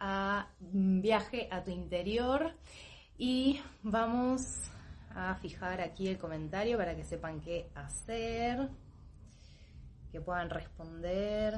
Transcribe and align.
a 0.00 0.48
Viaje 0.60 1.48
a 1.50 1.64
tu 1.64 1.70
interior 1.70 2.54
y 3.18 3.60
vamos 3.82 4.70
a 5.14 5.34
fijar 5.36 5.80
aquí 5.80 6.08
el 6.08 6.18
comentario 6.18 6.76
para 6.76 6.94
que 6.94 7.04
sepan 7.04 7.40
qué 7.40 7.70
hacer, 7.74 8.68
que 10.12 10.20
puedan 10.20 10.50
responder. 10.50 11.54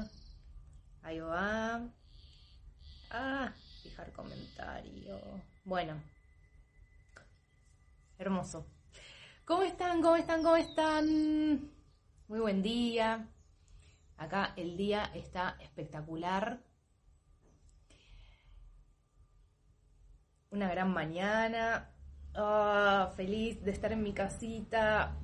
Ahí 1.03 1.19
va. 1.19 1.81
Ah, 3.11 3.53
fijar 3.83 4.11
comentario. 4.13 5.19
Bueno. 5.65 6.01
Hermoso. 8.17 8.65
¿Cómo 9.45 9.63
están? 9.63 10.01
¿Cómo 10.01 10.15
están? 10.15 10.43
¿Cómo 10.43 10.55
están? 10.55 11.71
Muy 12.27 12.39
buen 12.39 12.61
día. 12.61 13.27
Acá 14.17 14.53
el 14.55 14.77
día 14.77 15.11
está 15.13 15.57
espectacular. 15.59 16.68
Una 20.51 20.67
gran 20.67 20.91
mañana. 20.91 21.91
Ah, 22.33 23.13
feliz 23.15 23.63
de 23.63 23.69
estar 23.69 23.91
en 23.91 24.01
mi 24.01 24.13
casita, 24.13 25.15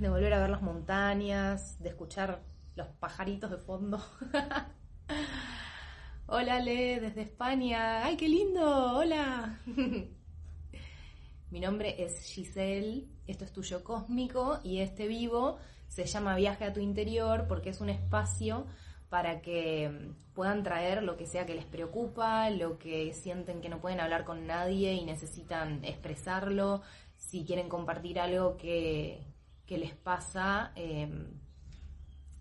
de 0.00 0.08
volver 0.08 0.34
a 0.34 0.40
ver 0.40 0.50
las 0.50 0.62
montañas, 0.62 1.80
de 1.80 1.90
escuchar 1.90 2.42
los 2.74 2.88
pajaritos 2.88 3.52
de 3.52 3.58
fondo. 3.58 4.04
Hola, 6.26 6.58
Le, 6.58 6.98
desde 6.98 7.22
España. 7.22 8.04
¡Ay, 8.04 8.16
qué 8.16 8.28
lindo! 8.28 8.96
¡Hola! 8.96 9.60
Mi 11.50 11.60
nombre 11.60 12.02
es 12.02 12.18
Giselle, 12.18 13.06
esto 13.28 13.44
es 13.44 13.52
Tuyo 13.52 13.84
Cósmico 13.84 14.58
y 14.64 14.80
este 14.80 15.06
vivo 15.06 15.58
se 15.86 16.06
llama 16.06 16.34
Viaje 16.34 16.64
a 16.64 16.72
tu 16.72 16.80
Interior 16.80 17.46
porque 17.46 17.70
es 17.70 17.80
un 17.80 17.90
espacio 17.90 18.66
para 19.12 19.42
que 19.42 19.90
puedan 20.32 20.62
traer 20.62 21.02
lo 21.02 21.18
que 21.18 21.26
sea 21.26 21.44
que 21.44 21.54
les 21.54 21.66
preocupa, 21.66 22.48
lo 22.48 22.78
que 22.78 23.12
sienten 23.12 23.60
que 23.60 23.68
no 23.68 23.78
pueden 23.78 24.00
hablar 24.00 24.24
con 24.24 24.46
nadie 24.46 24.94
y 24.94 25.04
necesitan 25.04 25.84
expresarlo, 25.84 26.80
si 27.18 27.44
quieren 27.44 27.68
compartir 27.68 28.18
algo 28.18 28.56
que, 28.56 29.20
les 29.68 29.94
pasa 29.94 30.72
eh, 30.76 31.10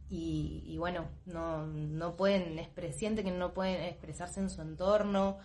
y, 0.09 0.77
bueno, 0.77 1.09
no, 1.25 1.67
no 1.67 2.15
pueden, 2.15 2.57
sienten 2.93 3.25
que 3.25 3.31
no 3.31 3.53
pueden 3.53 3.83
expresarse 3.83 4.39
en 4.39 4.49
su 4.49 4.61
entorno, 4.61 5.39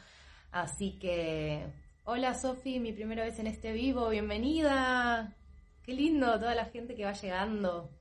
así 0.53 0.97
que, 0.97 1.67
hola 2.05 2.35
Sofi, 2.35 2.79
mi 2.79 2.93
primera 2.93 3.25
vez 3.25 3.41
en 3.41 3.49
este 3.49 3.73
vivo, 3.73 4.11
bienvenida, 4.11 5.35
qué 5.83 5.93
lindo 5.93 6.39
toda 6.39 6.55
la 6.55 6.67
gente 6.67 6.95
que 6.95 7.05
va 7.05 7.15
llegando. 7.15 7.96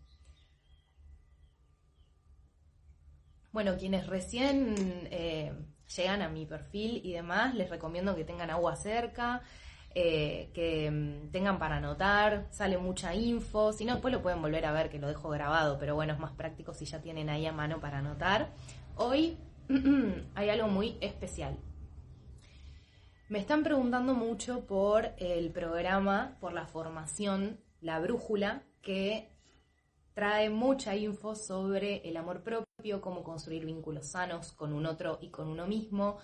Bueno, 3.55 3.77
quienes 3.77 4.07
recién 4.07 4.75
eh, 5.11 5.53
llegan 5.95 6.21
a 6.21 6.27
mi 6.27 6.45
perfil 6.45 6.99
y 7.05 7.13
demás, 7.13 7.55
les 7.55 7.69
recomiendo 7.69 8.13
que 8.13 8.25
tengan 8.25 8.49
agua 8.49 8.75
cerca, 8.75 9.43
eh, 9.91 10.51
que 10.53 10.91
mm, 10.91 11.31
tengan 11.31 11.57
para 11.57 11.77
anotar, 11.77 12.47
sale 12.51 12.77
mucha 12.77 13.15
info, 13.15 13.71
si 13.71 13.85
no 13.85 13.93
después 13.93 14.13
lo 14.13 14.21
pueden 14.21 14.41
volver 14.41 14.65
a 14.65 14.73
ver 14.73 14.89
que 14.89 14.99
lo 14.99 15.07
dejo 15.07 15.29
grabado, 15.29 15.79
pero 15.79 15.95
bueno, 15.95 16.11
es 16.11 16.19
más 16.19 16.33
práctico 16.33 16.73
si 16.73 16.83
ya 16.83 16.99
tienen 17.01 17.29
ahí 17.29 17.45
a 17.45 17.53
mano 17.53 17.79
para 17.79 17.99
anotar. 17.99 18.49
Hoy 18.97 19.37
hay 20.35 20.49
algo 20.49 20.67
muy 20.67 20.97
especial. 20.99 21.57
Me 23.29 23.39
están 23.39 23.63
preguntando 23.63 24.15
mucho 24.15 24.65
por 24.65 25.13
el 25.17 25.49
programa, 25.51 26.35
por 26.41 26.51
la 26.51 26.65
formación, 26.65 27.61
la 27.79 28.01
brújula, 28.01 28.63
que 28.81 29.34
trae 30.15 30.49
mucha 30.49 30.95
info 30.95 31.35
sobre 31.35 31.97
el 32.07 32.15
amor 32.15 32.41
propio, 32.41 33.01
cómo 33.01 33.21
construir 33.21 33.65
vínculos 33.65 34.07
sanos 34.07 34.53
con 34.53 34.71
un 34.71 34.85
otro 34.85 35.19
y 35.21 35.29
con 35.29 35.49
uno 35.49 35.67
mismo. 35.67 36.17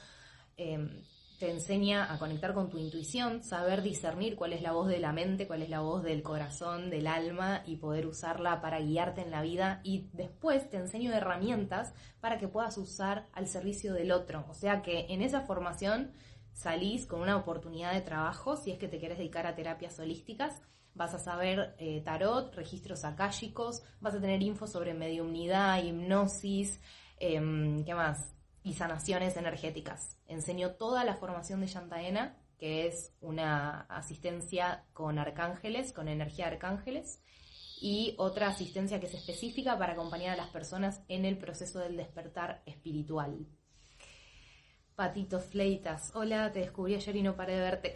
Em, 0.55 1.03
te 1.39 1.51
enseña 1.51 2.13
a 2.13 2.17
conectar 2.17 2.53
con 2.53 2.69
tu 2.69 2.77
intuición, 2.77 3.43
saber 3.43 3.81
discernir 3.81 4.35
cuál 4.35 4.53
es 4.53 4.61
la 4.61 4.71
voz 4.71 4.87
de 4.87 4.99
la 4.99 5.11
mente, 5.11 5.45
cuál 5.45 5.61
es 5.61 5.69
la 5.69 5.81
voz 5.81 6.03
del 6.03 6.23
corazón, 6.23 6.89
del 6.89 7.05
alma 7.05 7.63
y 7.65 7.77
poder 7.77 8.07
usarla 8.07 8.61
para 8.61 8.79
guiarte 8.79 9.21
en 9.21 9.31
la 9.31 9.41
vida. 9.41 9.81
Y 9.83 10.07
después 10.13 10.69
te 10.69 10.77
enseño 10.77 11.11
herramientas 11.11 11.93
para 12.21 12.37
que 12.37 12.47
puedas 12.47 12.77
usar 12.77 13.27
al 13.33 13.47
servicio 13.47 13.93
del 13.93 14.11
otro. 14.13 14.45
O 14.49 14.53
sea 14.53 14.83
que 14.83 15.07
en 15.09 15.21
esa 15.21 15.41
formación 15.41 16.13
salís 16.53 17.05
con 17.05 17.19
una 17.19 17.35
oportunidad 17.35 17.91
de 17.93 18.01
trabajo 18.01 18.55
si 18.55 18.71
es 18.71 18.77
que 18.77 18.87
te 18.87 18.99
quieres 18.99 19.17
dedicar 19.17 19.47
a 19.47 19.55
terapias 19.55 19.99
holísticas 19.99 20.61
vas 20.93 21.13
a 21.13 21.19
saber 21.19 21.75
eh, 21.77 22.01
tarot, 22.03 22.53
registros 22.55 23.03
akáshicos, 23.05 23.83
vas 23.99 24.15
a 24.15 24.21
tener 24.21 24.41
info 24.41 24.67
sobre 24.67 24.93
mediumnidad, 24.93 25.83
hipnosis, 25.83 26.79
em, 27.19 27.83
¿qué 27.85 27.95
más? 27.95 28.35
Y 28.63 28.73
sanaciones 28.73 29.37
energéticas. 29.37 30.17
Enseño 30.27 30.71
toda 30.71 31.03
la 31.03 31.15
formación 31.15 31.61
de 31.61 31.67
Yantaena, 31.67 32.37
que 32.57 32.87
es 32.87 33.13
una 33.21 33.81
asistencia 33.89 34.85
con 34.93 35.17
arcángeles, 35.17 35.93
con 35.93 36.07
energía 36.07 36.45
de 36.45 36.53
arcángeles, 36.53 37.21
y 37.81 38.13
otra 38.19 38.49
asistencia 38.49 38.99
que 38.99 39.07
es 39.07 39.15
específica 39.15 39.77
para 39.79 39.93
acompañar 39.93 40.33
a 40.33 40.35
las 40.35 40.51
personas 40.51 41.01
en 41.07 41.25
el 41.25 41.39
proceso 41.39 41.79
del 41.79 41.97
despertar 41.97 42.61
espiritual. 42.67 43.47
Patitos 45.01 45.45
Fleitas, 45.45 46.11
hola, 46.13 46.51
te 46.51 46.59
descubrí 46.59 46.93
ayer 46.93 47.15
y 47.15 47.23
no 47.23 47.35
paré 47.35 47.55
de 47.55 47.61
verte. 47.61 47.93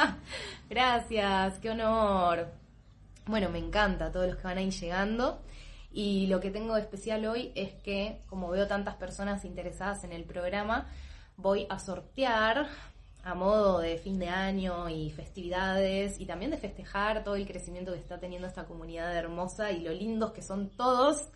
Gracias, 0.70 1.58
qué 1.58 1.68
honor. 1.68 2.48
Bueno, 3.26 3.50
me 3.50 3.58
encanta 3.58 4.10
todos 4.10 4.26
los 4.26 4.36
que 4.36 4.44
van 4.44 4.56
a 4.56 4.62
ir 4.62 4.72
llegando. 4.72 5.42
Y 5.92 6.28
lo 6.28 6.40
que 6.40 6.50
tengo 6.50 6.76
de 6.76 6.80
especial 6.80 7.26
hoy 7.26 7.52
es 7.54 7.74
que, 7.82 8.22
como 8.26 8.48
veo 8.48 8.66
tantas 8.66 8.94
personas 8.94 9.44
interesadas 9.44 10.02
en 10.04 10.12
el 10.12 10.24
programa, 10.24 10.86
voy 11.36 11.66
a 11.68 11.78
sortear 11.78 12.68
a 13.22 13.34
modo 13.34 13.78
de 13.80 13.98
fin 13.98 14.18
de 14.18 14.30
año 14.30 14.88
y 14.88 15.10
festividades 15.10 16.18
y 16.18 16.24
también 16.24 16.52
de 16.52 16.56
festejar 16.56 17.22
todo 17.22 17.36
el 17.36 17.46
crecimiento 17.46 17.92
que 17.92 17.98
está 17.98 18.18
teniendo 18.18 18.48
esta 18.48 18.64
comunidad 18.64 19.14
hermosa 19.14 19.72
y 19.72 19.82
lo 19.82 19.92
lindos 19.92 20.32
que 20.32 20.40
son 20.40 20.70
todos, 20.70 21.28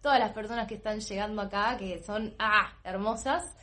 todas 0.00 0.20
las 0.20 0.30
personas 0.30 0.68
que 0.68 0.76
están 0.76 1.00
llegando 1.00 1.42
acá, 1.42 1.76
que 1.76 2.00
son, 2.00 2.32
ah, 2.38 2.72
hermosas 2.84 3.56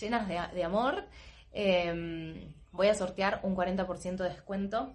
llenas 0.00 0.28
de, 0.28 0.64
amor. 0.64 1.06
Em, 1.52 2.54
voy 2.72 2.88
a 2.88 2.94
sortear 2.94 3.40
un 3.42 3.56
40% 3.56 4.16
de 4.16 4.28
descuento 4.28 4.94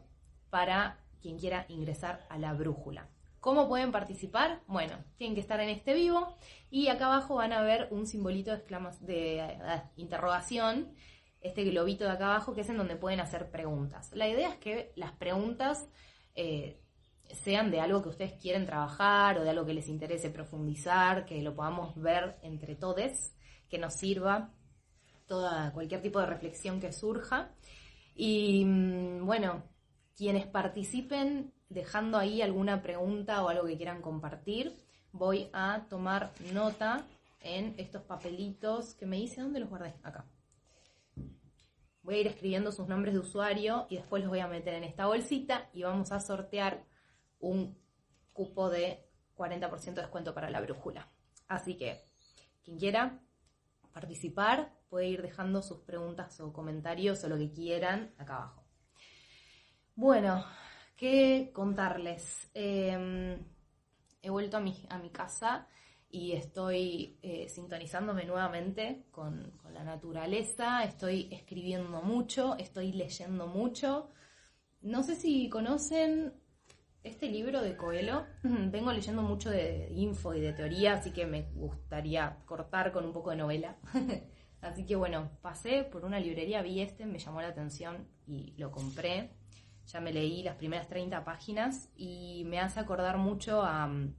para 0.49 0.99
quien 1.21 1.37
quiera 1.37 1.65
ingresar 1.69 2.25
a 2.29 2.37
la 2.37 2.53
brújula. 2.53 3.09
¿Cómo 3.39 3.69
pueden 3.69 3.91
participar? 3.91 4.61
Bueno, 4.67 4.97
tienen 5.17 5.33
que 5.33 5.41
estar 5.41 5.59
en 5.61 5.69
este 5.69 5.93
vivo 5.93 6.35
y 6.69 6.89
acá 6.89 7.05
abajo 7.05 7.35
van 7.35 7.53
a 7.53 7.61
ver 7.61 7.87
un 7.91 8.05
simbolito 8.05 8.51
de, 8.51 8.63
de 9.01 9.39
eh, 9.39 9.83
interrogación, 9.95 10.93
este 11.39 11.63
globito 11.63 12.03
de 12.03 12.11
acá 12.11 12.25
abajo, 12.25 12.53
que 12.53 12.61
es 12.61 12.69
en 12.69 12.77
donde 12.77 12.97
pueden 12.97 13.21
hacer 13.21 13.49
preguntas. 13.49 14.11
La 14.13 14.27
idea 14.27 14.49
es 14.49 14.57
que 14.57 14.91
las 14.95 15.13
preguntas 15.13 15.87
eh, 16.35 16.81
sean 17.31 17.71
de 17.71 17.79
algo 17.79 18.01
que 18.01 18.09
ustedes 18.09 18.33
quieren 18.33 18.65
trabajar 18.65 19.37
o 19.37 19.43
de 19.43 19.49
algo 19.49 19.65
que 19.65 19.73
les 19.73 19.87
interese 19.87 20.29
profundizar, 20.29 21.25
que 21.25 21.41
lo 21.41 21.55
podamos 21.55 21.95
ver 21.95 22.37
entre 22.41 22.75
todos, 22.75 23.33
que 23.69 23.77
nos 23.77 23.93
sirva 23.93 24.51
toda, 25.29 25.71
cualquier 25.71 26.01
tipo 26.01 26.19
de 26.19 26.25
reflexión 26.25 26.81
que 26.81 26.91
surja. 26.91 27.51
Y 28.15 28.65
mm, 28.65 29.25
bueno, 29.25 29.63
quienes 30.17 30.45
participen 30.45 31.53
dejando 31.69 32.17
ahí 32.17 32.41
alguna 32.41 32.81
pregunta 32.81 33.41
o 33.41 33.47
algo 33.47 33.65
que 33.65 33.77
quieran 33.77 34.01
compartir, 34.01 34.75
voy 35.13 35.49
a 35.53 35.85
tomar 35.89 36.33
nota 36.51 37.05
en 37.39 37.75
estos 37.77 38.01
papelitos 38.01 38.95
que 38.95 39.05
me 39.05 39.19
hice. 39.19 39.39
¿Dónde 39.39 39.61
los 39.61 39.69
guardé? 39.69 39.93
Acá. 40.03 40.25
Voy 42.01 42.15
a 42.15 42.19
ir 42.21 42.27
escribiendo 42.27 42.71
sus 42.71 42.87
nombres 42.87 43.13
de 43.13 43.19
usuario 43.19 43.85
y 43.89 43.97
después 43.97 44.23
los 44.23 44.29
voy 44.29 44.39
a 44.39 44.47
meter 44.47 44.73
en 44.73 44.83
esta 44.83 45.05
bolsita 45.05 45.69
y 45.73 45.83
vamos 45.83 46.11
a 46.11 46.19
sortear 46.19 46.83
un 47.39 47.77
cupo 48.33 48.69
de 48.69 49.05
40% 49.37 49.93
de 49.93 50.01
descuento 50.01 50.33
para 50.33 50.49
la 50.49 50.59
brújula. 50.59 51.07
Así 51.47 51.77
que, 51.77 52.03
quien 52.63 52.77
quiera 52.77 53.21
participar, 53.93 54.78
puede 54.89 55.07
ir 55.07 55.21
dejando 55.21 55.61
sus 55.61 55.79
preguntas 55.79 56.39
o 56.41 56.51
comentarios 56.51 57.23
o 57.23 57.29
lo 57.29 57.37
que 57.37 57.51
quieran 57.51 58.13
acá 58.17 58.37
abajo. 58.37 58.63
Bueno, 59.95 60.45
¿qué 60.95 61.51
contarles? 61.53 62.49
Em, 62.53 63.37
he 64.21 64.29
vuelto 64.29 64.57
a 64.57 64.59
mi, 64.59 64.75
a 64.89 64.97
mi 64.97 65.09
casa 65.09 65.67
y 66.09 66.31
estoy 66.31 67.19
eh, 67.21 67.47
sintonizándome 67.49 68.25
nuevamente 68.25 69.05
con, 69.11 69.51
con 69.61 69.73
la 69.73 69.83
naturaleza, 69.83 70.83
estoy 70.83 71.29
escribiendo 71.31 72.01
mucho, 72.01 72.57
estoy 72.57 72.91
leyendo 72.91 73.47
mucho. 73.47 74.09
No 74.81 75.03
sé 75.03 75.15
si 75.15 75.49
conocen 75.49 76.33
este 77.03 77.29
libro 77.29 77.61
de 77.61 77.75
Coelho. 77.75 78.25
Vengo 78.43 78.91
leyendo 78.91 79.21
mucho 79.21 79.49
de 79.49 79.89
info 79.91 80.33
y 80.33 80.41
de 80.41 80.53
teoría, 80.53 80.93
así 80.93 81.11
que 81.11 81.25
me 81.25 81.43
gustaría 81.53 82.37
cortar 82.45 82.91
con 82.91 83.05
un 83.05 83.13
poco 83.13 83.31
de 83.31 83.37
novela. 83.37 83.77
así 84.61 84.85
que 84.85 84.95
bueno, 84.95 85.29
pasé 85.41 85.83
por 85.83 86.05
una 86.05 86.19
librería, 86.19 86.61
vi 86.61 86.81
este, 86.81 87.05
me 87.05 87.19
llamó 87.19 87.41
la 87.41 87.49
atención 87.49 88.07
y 88.27 88.53
lo 88.57 88.71
compré. 88.71 89.31
Ya 89.87 89.99
me 89.99 90.13
leí 90.13 90.43
las 90.43 90.55
primeras 90.55 90.87
30 90.87 91.23
páginas 91.23 91.89
y 91.95 92.43
me 92.45 92.59
hace 92.59 92.79
acordar 92.79 93.17
mucho 93.17 93.63
a 93.63 93.87
um, 93.87 94.13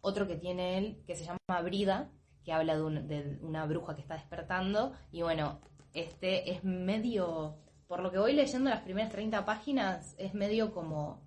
otro 0.00 0.26
que 0.26 0.36
tiene 0.36 0.78
él, 0.78 1.02
que 1.06 1.16
se 1.16 1.24
llama 1.24 1.60
Brida, 1.62 2.10
que 2.44 2.52
habla 2.52 2.76
de, 2.76 3.02
de 3.02 3.38
una 3.42 3.66
bruja 3.66 3.94
que 3.94 4.00
está 4.00 4.14
despertando. 4.14 4.92
Y 5.12 5.20
bueno, 5.22 5.60
este 5.94 6.50
es 6.50 6.64
medio, 6.64 7.56
por 7.86 8.00
lo 8.00 8.10
que 8.10 8.18
voy 8.18 8.32
leyendo 8.32 8.70
las 8.70 8.80
primeras 8.80 9.12
30 9.12 9.44
páginas, 9.44 10.14
es 10.18 10.34
medio 10.34 10.72
como 10.72 11.24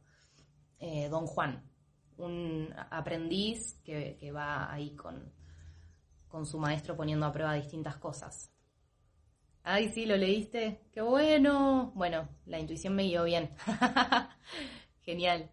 eh, 0.80 1.08
Don 1.10 1.26
Juan, 1.26 1.64
un 2.18 2.74
aprendiz 2.92 3.80
que, 3.84 4.32
va 4.32 4.72
ahí 4.72 4.96
con, 4.96 5.32
con 6.28 6.46
su 6.46 6.60
maestro 6.60 6.96
poniendo 6.96 7.26
a 7.26 7.32
prueba 7.32 7.54
distintas 7.54 7.98
cosas. 7.98 8.52
Ay, 9.64 9.90
sí, 9.90 10.06
lo 10.06 10.16
leíste. 10.16 10.82
Qué 10.94 11.02
bueno. 11.02 11.92
Bueno, 11.94 12.30
la 12.46 12.60
intuición 12.60 12.96
me 12.96 13.04
guió 13.04 13.26
bien. 13.26 13.50
Genial. 15.02 15.52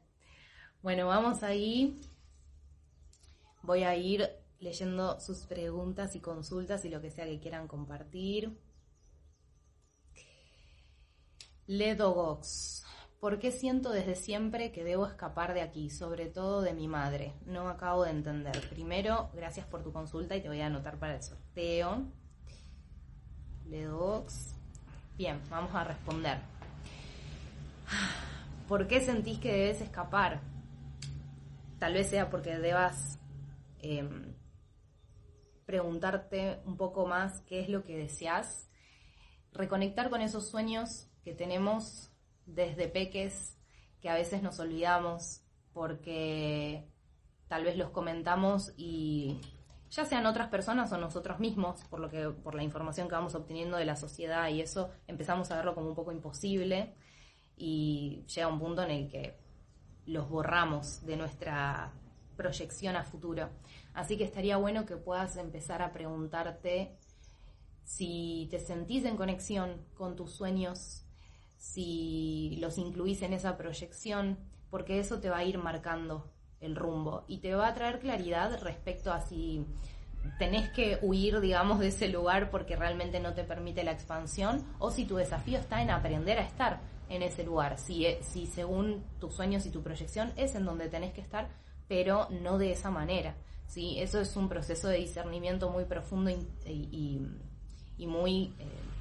Bueno, 0.82 1.08
vamos 1.08 1.42
ahí. 1.42 2.00
Voy 3.62 3.82
a 3.82 3.96
ir 3.96 4.28
leyendo 4.60 5.18
sus 5.20 5.46
preguntas 5.46 6.14
y 6.14 6.20
consultas 6.20 6.84
y 6.84 6.90
lo 6.90 7.00
que 7.00 7.10
sea 7.10 7.24
que 7.24 7.40
quieran 7.40 7.66
compartir. 7.66 8.56
Ledogox. 11.66 12.84
¿Por 13.24 13.38
qué 13.38 13.52
siento 13.52 13.90
desde 13.90 14.16
siempre 14.16 14.70
que 14.70 14.84
debo 14.84 15.06
escapar 15.06 15.54
de 15.54 15.62
aquí, 15.62 15.88
sobre 15.88 16.26
todo 16.26 16.60
de 16.60 16.74
mi 16.74 16.88
madre? 16.88 17.32
No 17.46 17.70
acabo 17.70 18.04
de 18.04 18.10
entender. 18.10 18.68
Primero, 18.68 19.30
gracias 19.32 19.64
por 19.66 19.82
tu 19.82 19.94
consulta 19.94 20.36
y 20.36 20.42
te 20.42 20.48
voy 20.48 20.60
a 20.60 20.66
anotar 20.66 20.98
para 20.98 21.14
el 21.14 21.22
sorteo. 21.22 22.02
Ledox. 23.64 24.54
Bien, 25.16 25.40
vamos 25.48 25.74
a 25.74 25.84
responder. 25.84 26.36
¿Por 28.68 28.86
qué 28.88 29.00
sentís 29.00 29.38
que 29.38 29.52
debes 29.52 29.80
escapar? 29.80 30.42
Tal 31.78 31.94
vez 31.94 32.10
sea 32.10 32.28
porque 32.28 32.58
debas 32.58 33.18
em, 33.80 34.34
preguntarte 35.64 36.60
un 36.66 36.76
poco 36.76 37.06
más 37.06 37.40
qué 37.46 37.60
es 37.60 37.70
lo 37.70 37.84
que 37.84 37.96
deseas, 37.96 38.68
reconectar 39.54 40.10
con 40.10 40.20
esos 40.20 40.46
sueños 40.46 41.08
que 41.22 41.32
tenemos 41.32 42.10
desde 42.46 42.88
peques 42.88 43.56
que 44.00 44.08
a 44.08 44.14
veces 44.14 44.42
nos 44.42 44.58
olvidamos 44.60 45.42
porque 45.72 46.86
tal 47.48 47.64
vez 47.64 47.76
los 47.76 47.90
comentamos 47.90 48.72
y 48.76 49.40
ya 49.90 50.04
sean 50.04 50.26
otras 50.26 50.48
personas 50.48 50.92
o 50.92 50.98
nosotros 50.98 51.38
mismos, 51.38 51.84
por 51.84 52.00
lo 52.00 52.10
que 52.10 52.28
por 52.28 52.54
la 52.54 52.62
información 52.62 53.08
que 53.08 53.14
vamos 53.14 53.34
obteniendo 53.34 53.76
de 53.76 53.84
la 53.84 53.96
sociedad 53.96 54.48
y 54.48 54.60
eso 54.60 54.90
empezamos 55.06 55.50
a 55.50 55.56
verlo 55.56 55.74
como 55.74 55.88
un 55.88 55.94
poco 55.94 56.12
imposible 56.12 56.94
y 57.56 58.24
llega 58.26 58.48
un 58.48 58.58
punto 58.58 58.82
en 58.82 58.90
el 58.90 59.08
que 59.08 59.38
los 60.06 60.28
borramos 60.28 61.04
de 61.06 61.16
nuestra 61.16 61.92
proyección 62.36 62.96
a 62.96 63.04
futuro. 63.04 63.48
Así 63.94 64.16
que 64.16 64.24
estaría 64.24 64.56
bueno 64.56 64.84
que 64.84 64.96
puedas 64.96 65.36
empezar 65.36 65.82
a 65.82 65.92
preguntarte 65.92 66.98
si 67.84 68.48
te 68.50 68.58
sentís 68.58 69.04
en 69.04 69.16
conexión 69.16 69.86
con 69.94 70.16
tus 70.16 70.32
sueños 70.32 71.03
si 71.56 72.56
los 72.60 72.78
incluís 72.78 73.22
en 73.22 73.32
esa 73.32 73.56
proyección, 73.56 74.38
porque 74.70 74.98
eso 74.98 75.20
te 75.20 75.30
va 75.30 75.38
a 75.38 75.44
ir 75.44 75.58
marcando 75.58 76.30
el 76.60 76.76
rumbo 76.76 77.24
y 77.28 77.38
te 77.38 77.54
va 77.54 77.68
a 77.68 77.74
traer 77.74 78.00
claridad 78.00 78.58
respecto 78.62 79.12
a 79.12 79.20
si 79.20 79.66
tenés 80.38 80.70
que 80.70 80.98
huir, 81.02 81.40
digamos, 81.40 81.78
de 81.78 81.88
ese 81.88 82.08
lugar 82.08 82.50
porque 82.50 82.76
realmente 82.76 83.20
no 83.20 83.34
te 83.34 83.44
permite 83.44 83.84
la 83.84 83.92
expansión 83.92 84.64
o 84.78 84.90
si 84.90 85.04
tu 85.04 85.16
desafío 85.16 85.58
está 85.58 85.82
en 85.82 85.90
aprender 85.90 86.38
a 86.38 86.42
estar 86.42 86.80
en 87.08 87.22
ese 87.22 87.44
lugar, 87.44 87.78
si, 87.78 88.06
e, 88.06 88.22
si 88.22 88.46
según 88.46 89.04
tus 89.20 89.34
sueños 89.34 89.66
y 89.66 89.70
tu 89.70 89.82
proyección 89.82 90.32
es 90.36 90.54
en 90.54 90.64
donde 90.64 90.88
tenés 90.88 91.12
que 91.12 91.20
estar, 91.20 91.48
pero 91.86 92.28
no 92.30 92.58
de 92.58 92.72
esa 92.72 92.90
manera. 92.90 93.34
¿sí? 93.66 93.98
Eso 93.98 94.20
es 94.20 94.36
un 94.36 94.48
proceso 94.48 94.88
de 94.88 94.98
discernimiento 94.98 95.70
muy 95.70 95.84
profundo 95.84 96.30
y, 96.30 97.20
y, 97.98 98.06
muy... 98.06 98.54
Eh, 98.58 98.93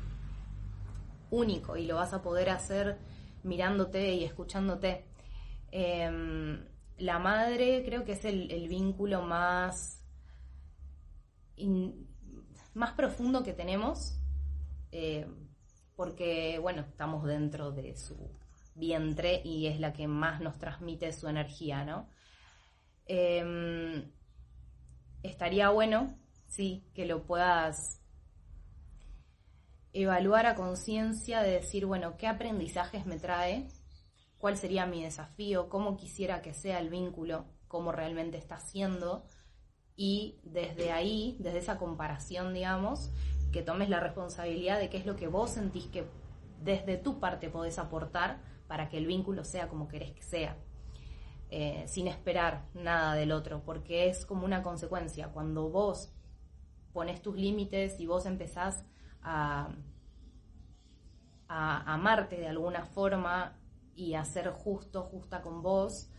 único 1.34 1.76
y 1.76 1.86
lo 1.86 1.96
vas 1.96 2.14
a 2.14 2.22
poder 2.22 2.50
hacer 2.50 2.98
mirándote 3.44 4.14
y 4.14 4.24
escuchándote. 4.24 5.06
Em, 5.72 6.64
la 6.98 7.20
madre 7.20 7.84
creo 7.86 8.06
que 8.06 8.14
es 8.14 8.26
el, 8.26 8.68
vínculo 8.68 9.24
más, 9.24 10.02
más 12.74 12.94
profundo 12.94 13.44
que 13.44 13.54
tenemos, 13.54 14.20
eh, 14.92 15.28
porque 15.96 16.60
bueno, 16.60 16.82
estamos 16.82 17.24
dentro 17.26 17.72
de 17.72 17.98
su 17.98 18.16
vientre 18.76 19.42
y 19.44 19.68
es 19.68 19.80
la 19.80 19.94
que 19.94 20.08
más 20.08 20.42
nos 20.42 20.58
transmite 20.58 21.12
su 21.12 21.28
energía, 21.28 21.84
¿no? 21.84 22.08
Em, 23.06 24.12
estaría 25.24 25.70
bueno, 25.70 26.16
sí, 26.48 26.86
que 26.94 27.06
lo 27.06 27.24
puedas 27.24 28.03
evaluar 29.94 30.48
a 30.48 30.56
conciencia 30.56 31.42
de 31.42 31.52
decir, 31.52 31.86
bueno, 31.86 32.18
¿qué 32.18 32.28
aprendizajes 32.28 33.06
me 33.06 33.18
trae? 33.18 33.68
¿Cuál 34.38 34.58
sería 34.58 34.86
mi 34.86 35.04
desafío? 35.04 35.70
¿Cómo 35.70 35.96
quisiera 35.96 36.42
que 36.42 36.54
sea 36.54 36.80
el 36.80 36.90
vínculo? 36.90 37.46
¿Cómo 37.68 37.92
realmente 37.92 38.38
está 38.38 38.60
siendo? 38.60 39.26
Y 39.96 40.40
desde 40.44 40.92
ahí, 40.92 41.38
desde 41.40 41.60
esa 41.60 41.78
comparación, 41.78 42.54
digamos, 42.54 43.12
que 43.52 43.62
tomes 43.62 43.90
la 43.90 44.00
responsabilidad 44.00 44.80
de 44.80 44.90
qué 44.90 44.98
es 44.98 45.06
lo 45.06 45.16
que 45.16 45.28
vos 45.28 45.52
sentís 45.52 45.88
que 45.88 46.06
desde 46.62 46.98
tu 46.98 47.20
parte 47.20 47.50
podés 47.50 47.78
aportar 47.78 48.42
para 48.68 48.90
que 48.90 48.98
el 48.98 49.06
vínculo 49.06 49.44
sea 49.44 49.70
como 49.70 49.88
querés 49.88 50.12
que 50.12 50.24
sea. 50.24 50.58
Eh, 51.52 51.84
sin 51.88 52.08
esperar 52.08 52.66
nada 52.74 53.14
del 53.14 53.32
otro, 53.32 53.62
porque 53.64 54.10
es 54.10 54.26
como 54.26 54.44
una 54.44 54.64
consecuencia. 54.64 55.28
Cuando 55.28 55.70
vos 55.70 56.12
pones 56.94 57.22
tus 57.22 57.36
límites 57.36 58.00
y 58.00 58.08
vos 58.08 58.26
empezás 58.26 58.86
a, 59.24 59.70
amarte 61.48 62.38
de 62.38 62.48
alguna 62.48 62.86
forma 62.86 63.56
y 63.96 64.16
a 64.16 64.26
ser 64.26 64.50
justo, 64.50 65.04
justa 65.04 65.42
con 65.42 65.62
vos, 65.62 66.10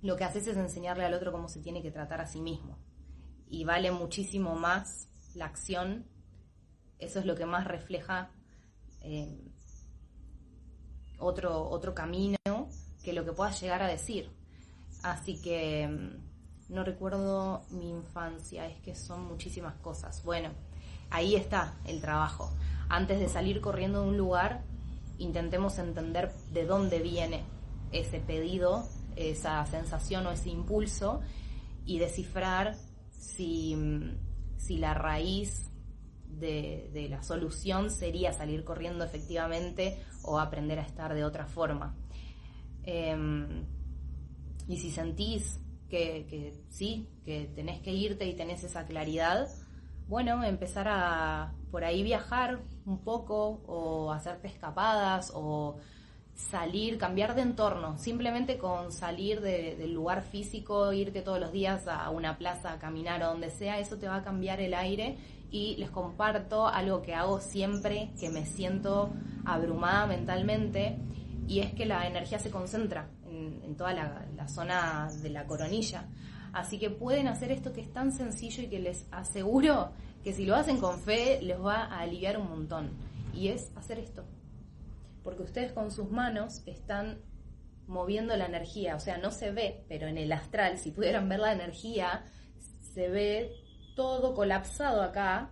lo 0.00 0.16
que 0.16 0.24
haces 0.24 0.46
es 0.46 0.56
enseñarle 0.56 1.04
al 1.04 1.14
otro 1.14 1.32
cómo 1.32 1.48
se 1.48 1.60
tiene 1.60 1.82
que 1.82 1.90
tratar 1.90 2.20
a 2.20 2.26
sí 2.26 2.40
mismo. 2.40 2.78
Y 3.48 3.64
vale 3.64 3.90
muchísimo 3.90 4.54
más 4.54 5.08
la 5.34 5.46
acción, 5.46 6.06
eso 6.98 7.18
es 7.18 7.26
lo 7.26 7.34
que 7.34 7.46
más 7.46 7.66
refleja 7.66 8.30
eh, 9.02 9.40
otro, 11.18 11.68
otro 11.68 11.94
camino 11.94 12.36
que 13.02 13.12
lo 13.12 13.24
que 13.24 13.32
puedas 13.32 13.60
llegar 13.60 13.82
a 13.82 13.88
decir. 13.88 14.30
Así 15.02 15.40
que 15.40 15.88
mm, 15.88 16.74
no 16.74 16.84
recuerdo 16.84 17.64
mi 17.70 17.90
infancia, 17.90 18.66
es 18.66 18.80
que 18.80 18.94
son 18.94 19.26
muchísimas 19.26 19.74
cosas. 19.76 20.22
Bueno, 20.24 20.50
ahí 21.10 21.36
está 21.36 21.74
el 21.84 22.00
trabajo. 22.00 22.50
Antes 22.88 23.18
de 23.20 23.28
salir 23.28 23.60
corriendo 23.60 24.02
de 24.02 24.08
un 24.08 24.16
lugar, 24.16 24.62
intentemos 25.18 25.78
entender 25.78 26.32
de 26.52 26.66
dónde 26.66 27.00
viene 27.00 27.44
ese 27.92 28.20
pedido, 28.20 28.86
esa 29.16 29.64
sensación 29.66 30.26
o 30.26 30.30
ese 30.30 30.50
impulso 30.50 31.20
y 31.84 31.98
descifrar 31.98 32.76
si, 33.10 33.76
la 34.68 34.94
raíz 34.94 35.70
de, 36.28 37.06
la 37.08 37.22
solución 37.22 37.90
sería 37.90 38.32
salir 38.32 38.64
corriendo 38.64 39.04
efectivamente 39.04 39.98
o 40.22 40.38
aprender 40.38 40.78
a 40.78 40.82
estar 40.82 41.14
de 41.14 41.24
otra 41.24 41.46
forma. 41.46 41.96
Em, 42.82 43.64
y 44.68 44.76
si 44.78 44.90
sentís 44.90 45.60
que, 45.88 46.26
que 46.28 46.64
sí, 46.68 47.08
que 47.24 47.50
tenés 47.54 47.80
que 47.80 47.92
irte 47.92 48.26
y 48.26 48.34
tenés 48.34 48.64
esa 48.64 48.84
claridad, 48.86 49.48
bueno, 50.08 50.44
empezar 50.44 50.86
a 50.88 51.52
por 51.70 51.84
ahí 51.84 52.02
viajar 52.02 52.60
un 52.84 52.98
poco 52.98 53.62
o 53.66 54.12
hacerte 54.12 54.48
escapadas 54.48 55.32
o 55.34 55.76
salir, 56.34 56.98
cambiar 56.98 57.34
de 57.34 57.42
entorno, 57.42 57.98
simplemente 57.98 58.58
con 58.58 58.92
salir 58.92 59.40
del 59.40 59.92
lugar 59.92 60.22
físico, 60.22 60.92
irte 60.92 61.22
todos 61.22 61.40
los 61.40 61.50
días 61.50 61.88
a 61.88 62.10
una 62.10 62.36
plaza, 62.38 62.74
a 62.74 62.78
caminar 62.78 63.22
o 63.22 63.28
donde 63.28 63.50
sea, 63.50 63.78
eso 63.80 63.96
te 63.96 64.06
va 64.06 64.16
a 64.16 64.22
cambiar 64.22 64.60
el 64.60 64.74
aire 64.74 65.16
y 65.50 65.76
les 65.76 65.90
comparto 65.90 66.66
algo 66.66 67.02
que 67.02 67.14
hago 67.14 67.40
siempre 67.40 68.10
que 68.20 68.28
me 68.28 68.44
siento 68.44 69.12
abrumada 69.44 70.06
mentalmente 70.06 70.98
y 71.48 71.60
es 71.60 71.72
que 71.72 71.86
la 71.86 72.06
energía 72.06 72.38
se 72.38 72.50
concentra 72.50 73.08
en, 73.28 73.76
toda 73.76 73.92
la, 73.92 74.26
la 74.36 74.48
zona 74.48 75.10
de 75.22 75.30
la 75.30 75.46
coronilla. 75.46 76.06
Así 76.56 76.78
que 76.78 76.88
pueden 76.88 77.28
hacer 77.28 77.52
esto 77.52 77.74
que 77.74 77.82
es 77.82 77.92
tan 77.92 78.12
sencillo 78.12 78.62
y 78.62 78.68
que 78.68 78.78
les 78.78 79.06
aseguro 79.10 79.90
que 80.24 80.32
si 80.32 80.46
lo 80.46 80.56
hacen 80.56 80.78
con 80.78 80.98
fe 80.98 81.38
les 81.42 81.60
va 81.60 81.84
a 81.84 82.00
aliviar 82.00 82.38
un 82.38 82.48
montón. 82.48 82.92
Y 83.34 83.48
es 83.48 83.70
hacer 83.76 83.98
esto. 83.98 84.24
Porque 85.22 85.42
ustedes 85.42 85.72
con 85.72 85.90
sus 85.90 86.10
manos 86.10 86.62
están 86.64 87.20
moviendo 87.86 88.34
la 88.38 88.46
energía, 88.46 88.96
o 88.96 89.00
sea, 89.00 89.18
no 89.18 89.32
se 89.32 89.50
ve, 89.50 89.84
pero 89.86 90.06
en 90.06 90.16
el 90.16 90.32
astral, 90.32 90.78
si 90.78 90.92
pudieran 90.92 91.28
ver 91.28 91.40
la 91.40 91.52
energía, 91.52 92.24
se 92.94 93.10
ve 93.10 93.52
todo 93.94 94.34
colapsado 94.34 95.02
acá 95.02 95.50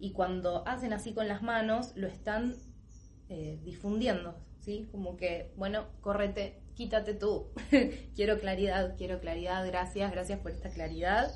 y 0.00 0.10
cuando 0.10 0.66
hacen 0.66 0.92
así 0.92 1.14
con 1.14 1.28
las 1.28 1.42
manos 1.42 1.92
lo 1.94 2.08
están 2.08 2.56
eh, 3.28 3.60
difundiendo, 3.62 4.34
¿sí? 4.58 4.88
Como 4.90 5.16
que, 5.16 5.52
bueno, 5.56 5.84
córrete, 6.00 6.59
quítate 6.74 7.14
tú, 7.14 7.48
quiero 8.14 8.38
claridad, 8.38 8.96
quiero 8.96 9.20
claridad, 9.20 9.66
gracias, 9.66 10.10
gracias 10.12 10.38
por 10.40 10.52
esta 10.52 10.70
claridad 10.70 11.30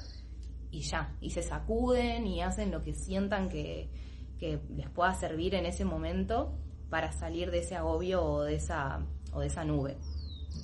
y 0.70 0.80
ya, 0.80 1.14
y 1.20 1.30
se 1.30 1.42
sacuden 1.42 2.26
y 2.26 2.42
hacen 2.42 2.70
lo 2.70 2.82
que 2.82 2.94
sientan 2.94 3.48
que, 3.48 3.88
les 4.40 4.90
pueda 4.90 5.14
servir 5.14 5.54
en 5.54 5.64
ese 5.64 5.86
momento 5.86 6.52
para 6.90 7.12
salir 7.12 7.50
de 7.50 7.60
ese 7.60 7.76
agobio 7.76 8.22
o 8.22 8.42
de 8.42 8.56
esa, 8.56 9.00
o 9.32 9.40
de 9.40 9.46
esa 9.46 9.64
nube. 9.64 9.96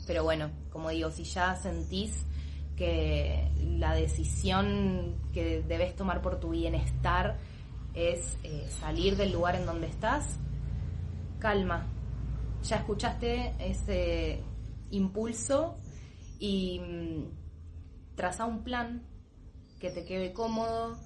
Pero 0.07 0.23
bueno, 0.23 0.51
como 0.69 0.91
digo, 0.91 1.11
si 1.11 1.25
ya 1.25 1.57
sentís 1.57 2.27
que 2.77 3.51
la 3.79 3.95
decisión 3.95 5.17
que 5.33 5.63
debes 5.63 5.97
tomar 5.97 6.21
por 6.21 6.41
tu 6.41 6.51
bienestar 6.51 7.39
es 7.95 8.37
eh, 8.43 8.67
salir 8.81 9.17
del 9.17 9.33
lugar 9.33 9.57
en 9.57 9.65
donde 9.65 9.87
estás, 9.87 10.39
calma. 11.39 11.87
Ya 12.63 12.77
escuchaste 12.77 13.55
ese 13.59 14.43
impulso 14.91 15.77
y 16.39 16.81
mm, 16.81 18.17
traza 18.17 18.45
un 18.45 18.63
plan 18.63 19.03
que 19.79 19.91
te 19.91 20.05
quede 20.05 20.33
cómodo, 20.33 20.99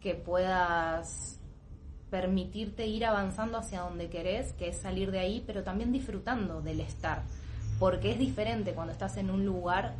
que 0.00 0.14
puedas 0.14 1.38
permitirte 2.10 2.86
ir 2.86 3.04
avanzando 3.04 3.58
hacia 3.58 3.80
donde 3.80 4.10
querés, 4.10 4.52
que 4.52 4.68
es 4.68 4.78
salir 4.78 5.10
de 5.10 5.20
ahí, 5.20 5.42
pero 5.46 5.62
también 5.62 5.92
disfrutando 5.92 6.60
del 6.60 6.80
estar 6.80 7.22
porque 7.82 8.12
es 8.12 8.18
diferente 8.20 8.74
cuando 8.74 8.92
estás 8.92 9.16
en 9.16 9.28
un 9.28 9.44
lugar 9.44 9.96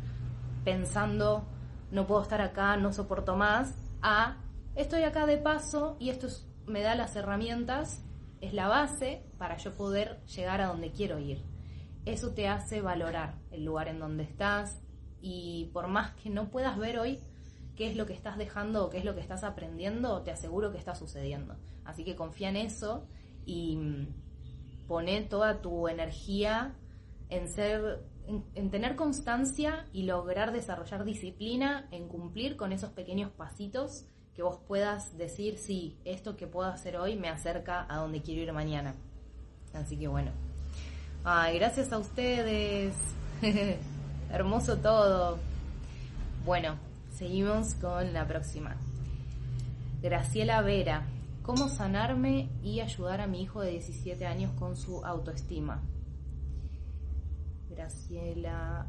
pensando, 0.63 1.43
no 1.91 2.07
puedo 2.07 2.21
estar 2.21 2.39
acá, 2.39 2.77
no 2.77 2.93
soporto 2.93 3.35
más, 3.35 3.75
a, 4.01 4.37
estoy 4.75 5.03
acá 5.03 5.25
de 5.25 5.35
paso 5.35 5.97
y 5.99 6.09
esto 6.09 6.27
me 6.65 6.81
da 6.81 6.95
las 6.95 7.17
herramientas, 7.17 8.01
es 8.39 8.53
la 8.53 8.69
base 8.69 9.25
para 9.37 9.57
yo 9.57 9.73
poder 9.73 10.21
llegar 10.27 10.61
a 10.61 10.67
donde 10.67 10.91
quiero 10.91 11.19
ir. 11.19 11.43
Eso 12.05 12.33
te 12.33 12.47
hace 12.47 12.81
valorar 12.81 13.35
el 13.51 13.63
lugar 13.63 13.87
en 13.87 13.99
donde 13.99 14.23
estás 14.23 14.81
y 15.21 15.69
por 15.73 15.87
más 15.87 16.11
que 16.15 16.29
no 16.29 16.49
puedas 16.49 16.77
ver 16.77 16.99
hoy 16.99 17.19
qué 17.75 17.89
es 17.89 17.95
lo 17.95 18.05
que 18.05 18.13
estás 18.13 18.37
dejando 18.37 18.85
o 18.85 18.89
qué 18.89 18.97
es 18.97 19.05
lo 19.05 19.15
que 19.15 19.21
estás 19.21 19.43
aprendiendo, 19.43 20.21
te 20.21 20.31
aseguro 20.31 20.71
que 20.71 20.77
está 20.77 20.95
sucediendo. 20.95 21.55
Así 21.85 22.03
que 22.03 22.15
confía 22.15 22.49
en 22.49 22.57
eso 22.57 23.07
y 23.45 23.77
mm, 23.77 24.87
pone 24.87 25.21
toda 25.21 25.61
tu 25.61 25.87
energía 25.87 26.75
en 27.29 27.47
ser, 27.47 28.05
en, 28.27 28.69
tener 28.69 28.95
constancia 28.95 29.87
y 29.93 30.03
lograr 30.03 30.51
desarrollar 30.51 31.05
disciplina, 31.05 31.87
en 31.91 32.09
cumplir 32.09 32.57
con 32.57 32.73
esos 32.73 32.91
pequeños 32.91 33.31
pasitos 33.31 34.05
que 34.35 34.43
vos 34.43 34.59
puedas 34.67 35.17
decir, 35.17 35.57
sí, 35.57 35.99
esto 36.05 36.35
que 36.35 36.47
puedo 36.47 36.67
hacer 36.67 36.97
hoy 36.97 37.15
me 37.15 37.29
acerca 37.29 37.85
a 37.89 37.97
donde 37.97 38.21
quiero 38.21 38.41
ir 38.41 38.51
mañana. 38.51 38.95
Así 39.73 39.97
que 39.97 40.07
bueno. 40.07 40.52
Ay, 41.25 41.57
gracias 41.57 41.93
a 41.93 41.99
ustedes. 41.99 42.93
Hermoso 44.29 44.79
todo. 44.79 45.39
Bueno, 46.43 46.75
seguimos 47.15 47.75
con 47.75 48.11
la 48.11 48.27
próxima. 48.27 48.75
Graciela 50.01 50.61
Vera. 50.61 51.07
¿Cómo 51.41 51.69
sanarme 51.69 52.49
y 52.61 52.81
ayudar 52.81 53.21
a 53.21 53.27
mi 53.27 53.41
hijo 53.41 53.61
de 53.61 53.71
17 53.71 54.25
años 54.25 54.51
con 54.59 54.75
su 54.75 55.05
autoestima? 55.05 55.81
Graciela 57.69 58.85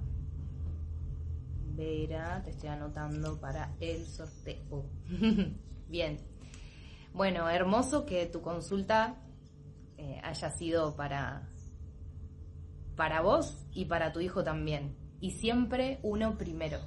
Vera, 1.77 2.43
te 2.43 2.51
estoy 2.51 2.69
anotando 2.69 3.39
para 3.39 3.77
el 3.79 4.07
sorteo. 4.07 4.87
Bien. 5.89 6.19
Bueno, 7.13 7.49
hermoso 7.49 8.05
que 8.05 8.27
tu 8.27 8.43
consulta 8.43 9.15
eh, 9.99 10.21
haya 10.25 10.51
sido 10.51 10.97
para, 10.97 11.49
para 12.97 13.21
vos 13.21 13.65
y 13.73 13.87
para 13.87 14.13
tu 14.13 14.21
hijo 14.21 14.45
también. 14.45 14.97
Y 15.21 15.33
siempre 15.33 15.99
uno 16.03 16.37
primero. 16.37 16.79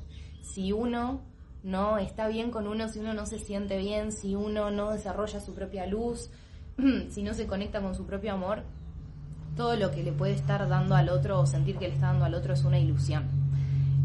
Si 0.41 0.71
uno 0.71 1.21
no 1.63 1.97
está 1.97 2.27
bien 2.27 2.51
con 2.51 2.67
uno, 2.67 2.87
si 2.87 2.99
uno 2.99 3.13
no 3.13 3.25
se 3.25 3.39
siente 3.39 3.77
bien, 3.77 4.11
si 4.11 4.35
uno 4.35 4.71
no 4.71 4.91
desarrolla 4.91 5.39
su 5.39 5.53
propia 5.53 5.85
luz, 5.85 6.29
si 7.09 7.23
no 7.23 7.33
se 7.33 7.47
conecta 7.47 7.81
con 7.81 7.95
su 7.95 8.05
propio 8.05 8.33
amor, 8.33 8.63
todo 9.55 9.75
lo 9.75 9.91
que 9.91 10.03
le 10.03 10.13
puede 10.13 10.33
estar 10.33 10.67
dando 10.69 10.95
al 10.95 11.09
otro 11.09 11.39
o 11.39 11.45
sentir 11.45 11.77
que 11.77 11.87
le 11.87 11.95
está 11.95 12.07
dando 12.07 12.25
al 12.25 12.35
otro 12.35 12.53
es 12.53 12.63
una 12.63 12.79
ilusión. 12.79 13.25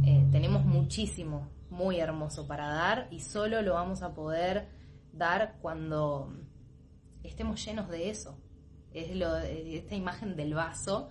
Eh, 0.05 0.27
tenemos 0.33 0.65
muchísimo, 0.65 1.49
muy 1.71 2.01
hermoso 2.01 2.47
para 2.47 2.69
dar 2.69 3.07
y 3.11 3.21
solo 3.21 3.63
lo 3.63 3.75
vamos 3.75 4.03
a 4.03 4.15
poder 4.15 4.69
dar 5.13 5.57
cuando 5.61 6.33
estemos 7.23 7.65
llenos 7.65 7.89
de 7.89 8.11
eso. 8.11 8.39
Es 8.95 9.15
lo, 9.15 9.37
esta 9.37 9.95
imagen 9.95 10.37
del 10.37 10.55
vaso 10.55 11.11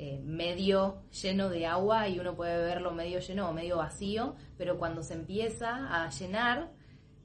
eh, 0.00 0.20
medio 0.24 1.02
lleno 1.10 1.48
de 1.48 1.66
agua 1.66 2.08
y 2.08 2.20
uno 2.20 2.36
puede 2.36 2.56
verlo 2.56 2.92
medio 2.92 3.18
lleno 3.18 3.48
o 3.48 3.52
medio 3.52 3.78
vacío, 3.78 4.36
pero 4.56 4.78
cuando 4.78 5.02
se 5.02 5.14
empieza 5.14 5.88
a 5.92 6.08
llenar, 6.10 6.70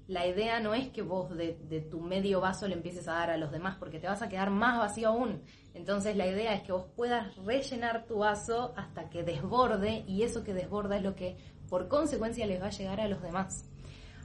la 0.08 0.26
idea 0.26 0.60
no 0.60 0.74
es 0.74 0.90
que 0.90 1.04
vos 1.04 1.30
de, 1.38 1.56
de, 1.70 1.82
tu 1.82 2.02
medio 2.02 2.42
vaso 2.42 2.68
le 2.68 2.74
empieces 2.74 3.08
a 3.08 3.14
dar 3.14 3.30
a 3.30 3.38
los 3.38 3.52
demás, 3.52 3.78
porque 3.78 4.00
te 4.00 4.08
vas 4.08 4.24
a 4.24 4.28
quedar 4.28 4.50
más 4.50 4.80
vacío 4.80 5.10
aún. 5.10 5.44
Entonces 5.76 6.18
la 6.18 6.26
idea 6.26 6.56
es 6.56 6.64
que 6.64 6.72
vos 6.72 6.88
puedas 6.96 7.36
rellenar 7.38 8.08
tu 8.08 8.18
vaso 8.18 8.74
hasta 8.76 9.08
que 9.08 9.22
desborde 9.22 10.04
y 10.08 10.24
eso 10.24 10.44
que 10.44 10.56
desborda 10.56 10.98
es 10.98 11.04
lo 11.04 11.16
que 11.16 11.38
por 11.70 11.88
consecuencia 11.88 12.48
les 12.48 12.60
va 12.60 12.68
a 12.68 12.72
llegar 12.72 13.00
a 13.00 13.08
los 13.08 13.22
demás. 13.22 13.70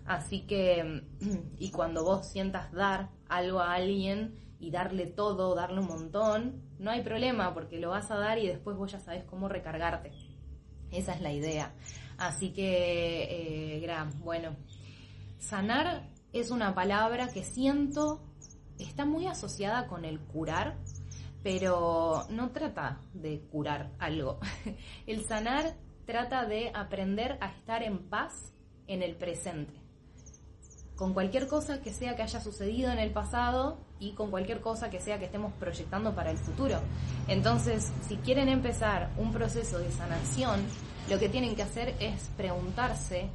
Así 0.07 0.47
que, 0.47 1.02
y 1.59 1.71
cuando 1.71 2.02
vos 2.02 2.26
sientas 2.26 2.73
dar 2.73 3.11
algo 3.28 3.61
a 3.61 3.75
alguien 3.75 4.48
y 4.60 4.70
darle 4.70 5.06
todo, 5.06 5.54
darle 5.54 5.80
un 5.80 5.86
montón, 5.86 6.62
no 6.78 6.90
hay 6.90 7.02
problema 7.02 7.54
porque 7.54 7.78
lo 7.78 7.90
vas 7.90 8.10
a 8.10 8.16
dar 8.16 8.38
y 8.38 8.46
después 8.46 8.76
vos 8.76 8.92
ya 8.92 9.00
sabes 9.00 9.24
cómo 9.24 9.48
recargarte. 9.48 10.12
Esa 10.90 11.12
es 11.12 11.20
la 11.20 11.32
idea. 11.32 11.74
Así 12.16 12.52
que, 12.52 13.76
eh, 13.76 13.80
gran, 13.80 14.18
bueno, 14.20 14.56
sanar 15.38 16.08
es 16.32 16.50
una 16.50 16.74
palabra 16.74 17.28
que 17.28 17.44
siento 17.44 18.20
está 18.78 19.04
muy 19.04 19.26
asociada 19.26 19.86
con 19.86 20.04
el 20.04 20.20
curar, 20.20 20.76
pero 21.42 22.26
no 22.30 22.50
trata 22.50 23.00
de 23.14 23.40
curar 23.40 23.92
algo. 23.98 24.38
El 25.06 25.24
sanar 25.24 25.76
trata 26.04 26.46
de 26.46 26.70
aprender 26.74 27.38
a 27.40 27.50
estar 27.50 27.82
en 27.82 28.08
paz 28.08 28.54
en 28.86 29.02
el 29.02 29.16
presente, 29.16 29.74
con 30.99 31.14
cualquier 31.14 31.47
cosa 31.47 31.81
que 31.81 31.93
sea 31.93 32.17
que 32.17 32.23
haya 32.23 32.40
sucedido 32.40 32.90
en 32.90 32.99
el 32.99 33.12
pasado 33.12 33.78
y 34.00 34.14
con 34.14 34.33
cualquier 34.33 34.61
cosa 34.61 34.90
que 34.90 34.99
sea 34.99 35.21
que 35.21 35.26
estemos 35.26 35.52
proyectando 35.52 36.12
para 36.12 36.33
el 36.33 36.38
futuro. 36.38 36.81
Entonces, 37.28 37.93
si 38.09 38.17
quieren 38.17 38.49
empezar 38.49 39.12
un 39.17 39.33
proceso 39.33 39.78
de 39.78 39.93
sanación, 39.93 40.61
lo 41.09 41.21
que 41.21 41.28
tienen 41.28 41.55
que 41.55 41.62
hacer 41.62 41.95
es 42.00 42.31
preguntarse 42.37 43.31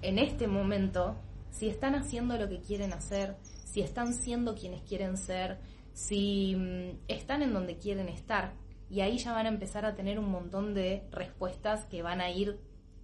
en 0.00 0.18
este 0.18 0.46
momento 0.46 1.14
si 1.50 1.68
están 1.68 1.94
haciendo 1.94 2.38
lo 2.38 2.48
que 2.48 2.62
quieren 2.62 2.94
hacer, 2.94 3.36
si 3.66 3.82
están 3.82 4.14
siendo 4.14 4.54
quienes 4.54 4.80
quieren 4.84 5.18
ser, 5.18 5.58
si 5.92 6.56
mm, 6.56 7.00
están 7.08 7.42
en 7.42 7.52
donde 7.52 7.76
quieren 7.76 8.08
estar. 8.08 8.54
Y 8.88 9.02
ahí 9.02 9.18
ya 9.18 9.32
van 9.32 9.44
a 9.44 9.50
empezar 9.50 9.84
a 9.84 9.94
tener 9.94 10.18
un 10.18 10.30
montón 10.30 10.72
de 10.72 11.06
respuestas 11.10 11.84
que 11.84 12.00
van 12.00 12.22
a 12.22 12.30
ir 12.30 12.58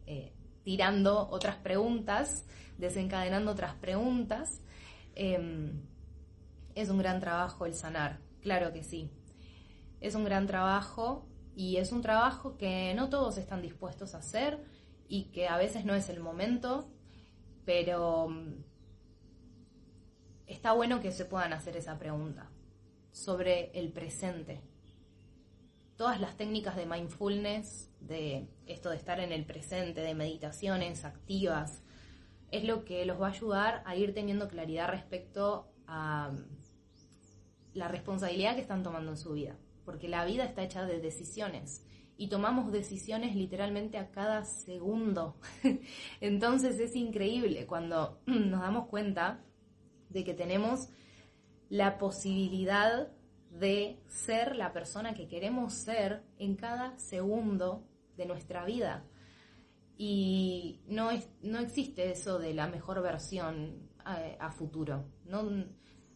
eh, 0.07 0.33
tirando 0.65 1.29
otras 1.29 1.57
preguntas, 1.57 2.47
desencadenando 2.79 3.53
otras 3.53 3.75
preguntas. 3.75 4.61
Em, 5.15 5.83
es 6.75 6.89
un 6.89 6.99
gran 6.99 7.21
trabajo 7.21 7.67
el 7.67 7.75
sanar, 7.75 8.21
claro 8.41 8.73
que 8.73 8.83
sí. 8.83 9.11
Es 10.01 10.15
un 10.15 10.25
gran 10.25 10.47
trabajo 10.47 11.27
y 11.57 11.77
es 11.77 11.93
un 11.93 12.03
trabajo 12.03 12.57
que 12.57 12.93
no 12.95 13.09
todos 13.09 13.39
están 13.39 13.63
dispuestos 13.63 14.15
a 14.15 14.19
hacer 14.19 14.65
y 15.09 15.25
que 15.27 15.49
a 15.49 15.57
veces 15.57 15.85
no 15.85 15.95
es 15.95 16.09
el 16.09 16.21
momento, 16.21 16.91
pero 17.65 18.29
mm, 18.29 18.65
está 20.47 20.73
bueno 20.73 21.01
que 21.01 21.13
se 21.13 21.25
puedan 21.25 21.53
hacer 21.53 21.77
esa 21.77 21.99
pregunta 21.99 22.51
sobre 23.13 23.71
el 23.79 23.93
presente. 23.93 24.61
Todas 25.97 26.21
las 26.21 26.37
técnicas 26.37 26.75
de 26.75 26.87
mindfulness, 26.87 27.89
de 28.01 28.49
esto 28.67 28.91
de 28.91 28.97
estar 28.97 29.21
en 29.21 29.31
el 29.31 29.47
presente, 29.47 30.01
de 30.01 30.15
meditaciones 30.15 31.05
activas, 31.05 31.84
es 32.57 32.65
lo 32.65 32.85
que 32.85 33.05
los 33.05 33.21
va 33.21 33.29
a 33.29 33.31
ayudar 33.31 33.83
a 33.85 33.97
ir 33.97 34.15
teniendo 34.15 34.49
claridad 34.49 34.89
respecto 34.89 35.73
a 35.87 36.33
la 37.73 37.89
responsabilidad 37.89 38.55
que 38.55 38.61
están 38.61 38.83
tomando 38.83 39.11
en 39.11 39.17
su 39.17 39.33
vida. 39.33 39.57
Porque 39.85 40.09
la 40.09 40.25
vida 40.25 40.45
está 40.45 40.63
hecha 40.63 40.87
de 40.87 41.01
decisiones 41.01 41.85
y 42.17 42.29
tomamos 42.29 42.71
decisiones 42.71 43.35
literalmente 43.35 43.99
a 43.99 44.11
cada 44.11 44.45
segundo. 44.45 45.37
Entonces 46.21 46.79
es 46.79 46.95
increíble 46.95 47.67
cuando 47.67 48.21
nos 48.27 48.61
damos 48.61 48.87
cuenta 48.87 49.43
de 50.09 50.25
que 50.25 50.35
tenemos 50.35 50.89
la 51.69 51.99
posibilidad 51.99 53.09
de 53.51 54.01
ser 54.07 54.57
la 54.57 54.73
persona 54.73 55.15
que 55.15 55.27
queremos 55.27 55.75
ser 55.75 56.23
en 56.39 56.55
cada 56.55 56.97
segundo 56.99 57.85
de 58.17 58.27
nuestra 58.27 58.65
vida. 58.65 59.05
Y 59.97 60.81
no, 60.87 61.11
es, 61.11 61.29
no 61.43 61.61
existe 61.61 62.11
eso 62.11 62.39
de 62.39 62.55
la 62.55 62.67
mejor 62.67 63.01
versión 63.03 63.89
a, 64.05 64.21
eh, 64.23 64.37
a 64.41 64.51
futuro. 64.51 65.05
No, 65.25 65.43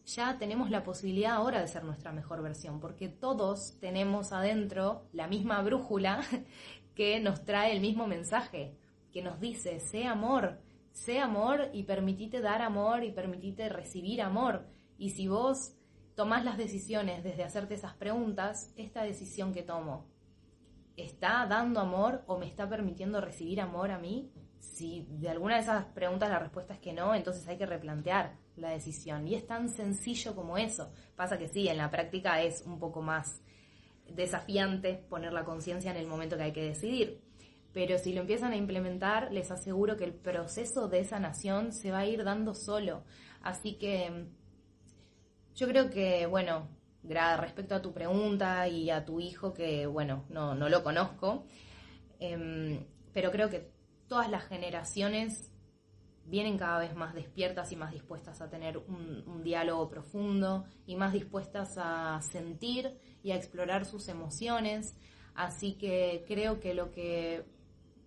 ya 0.04 0.38
tenemos 0.38 0.70
la 0.70 0.82
posibilidad 0.82 1.32
ahora 1.32 1.60
de 1.60 1.68
ser 1.68 1.84
nuestra 1.84 2.12
mejor 2.12 2.42
versión, 2.42 2.80
porque 2.80 3.08
todos 3.08 3.78
tenemos 3.78 4.32
adentro 4.32 5.06
la 5.12 5.28
misma 5.28 5.60
brújula 5.62 6.22
que 6.94 7.20
nos 7.20 7.44
trae 7.44 7.72
el 7.72 7.80
mismo 7.80 8.06
mensaje, 8.06 8.74
que 9.12 9.22
nos 9.22 9.38
dice, 9.38 9.80
sé 9.80 10.04
amor, 10.04 10.58
sé 10.92 11.20
amor 11.20 11.68
y 11.72 11.84
permitite 11.84 12.40
dar 12.40 12.62
amor 12.62 13.04
y 13.04 13.12
permitite 13.12 13.68
recibir 13.68 14.22
amor. 14.22 14.66
Y 14.96 15.10
si 15.10 15.28
vos 15.28 15.74
tomás 16.14 16.44
las 16.44 16.58
decisiones 16.58 17.22
desde 17.22 17.44
hacerte 17.44 17.74
esas 17.74 17.94
preguntas, 17.94 18.72
esta 18.76 19.02
decisión 19.02 19.52
que 19.52 19.62
tomo, 19.62 20.06
¿está 20.98 21.46
dando 21.46 21.80
amor 21.80 22.22
o 22.26 22.38
me 22.38 22.46
está 22.46 22.68
permitiendo 22.68 23.20
recibir 23.20 23.60
amor 23.60 23.90
a 23.90 23.98
mí? 23.98 24.30
Si 24.58 25.06
de 25.08 25.30
alguna 25.30 25.54
de 25.54 25.62
esas 25.62 25.84
preguntas 25.86 26.28
la 26.28 26.40
respuesta 26.40 26.74
es 26.74 26.80
que 26.80 26.92
no, 26.92 27.14
entonces 27.14 27.46
hay 27.48 27.56
que 27.56 27.66
replantear 27.66 28.36
la 28.56 28.70
decisión. 28.70 29.26
Y 29.26 29.34
es 29.34 29.46
tan 29.46 29.68
sencillo 29.68 30.34
como 30.34 30.58
eso. 30.58 30.92
Pasa 31.16 31.38
que 31.38 31.48
sí, 31.48 31.68
en 31.68 31.78
la 31.78 31.90
práctica 31.90 32.42
es 32.42 32.62
un 32.66 32.78
poco 32.78 33.00
más 33.00 33.40
desafiante 34.08 34.94
poner 35.08 35.32
la 35.32 35.44
conciencia 35.44 35.90
en 35.90 35.96
el 35.96 36.06
momento 36.06 36.36
que 36.36 36.42
hay 36.42 36.52
que 36.52 36.62
decidir. 36.64 37.22
Pero 37.72 37.98
si 37.98 38.12
lo 38.12 38.22
empiezan 38.22 38.52
a 38.52 38.56
implementar, 38.56 39.30
les 39.30 39.50
aseguro 39.50 39.96
que 39.96 40.04
el 40.04 40.14
proceso 40.14 40.88
de 40.88 41.04
sanación 41.04 41.72
se 41.72 41.92
va 41.92 41.98
a 41.98 42.06
ir 42.06 42.24
dando 42.24 42.54
solo. 42.54 43.04
Así 43.42 43.74
que 43.78 44.26
yo 45.54 45.68
creo 45.68 45.90
que, 45.90 46.26
bueno, 46.26 46.68
respecto 47.02 47.74
a 47.74 47.82
tu 47.82 47.92
pregunta 47.92 48.68
y 48.68 48.90
a 48.90 49.04
tu 49.04 49.20
hijo, 49.20 49.52
que, 49.54 49.86
bueno, 49.86 50.24
no, 50.28 50.54
no 50.54 50.68
lo 50.68 50.82
conozco, 50.82 51.44
em, 52.18 52.84
pero 53.12 53.30
creo 53.30 53.48
que 53.48 53.70
todas 54.08 54.30
las 54.30 54.44
generaciones 54.44 55.52
vienen 56.28 56.58
cada 56.58 56.78
vez 56.78 56.94
más 56.94 57.14
despiertas 57.14 57.72
y 57.72 57.76
más 57.76 57.92
dispuestas 57.92 58.40
a 58.40 58.50
tener 58.50 58.76
un, 58.76 59.42
diálogo 59.42 59.88
profundo 59.88 60.64
y 60.86 60.96
más 60.96 61.12
dispuestas 61.12 61.76
a 61.78 62.20
sentir 62.20 62.98
y 63.22 63.30
a 63.30 63.36
explorar 63.36 63.86
sus 63.86 64.08
emociones. 64.08 64.94
Así 65.34 65.74
que 65.74 66.24
creo 66.26 66.60
que 66.60 66.74
lo 66.74 66.90
que 66.92 67.44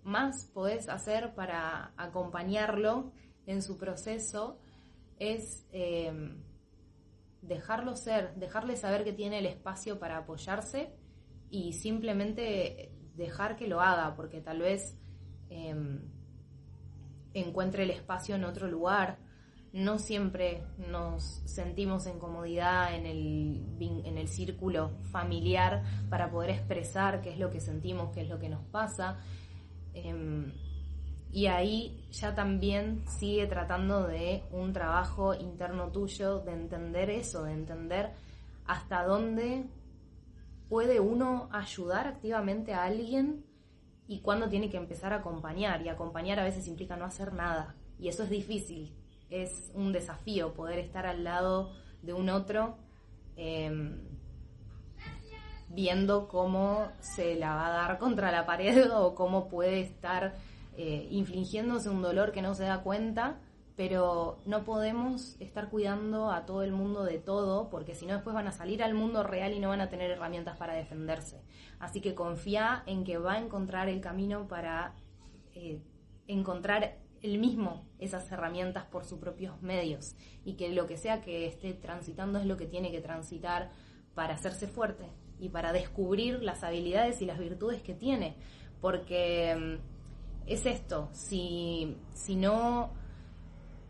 más 0.04 0.46
podés 0.54 0.88
hacer 0.90 1.34
para 1.34 1.94
acompañarlo 1.98 3.12
en 3.48 3.64
su 3.64 3.78
proceso 3.78 4.60
es 5.18 5.66
em, 5.72 6.44
dejarlo 7.42 7.96
ser, 7.96 8.36
dejarle 8.36 8.76
saber 8.76 9.04
que 9.04 9.14
tiene 9.14 9.40
el 9.40 9.46
espacio 9.46 10.00
para 10.00 10.18
apoyarse 10.18 10.94
y 11.50 11.74
simplemente 11.74 12.92
dejar 13.16 13.56
que 13.56 13.68
lo 13.68 13.82
haga, 13.82 14.16
porque 14.16 14.42
tal 14.42 14.60
vez 14.60 14.98
em, 15.50 16.02
encuentre 17.34 17.84
el 17.84 17.92
espacio 17.92 18.36
en 18.36 18.44
otro 18.44 18.68
lugar. 18.68 19.20
No 19.74 20.00
siempre 20.00 20.66
nos 20.78 21.42
sentimos 21.46 22.06
en 22.06 22.20
comodidad 22.20 22.94
en 22.94 23.06
el, 23.06 23.78
en 23.80 24.18
el 24.18 24.28
círculo 24.28 24.98
familiar 25.12 25.84
para 26.10 26.30
poder 26.30 26.50
expresar 26.50 27.22
qué 27.22 27.32
es 27.32 27.40
lo 27.40 27.50
que 27.50 27.62
sentimos, 27.62 28.12
qué 28.12 28.22
es 28.22 28.30
lo 28.30 28.38
que 28.38 28.50
nos 28.50 28.66
pasa. 28.66 29.20
Em, 29.94 30.52
y 31.34 31.48
ahí 31.48 32.06
ya 32.12 32.36
también 32.36 33.04
sigue 33.08 33.48
tratando 33.48 34.06
de 34.06 34.44
un 34.52 34.74
trabajo 34.74 35.34
interno 35.34 35.90
tuyo, 35.92 36.40
de 36.40 36.52
entender 36.52 37.10
eso, 37.10 37.44
de 37.44 37.54
entender 37.54 38.12
hasta 38.66 39.06
dónde 39.06 39.66
puede 40.68 41.00
uno 41.00 41.48
ayudar 41.52 42.08
activamente 42.08 42.74
a 42.74 42.84
alguien 42.84 43.46
y 44.08 44.20
cuándo 44.20 44.50
tiene 44.50 44.70
que 44.70 44.78
empezar 44.78 45.14
a 45.14 45.18
acompañar. 45.18 45.82
Y 45.82 45.90
acompañar 45.90 46.40
a 46.40 46.44
veces 46.44 46.68
implica 46.68 46.98
no 46.98 47.06
hacer 47.06 47.34
nada. 47.34 47.76
Y 47.98 48.10
eso 48.10 48.24
es 48.24 48.30
difícil. 48.30 48.94
Es 49.30 49.72
un 49.74 49.94
desafío 49.94 50.54
poder 50.54 50.80
estar 50.80 51.06
al 51.06 51.24
lado 51.24 51.72
de 52.02 52.12
un 52.12 52.30
otro 52.30 52.76
em, 53.38 54.02
viendo 55.70 56.28
cómo 56.28 56.92
se 57.00 57.36
la 57.36 57.56
va 57.56 57.68
a 57.68 57.72
dar 57.88 58.00
contra 58.00 58.32
la 58.32 58.46
pared 58.46 58.92
o 58.96 59.16
cómo 59.16 59.48
puede 59.48 59.80
estar 59.80 60.36
eh, 60.78 61.08
infligiéndose 61.12 61.90
un 61.90 62.02
dolor 62.02 62.32
que 62.32 62.42
no 62.42 62.56
se 62.56 62.64
da 62.64 62.82
cuenta 62.82 63.40
pero 63.76 64.38
no 64.46 64.64
podemos 64.64 65.38
estar 65.40 65.70
cuidando 65.70 66.30
a 66.30 66.46
todo 66.46 66.62
el 66.62 66.72
mundo 66.72 67.04
de 67.04 67.18
todo, 67.18 67.70
porque 67.70 67.96
si 67.96 68.06
no 68.06 68.14
después 68.14 68.34
van 68.34 68.48
a 68.48 68.52
salir 68.52 68.84
al 68.84 68.94
mundo 68.94 69.24
real 69.24 69.54
y 69.54 69.60
no 69.60 69.70
van 69.70 69.82
a 69.82 69.90
tener 69.90 70.12
herramientas 70.12 70.58
para 70.58 70.74
defenderse. 70.74 71.42
Así 71.80 72.02
que 72.02 72.14
confía 72.14 72.84
en 72.86 73.04
que 73.04 73.18
va 73.18 73.34
a 73.34 73.40
encontrar 73.40 73.90
el 73.90 74.02
camino 74.02 74.48
para 74.48 74.94
eh, 75.56 75.82
encontrar 76.28 77.00
él 77.22 77.38
mismo 77.40 77.86
esas 77.98 78.32
herramientas 78.32 78.86
por 78.86 79.06
sus 79.06 79.20
propios 79.20 79.62
medios 79.62 80.16
y 80.44 80.54
que 80.54 80.70
lo 80.70 80.86
que 80.86 80.98
sea 80.98 81.22
que 81.22 81.48
esté 81.48 81.74
transitando 81.74 82.40
es 82.40 82.46
lo 82.46 82.58
que 82.58 82.66
tiene 82.66 82.92
que 82.92 83.02
transitar 83.02 83.72
para 84.14 84.36
hacerse 84.36 84.68
fuerte 84.68 85.06
y 85.40 85.50
para 85.50 85.74
descubrir 85.74 86.44
las 86.44 86.64
habilidades 86.64 87.22
y 87.22 87.26
las 87.26 87.40
virtudes 87.40 87.82
que 87.82 87.94
tiene. 87.94 88.36
Porque 88.80 89.80
mm, 89.80 89.91
es 90.48 90.66
esto, 90.66 91.10
si, 91.14 91.98
si 92.14 92.36
no 92.36 92.92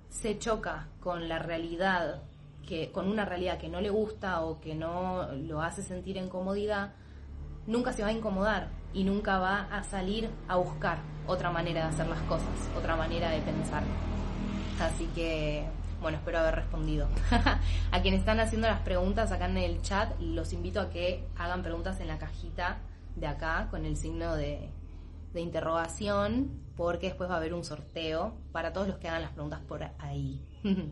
se 0.10 0.38
choca 0.38 0.88
con 1.00 1.30
la 1.30 1.40
realidad, 1.40 2.22
que, 2.68 2.92
con 2.92 3.08
una 3.08 3.26
realidad 3.26 3.58
que 3.58 3.70
no 3.70 3.82
le 3.82 3.90
gusta 3.90 4.42
o 4.42 4.60
que 4.60 4.76
no 4.76 5.28
lo 5.34 5.62
hace 5.62 5.82
sentir 5.82 6.18
en 6.18 6.30
comodidad, 6.30 6.94
nunca 7.66 7.94
se 7.94 8.04
va 8.04 8.10
a 8.10 8.12
incomodar 8.12 8.70
y 8.94 9.04
nunca 9.04 9.40
va 9.40 9.68
a 9.72 9.84
salir 9.84 10.30
a 10.48 10.58
buscar 10.58 11.00
otra 11.28 11.50
manera 11.50 11.82
de 11.82 11.88
hacer 11.88 12.08
las 12.08 12.22
cosas, 12.24 12.50
otra 12.78 12.96
manera 12.96 13.30
de 13.30 13.40
pensar. 13.40 13.84
Así 14.80 15.06
que, 15.16 15.66
bueno, 16.02 16.18
espero 16.18 16.40
haber 16.40 16.56
respondido. 16.56 17.08
a 17.92 18.02
quienes 18.02 18.20
están 18.20 18.40
haciendo 18.40 18.68
las 18.68 18.82
preguntas 18.82 19.32
acá 19.32 19.46
en 19.46 19.58
el 19.58 19.82
chat, 19.82 20.20
los 20.20 20.52
invito 20.54 20.82
a 20.82 20.90
que 20.90 21.28
hagan 21.38 21.64
preguntas 21.64 22.00
en 22.02 22.08
la 22.08 22.18
cajita 22.18 22.80
de 23.16 23.28
acá 23.28 23.68
con 23.70 23.86
el 23.86 23.96
signo 23.96 24.36
de, 24.36 24.70
de 25.34 25.42
interrogación 25.42 26.62
porque 26.76 27.08
después 27.08 27.30
va 27.30 27.36
a 27.36 27.38
haber 27.38 27.54
un 27.54 27.64
sorteo 27.64 28.34
para 28.52 28.74
todos 28.74 28.88
los 28.88 28.98
que 28.98 29.08
hagan 29.08 29.22
las 29.22 29.32
preguntas 29.32 29.62
por 29.68 29.84
ahí. 30.00 30.46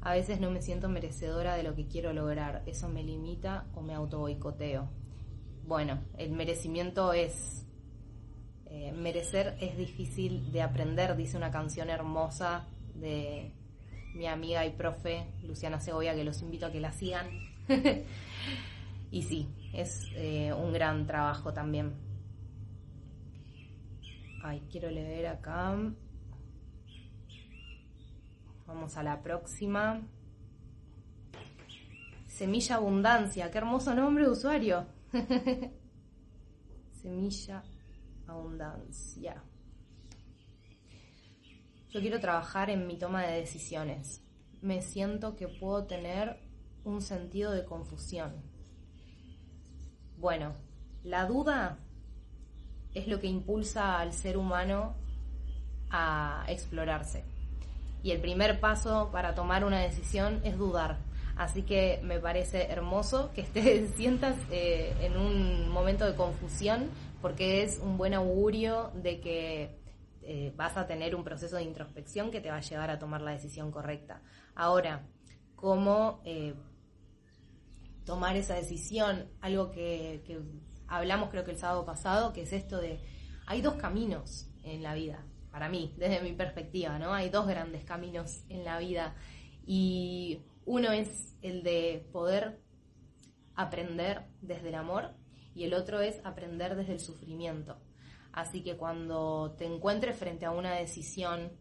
a 0.00 0.12
veces 0.12 0.40
no 0.40 0.50
me 0.50 0.60
siento 0.60 0.88
merecedora 0.88 1.56
de 1.56 1.62
lo 1.62 1.74
que 1.74 1.86
quiero 1.86 2.12
lograr, 2.12 2.62
eso 2.66 2.88
me 2.88 3.02
limita 3.02 3.64
o 3.74 3.80
me 3.80 3.94
auto 3.94 4.18
boicoteo. 4.18 4.88
Bueno, 5.66 5.98
el 6.18 6.32
merecimiento 6.32 7.12
es... 7.12 7.66
Eh, 8.66 8.92
merecer 8.92 9.56
es 9.60 9.76
difícil 9.76 10.50
de 10.50 10.60
aprender, 10.60 11.16
dice 11.16 11.36
una 11.36 11.52
canción 11.52 11.90
hermosa 11.90 12.66
de 12.94 13.52
mi 14.14 14.26
amiga 14.26 14.66
y 14.66 14.70
profe 14.70 15.26
Luciana 15.42 15.80
Segovia, 15.80 16.14
que 16.14 16.24
los 16.24 16.42
invito 16.42 16.66
a 16.66 16.72
que 16.72 16.80
la 16.80 16.92
sigan. 16.92 17.28
y 19.10 19.22
sí, 19.22 19.48
es 19.72 20.08
eh, 20.14 20.52
un 20.52 20.72
gran 20.72 21.06
trabajo 21.06 21.52
también. 21.52 22.03
Ay, 24.46 24.60
quiero 24.70 24.90
leer 24.90 25.26
acá. 25.26 25.74
Vamos 28.66 28.94
a 28.98 29.02
la 29.02 29.22
próxima. 29.22 30.02
Semilla 32.26 32.76
Abundancia, 32.76 33.50
qué 33.50 33.56
hermoso 33.56 33.94
nombre 33.94 34.24
de 34.24 34.30
usuario. 34.30 34.86
Semilla 37.00 37.64
Abundancia. 38.26 39.42
Yo 41.88 42.00
quiero 42.02 42.20
trabajar 42.20 42.68
en 42.68 42.86
mi 42.86 42.98
toma 42.98 43.22
de 43.22 43.40
decisiones. 43.40 44.22
Me 44.60 44.82
siento 44.82 45.36
que 45.36 45.48
puedo 45.48 45.86
tener 45.86 46.38
un 46.84 47.00
sentido 47.00 47.50
de 47.52 47.64
confusión. 47.64 48.42
Bueno, 50.18 50.54
la 51.02 51.24
duda 51.24 51.78
es 52.94 53.08
lo 53.08 53.20
que 53.20 53.26
impulsa 53.26 53.98
al 53.98 54.12
ser 54.12 54.36
humano 54.36 54.94
a 55.90 56.44
explorarse. 56.48 57.24
Y 58.02 58.10
el 58.10 58.20
primer 58.20 58.60
paso 58.60 59.10
para 59.12 59.34
tomar 59.34 59.64
una 59.64 59.80
decisión 59.80 60.40
es 60.44 60.56
dudar. 60.58 60.98
Así 61.36 61.62
que 61.62 62.00
me 62.02 62.20
parece 62.20 62.70
hermoso 62.70 63.32
que 63.34 63.42
te 63.42 63.88
sientas 63.96 64.36
eh, 64.50 64.94
en 65.00 65.16
un 65.16 65.68
momento 65.68 66.04
de 66.04 66.14
confusión 66.14 66.88
porque 67.20 67.62
es 67.62 67.80
un 67.82 67.96
buen 67.96 68.14
augurio 68.14 68.92
de 68.94 69.20
que 69.20 69.78
eh, 70.22 70.52
vas 70.56 70.76
a 70.76 70.86
tener 70.86 71.14
un 71.14 71.24
proceso 71.24 71.56
de 71.56 71.62
introspección 71.64 72.30
que 72.30 72.40
te 72.40 72.50
va 72.50 72.56
a 72.58 72.60
llevar 72.60 72.90
a 72.90 72.98
tomar 72.98 73.22
la 73.22 73.32
decisión 73.32 73.72
correcta. 73.72 74.22
Ahora, 74.54 75.06
¿cómo 75.56 76.20
eh, 76.24 76.54
tomar 78.04 78.36
esa 78.36 78.54
decisión? 78.54 79.30
Algo 79.40 79.70
que 79.70 80.22
hablamos 80.96 81.30
creo 81.30 81.44
que 81.44 81.50
el 81.50 81.58
sábado 81.58 81.84
pasado, 81.84 82.32
que 82.32 82.42
es 82.42 82.52
esto 82.52 82.78
de, 82.78 83.00
hay 83.46 83.60
dos 83.60 83.74
caminos 83.74 84.48
en 84.62 84.82
la 84.82 84.94
vida, 84.94 85.24
para 85.50 85.68
mí, 85.68 85.94
desde 85.96 86.20
mi 86.22 86.32
perspectiva, 86.32 86.98
¿no? 86.98 87.12
Hay 87.12 87.30
dos 87.30 87.46
grandes 87.46 87.84
caminos 87.84 88.44
en 88.48 88.64
la 88.64 88.78
vida 88.78 89.14
y 89.66 90.40
uno 90.64 90.92
es 90.92 91.36
el 91.42 91.62
de 91.62 92.08
poder 92.12 92.60
aprender 93.54 94.22
desde 94.40 94.68
el 94.68 94.74
amor 94.74 95.14
y 95.54 95.64
el 95.64 95.74
otro 95.74 96.00
es 96.00 96.20
aprender 96.24 96.74
desde 96.74 96.94
el 96.94 97.00
sufrimiento. 97.00 97.76
Así 98.32 98.62
que 98.62 98.76
cuando 98.76 99.54
te 99.56 99.64
encuentres 99.64 100.16
frente 100.16 100.44
a 100.44 100.50
una 100.50 100.74
decisión 100.74 101.52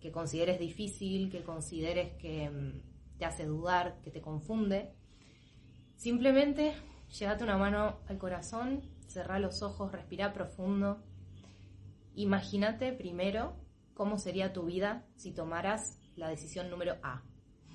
que 0.00 0.12
consideres 0.12 0.58
difícil, 0.58 1.30
que 1.30 1.42
consideres 1.42 2.12
que 2.18 2.50
mm, 2.50 3.18
te 3.18 3.24
hace 3.24 3.46
dudar, 3.46 4.00
que 4.02 4.10
te 4.10 4.20
confunde, 4.20 4.92
simplemente 5.96 6.74
llévate 7.18 7.44
una 7.44 7.58
mano 7.58 8.00
al 8.08 8.18
corazón, 8.18 8.82
cerrá 9.06 9.38
los 9.38 9.62
ojos, 9.62 9.92
respira 9.92 10.32
profundo. 10.32 11.02
Imagínate 12.14 12.92
primero 12.92 13.56
cómo 13.94 14.18
sería 14.18 14.52
tu 14.52 14.64
vida 14.64 15.04
si 15.16 15.32
tomaras 15.32 15.98
la 16.16 16.28
decisión 16.28 16.70
número 16.70 16.96
A. 17.02 17.22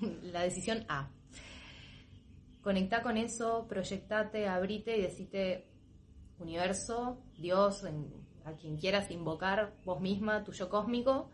la 0.22 0.42
decisión 0.42 0.84
A. 0.88 1.10
Conecta 2.62 3.02
con 3.02 3.16
eso, 3.16 3.66
proyectate, 3.68 4.48
abrite 4.48 4.96
y 4.96 5.02
decite 5.02 5.68
universo, 6.38 7.22
Dios, 7.38 7.84
a 8.44 8.52
quien 8.54 8.76
quieras 8.76 9.10
invocar, 9.10 9.74
vos 9.84 10.00
misma, 10.00 10.44
tu 10.44 10.52
yo 10.52 10.68
cósmico, 10.68 11.30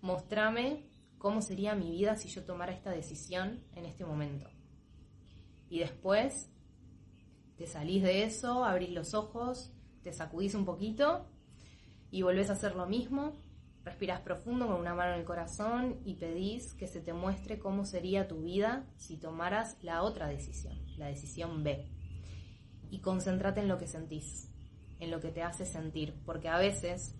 mostrame 0.00 0.88
cómo 1.18 1.42
sería 1.42 1.74
mi 1.74 1.90
vida 1.90 2.16
si 2.16 2.28
yo 2.28 2.44
tomara 2.44 2.72
esta 2.72 2.90
decisión 2.90 3.64
en 3.74 3.86
este 3.86 4.04
momento. 4.04 4.48
Y 5.68 5.80
después 5.80 6.50
te 7.58 7.66
salís 7.66 8.04
de 8.04 8.22
eso, 8.22 8.64
abrís 8.64 8.90
los 8.90 9.14
ojos, 9.14 9.72
te 10.02 10.12
sacudís 10.12 10.54
un 10.54 10.64
poquito 10.64 11.26
y 12.10 12.22
volvés 12.22 12.50
a 12.50 12.52
hacer 12.52 12.76
lo 12.76 12.86
mismo. 12.86 13.36
Respiras 13.84 14.20
profundo 14.20 14.66
con 14.66 14.76
una 14.76 14.94
mano 14.94 15.14
en 15.14 15.20
el 15.20 15.24
corazón 15.24 15.96
y 16.04 16.14
pedís 16.14 16.74
que 16.74 16.86
se 16.86 17.00
te 17.00 17.12
muestre 17.12 17.58
cómo 17.58 17.84
sería 17.84 18.28
tu 18.28 18.42
vida 18.42 18.86
si 18.96 19.16
tomaras 19.16 19.76
la 19.82 20.02
otra 20.02 20.28
decisión, 20.28 20.78
la 20.96 21.06
decisión 21.06 21.64
B. 21.64 21.84
Y 22.90 23.00
concéntrate 23.00 23.60
en 23.60 23.68
lo 23.68 23.76
que 23.76 23.88
sentís, 23.88 24.52
en 25.00 25.10
lo 25.10 25.20
que 25.20 25.30
te 25.30 25.42
hace 25.42 25.66
sentir, 25.66 26.14
porque 26.24 26.48
a 26.48 26.58
veces 26.58 27.16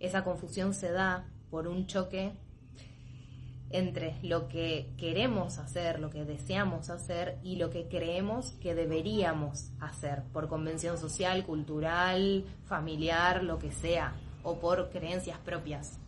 esa 0.00 0.24
confusión 0.24 0.72
se 0.72 0.92
da 0.92 1.28
por 1.50 1.68
un 1.68 1.86
choque 1.86 2.32
entre 3.70 4.16
lo 4.22 4.48
que 4.48 4.90
queremos 4.96 5.58
hacer, 5.58 6.00
lo 6.00 6.10
que 6.10 6.24
deseamos 6.24 6.88
hacer 6.88 7.38
y 7.42 7.56
lo 7.56 7.70
que 7.70 7.86
creemos 7.88 8.52
que 8.62 8.74
deberíamos 8.74 9.70
hacer 9.80 10.22
por 10.32 10.48
convención 10.48 10.96
social, 10.96 11.44
cultural, 11.44 12.44
familiar, 12.64 13.44
lo 13.44 13.58
que 13.58 13.70
sea, 13.70 14.14
o 14.42 14.58
por 14.58 14.90
creencias 14.90 15.38
propias. 15.38 15.98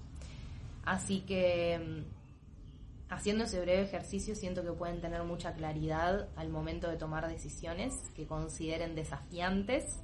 Así 0.84 1.20
que 1.20 1.78
mm, 1.78 3.12
haciendo 3.12 3.44
ese 3.44 3.60
breve 3.60 3.82
ejercicio 3.82 4.34
siento 4.34 4.62
que 4.62 4.72
pueden 4.72 5.02
tener 5.02 5.22
mucha 5.24 5.52
claridad 5.52 6.28
al 6.36 6.48
momento 6.48 6.88
de 6.88 6.96
tomar 6.96 7.28
decisiones 7.28 7.94
que 8.16 8.26
consideren 8.26 8.94
desafiantes. 8.94 10.00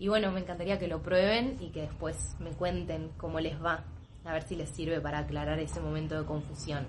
Y 0.00 0.08
bueno, 0.08 0.32
me 0.32 0.40
encantaría 0.40 0.78
que 0.78 0.88
lo 0.88 1.02
prueben 1.02 1.56
y 1.60 1.70
que 1.70 1.82
después 1.82 2.36
me 2.40 2.50
cuenten 2.50 3.10
cómo 3.16 3.38
les 3.38 3.62
va 3.62 3.84
a 4.24 4.32
ver 4.32 4.42
si 4.42 4.56
les 4.56 4.70
sirve 4.70 5.00
para 5.00 5.18
aclarar 5.20 5.58
ese 5.58 5.80
momento 5.80 6.18
de 6.18 6.26
confusión. 6.26 6.86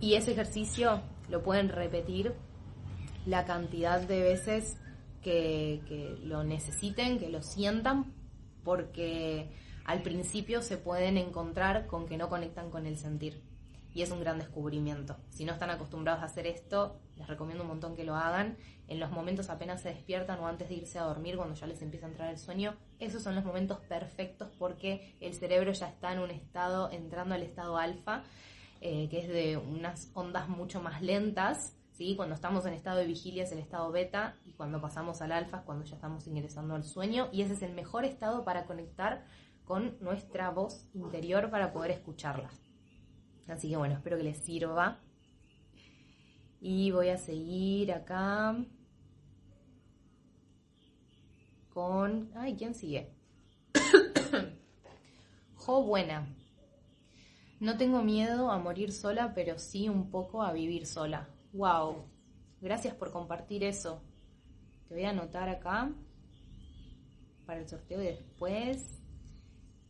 Y 0.00 0.14
ese 0.14 0.32
ejercicio 0.32 1.00
lo 1.28 1.42
pueden 1.42 1.68
repetir 1.68 2.34
la 3.26 3.44
cantidad 3.44 4.00
de 4.00 4.22
veces 4.22 4.76
que, 5.22 5.82
que 5.88 6.18
lo 6.22 6.44
necesiten, 6.44 7.18
que 7.18 7.28
lo 7.28 7.42
sientan, 7.42 8.12
porque 8.64 9.48
al 9.84 10.02
principio 10.02 10.62
se 10.62 10.76
pueden 10.76 11.18
encontrar 11.18 11.86
con 11.86 12.06
que 12.06 12.16
no 12.16 12.28
conectan 12.28 12.70
con 12.70 12.86
el 12.86 12.96
sentir. 12.96 13.40
Y 13.94 14.02
es 14.02 14.10
un 14.10 14.20
gran 14.20 14.38
descubrimiento. 14.38 15.16
Si 15.30 15.44
no 15.44 15.52
están 15.52 15.70
acostumbrados 15.70 16.22
a 16.22 16.26
hacer 16.26 16.46
esto, 16.46 17.00
les 17.16 17.28
recomiendo 17.28 17.62
un 17.62 17.68
montón 17.68 17.94
que 17.94 18.04
lo 18.04 18.16
hagan. 18.16 18.56
En 18.88 19.00
los 19.00 19.10
momentos 19.10 19.48
apenas 19.48 19.80
se 19.80 19.88
despiertan 19.90 20.40
o 20.40 20.48
antes 20.48 20.68
de 20.68 20.74
irse 20.74 20.98
a 20.98 21.04
dormir, 21.04 21.36
cuando 21.36 21.54
ya 21.54 21.66
les 21.66 21.80
empieza 21.80 22.06
a 22.06 22.10
entrar 22.10 22.30
el 22.30 22.38
sueño, 22.38 22.74
esos 22.98 23.22
son 23.22 23.34
los 23.34 23.44
momentos 23.44 23.78
perfectos 23.88 24.50
porque 24.58 25.16
el 25.20 25.34
cerebro 25.34 25.72
ya 25.72 25.88
está 25.88 26.12
en 26.12 26.18
un 26.18 26.30
estado, 26.30 26.90
entrando 26.90 27.34
al 27.34 27.42
estado 27.42 27.78
alfa, 27.78 28.24
eh, 28.80 29.08
que 29.08 29.20
es 29.20 29.28
de 29.28 29.56
unas 29.56 30.10
ondas 30.14 30.48
mucho 30.48 30.82
más 30.82 31.00
lentas. 31.00 31.76
¿sí? 31.92 32.16
Cuando 32.16 32.34
estamos 32.34 32.66
en 32.66 32.74
estado 32.74 32.98
de 32.98 33.06
vigilia 33.06 33.44
es 33.44 33.52
el 33.52 33.58
estado 33.58 33.90
beta 33.92 34.36
y 34.44 34.52
cuando 34.52 34.80
pasamos 34.80 35.22
al 35.22 35.32
alfa 35.32 35.58
es 35.58 35.62
cuando 35.62 35.84
ya 35.84 35.94
estamos 35.94 36.26
ingresando 36.26 36.74
al 36.74 36.84
sueño 36.84 37.28
y 37.32 37.42
ese 37.42 37.54
es 37.54 37.62
el 37.62 37.72
mejor 37.72 38.04
estado 38.04 38.44
para 38.44 38.66
conectar 38.66 39.24
con 39.64 39.96
nuestra 40.00 40.50
voz 40.50 40.88
interior 40.92 41.50
para 41.50 41.72
poder 41.72 41.92
escucharla. 41.92 42.50
Así 43.48 43.68
que 43.68 43.76
bueno, 43.76 43.94
espero 43.94 44.16
que 44.16 44.24
les 44.24 44.38
sirva. 44.38 45.00
Y 46.60 46.90
voy 46.90 47.08
a 47.08 47.18
seguir 47.18 47.92
acá 47.92 48.56
con... 51.68 52.30
Ay, 52.34 52.56
¿quién 52.56 52.74
sigue? 52.74 53.12
jo 55.56 55.82
buena. 55.82 56.26
No 57.60 57.76
tengo 57.76 58.02
miedo 58.02 58.50
a 58.50 58.58
morir 58.58 58.92
sola, 58.92 59.32
pero 59.34 59.58
sí 59.58 59.88
un 59.88 60.10
poco 60.10 60.42
a 60.42 60.52
vivir 60.52 60.86
sola. 60.86 61.28
Wow. 61.52 62.04
Gracias 62.60 62.94
por 62.94 63.12
compartir 63.12 63.62
eso. 63.62 64.00
Te 64.88 64.94
voy 64.94 65.04
a 65.04 65.10
anotar 65.10 65.48
acá 65.48 65.92
para 67.44 67.60
el 67.60 67.68
sorteo 67.68 68.02
y 68.02 68.06
después. 68.06 69.02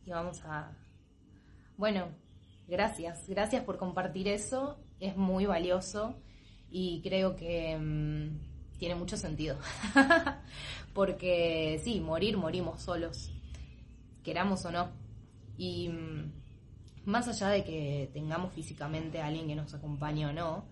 Y 0.05 0.11
vamos 0.11 0.43
a... 0.43 0.71
Bueno, 1.77 2.07
gracias. 2.67 3.27
Gracias 3.27 3.63
por 3.63 3.77
compartir 3.77 4.27
eso. 4.27 4.77
Es 4.99 5.17
muy 5.17 5.45
valioso 5.45 6.15
y 6.69 7.01
creo 7.01 7.35
que 7.35 7.77
mm, 7.77 8.77
tiene 8.77 8.95
mucho 8.95 9.17
sentido. 9.17 9.57
Porque 10.93 11.79
sí, 11.83 11.99
morir, 11.99 12.37
morimos 12.37 12.81
solos, 12.81 13.31
queramos 14.23 14.65
o 14.65 14.71
no. 14.71 14.89
Y 15.57 15.89
mm, 15.89 16.31
más 17.05 17.27
allá 17.27 17.49
de 17.49 17.63
que 17.63 18.09
tengamos 18.13 18.53
físicamente 18.53 19.21
a 19.21 19.27
alguien 19.27 19.47
que 19.47 19.55
nos 19.55 19.73
acompañe 19.73 20.25
o 20.25 20.33
no, 20.33 20.65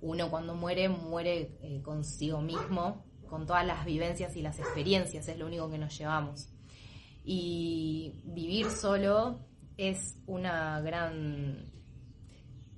uno 0.00 0.30
cuando 0.30 0.54
muere, 0.54 0.88
muere 0.88 1.56
eh, 1.62 1.80
consigo 1.82 2.40
mismo, 2.40 3.04
con 3.28 3.46
todas 3.46 3.66
las 3.66 3.84
vivencias 3.84 4.34
y 4.36 4.42
las 4.42 4.58
experiencias, 4.58 5.28
es 5.28 5.38
lo 5.38 5.46
único 5.46 5.70
que 5.70 5.78
nos 5.78 5.96
llevamos. 5.96 6.48
Y 7.24 8.22
vivir 8.24 8.70
solo 8.70 9.38
es 9.80 10.18
una 10.26 10.78
gran, 10.82 11.72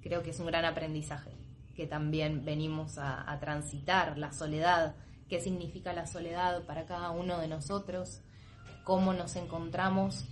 creo 0.02 0.22
que 0.22 0.30
es 0.30 0.38
un 0.38 0.46
gran 0.46 0.64
aprendizaje 0.64 1.32
que 1.74 1.88
también 1.88 2.44
venimos 2.44 2.96
a, 2.96 3.36
transitar, 3.40 4.18
la 4.18 4.32
soledad, 4.32 4.94
qué 5.28 5.40
significa 5.40 5.92
la 5.94 6.06
soledad 6.06 6.64
para 6.64 6.84
cada 6.84 7.10
uno 7.10 7.40
de 7.40 7.48
nosotros, 7.48 8.20
cómo 8.84 9.14
nos 9.14 9.34
encontramos 9.34 10.26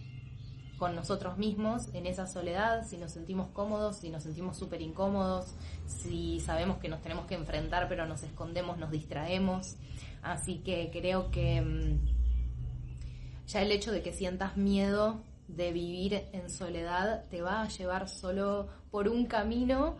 con 0.78 0.94
nosotros 0.94 1.38
mismos 1.38 1.88
en 1.92 2.06
esa 2.06 2.28
soledad, 2.28 2.87
si 2.87 2.98
nos 2.98 3.11
sentimos 3.11 3.48
cómodos, 3.48 3.96
si 3.96 4.11
nos 4.11 4.22
sentimos 4.22 4.56
súper 4.56 4.80
incómodos, 4.80 5.54
si 5.87 6.38
sabemos 6.38 6.78
que 6.78 6.88
nos 6.88 7.02
tenemos 7.02 7.26
que 7.26 7.35
enfrentar 7.35 7.88
pero 7.88 8.06
nos 8.06 8.22
escondemos, 8.22 8.78
nos 8.78 8.92
distraemos. 8.92 9.76
Así 10.22 10.59
que 10.59 10.90
creo 10.92 11.33
que 11.33 11.61
mm, 11.62 13.46
ya 13.48 13.62
el 13.62 13.72
hecho 13.72 13.90
de 13.90 14.02
que 14.02 14.12
sientas 14.12 14.56
miedo 14.56 15.24
de 15.56 15.72
vivir 15.72 16.28
en 16.32 16.48
soledad 16.48 17.24
te 17.28 17.42
va 17.42 17.62
a 17.62 17.68
llevar 17.68 18.08
solo 18.08 18.68
por 18.90 19.08
un 19.08 19.26
camino 19.26 19.96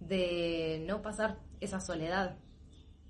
de 0.00 0.84
no 0.86 1.02
pasar 1.02 1.38
esa 1.60 1.80
soledad. 1.80 2.36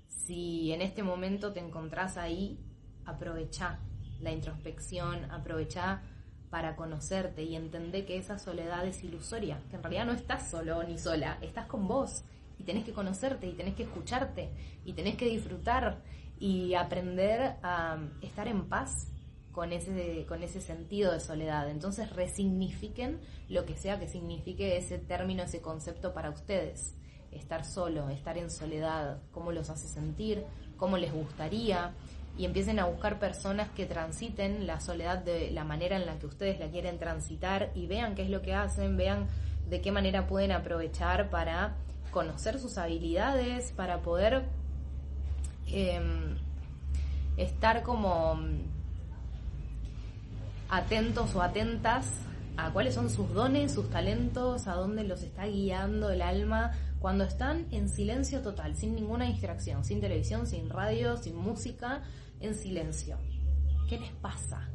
Si 0.07 0.71
en 0.71 0.81
este 0.81 1.03
momento 1.03 1.53
te 1.53 1.59
encontrás 1.59 2.17
ahí, 2.17 2.59
aprovecha 3.05 3.79
la 4.19 4.31
introspección, 4.31 5.31
aprovecha 5.31 6.01
para 6.49 6.75
conocerte 6.75 7.43
y 7.43 7.55
entender 7.55 8.05
que 8.05 8.17
esa 8.17 8.39
soledad 8.39 8.85
es 8.85 9.03
ilusoria, 9.03 9.61
que 9.69 9.75
en 9.75 9.83
realidad 9.83 10.05
no 10.05 10.13
estás 10.13 10.49
solo 10.49 10.83
ni 10.83 10.97
sola, 10.97 11.37
estás 11.41 11.67
con 11.67 11.87
vos 11.87 12.23
y 12.57 12.63
tenés 12.63 12.83
que 12.83 12.91
conocerte 12.91 13.47
y 13.47 13.53
tenés 13.53 13.75
que 13.75 13.83
escucharte 13.83 14.51
y 14.83 14.93
tenés 14.93 15.15
que 15.15 15.25
disfrutar 15.25 16.01
y 16.39 16.73
aprender 16.73 17.57
a 17.61 17.99
estar 18.21 18.47
en 18.47 18.67
paz 18.67 19.07
con 19.59 19.73
ese, 19.73 20.25
con 20.25 20.41
ese 20.41 20.61
sentido 20.61 21.11
de 21.11 21.19
soledad. 21.19 21.69
Entonces 21.69 22.15
resignifiquen 22.15 23.19
lo 23.49 23.65
que 23.65 23.75
sea 23.75 23.99
que 23.99 24.07
signifique 24.07 24.77
ese 24.77 24.99
término, 24.99 25.43
ese 25.43 25.59
concepto 25.59 26.13
para 26.13 26.29
ustedes. 26.29 26.95
Estar 27.33 27.65
solo, 27.65 28.07
estar 28.07 28.37
en 28.37 28.51
soledad, 28.51 29.21
cómo 29.33 29.51
los 29.51 29.69
hace 29.69 29.89
sentir, 29.89 30.45
cómo 30.77 30.95
les 30.95 31.11
gustaría. 31.11 31.91
Y 32.37 32.45
empiecen 32.45 32.79
a 32.79 32.85
buscar 32.85 33.19
personas 33.19 33.69
que 33.71 33.85
transiten 33.85 34.65
la 34.65 34.79
soledad 34.79 35.17
de 35.17 35.51
la 35.51 35.65
manera 35.65 35.97
en 35.97 36.05
la 36.05 36.17
que 36.19 36.27
ustedes 36.27 36.57
la 36.57 36.69
quieren 36.69 36.97
transitar 36.97 37.73
y 37.75 37.85
vean 37.85 38.15
qué 38.15 38.21
es 38.21 38.29
lo 38.29 38.41
que 38.41 38.53
hacen, 38.53 38.95
vean 38.95 39.27
de 39.69 39.81
qué 39.81 39.91
manera 39.91 40.25
pueden 40.25 40.53
aprovechar 40.53 41.29
para 41.29 41.75
conocer 42.11 42.59
sus 42.59 42.77
habilidades, 42.77 43.73
para 43.73 44.01
poder... 44.03 44.45
Em, 45.67 46.37
estar 47.35 47.83
como 47.83 48.37
atentos 50.69 51.35
o 51.35 51.41
atentas 51.41 52.05
a 52.57 52.71
cuáles 52.71 52.93
son 52.93 53.09
sus 53.09 53.33
dones, 53.33 53.71
sus 53.71 53.89
talentos, 53.89 54.67
a 54.67 54.73
dónde 54.73 55.03
los 55.03 55.23
está 55.23 55.45
guiando 55.45 56.09
el 56.09 56.21
alma, 56.21 56.71
cuando 56.99 57.23
están 57.23 57.65
en 57.71 57.87
silencio 57.87 58.41
total, 58.41 58.75
sin 58.75 58.95
ninguna 58.95 59.25
distracción, 59.25 59.85
sin 59.85 60.01
televisión, 60.01 60.45
sin 60.45 60.69
radio, 60.69 61.15
sin 61.15 61.35
música, 61.37 62.03
en 62.41 62.55
silencio. 62.55 63.17
¿Qué 63.87 63.99
les 63.99 64.11
pasa? 64.11 64.69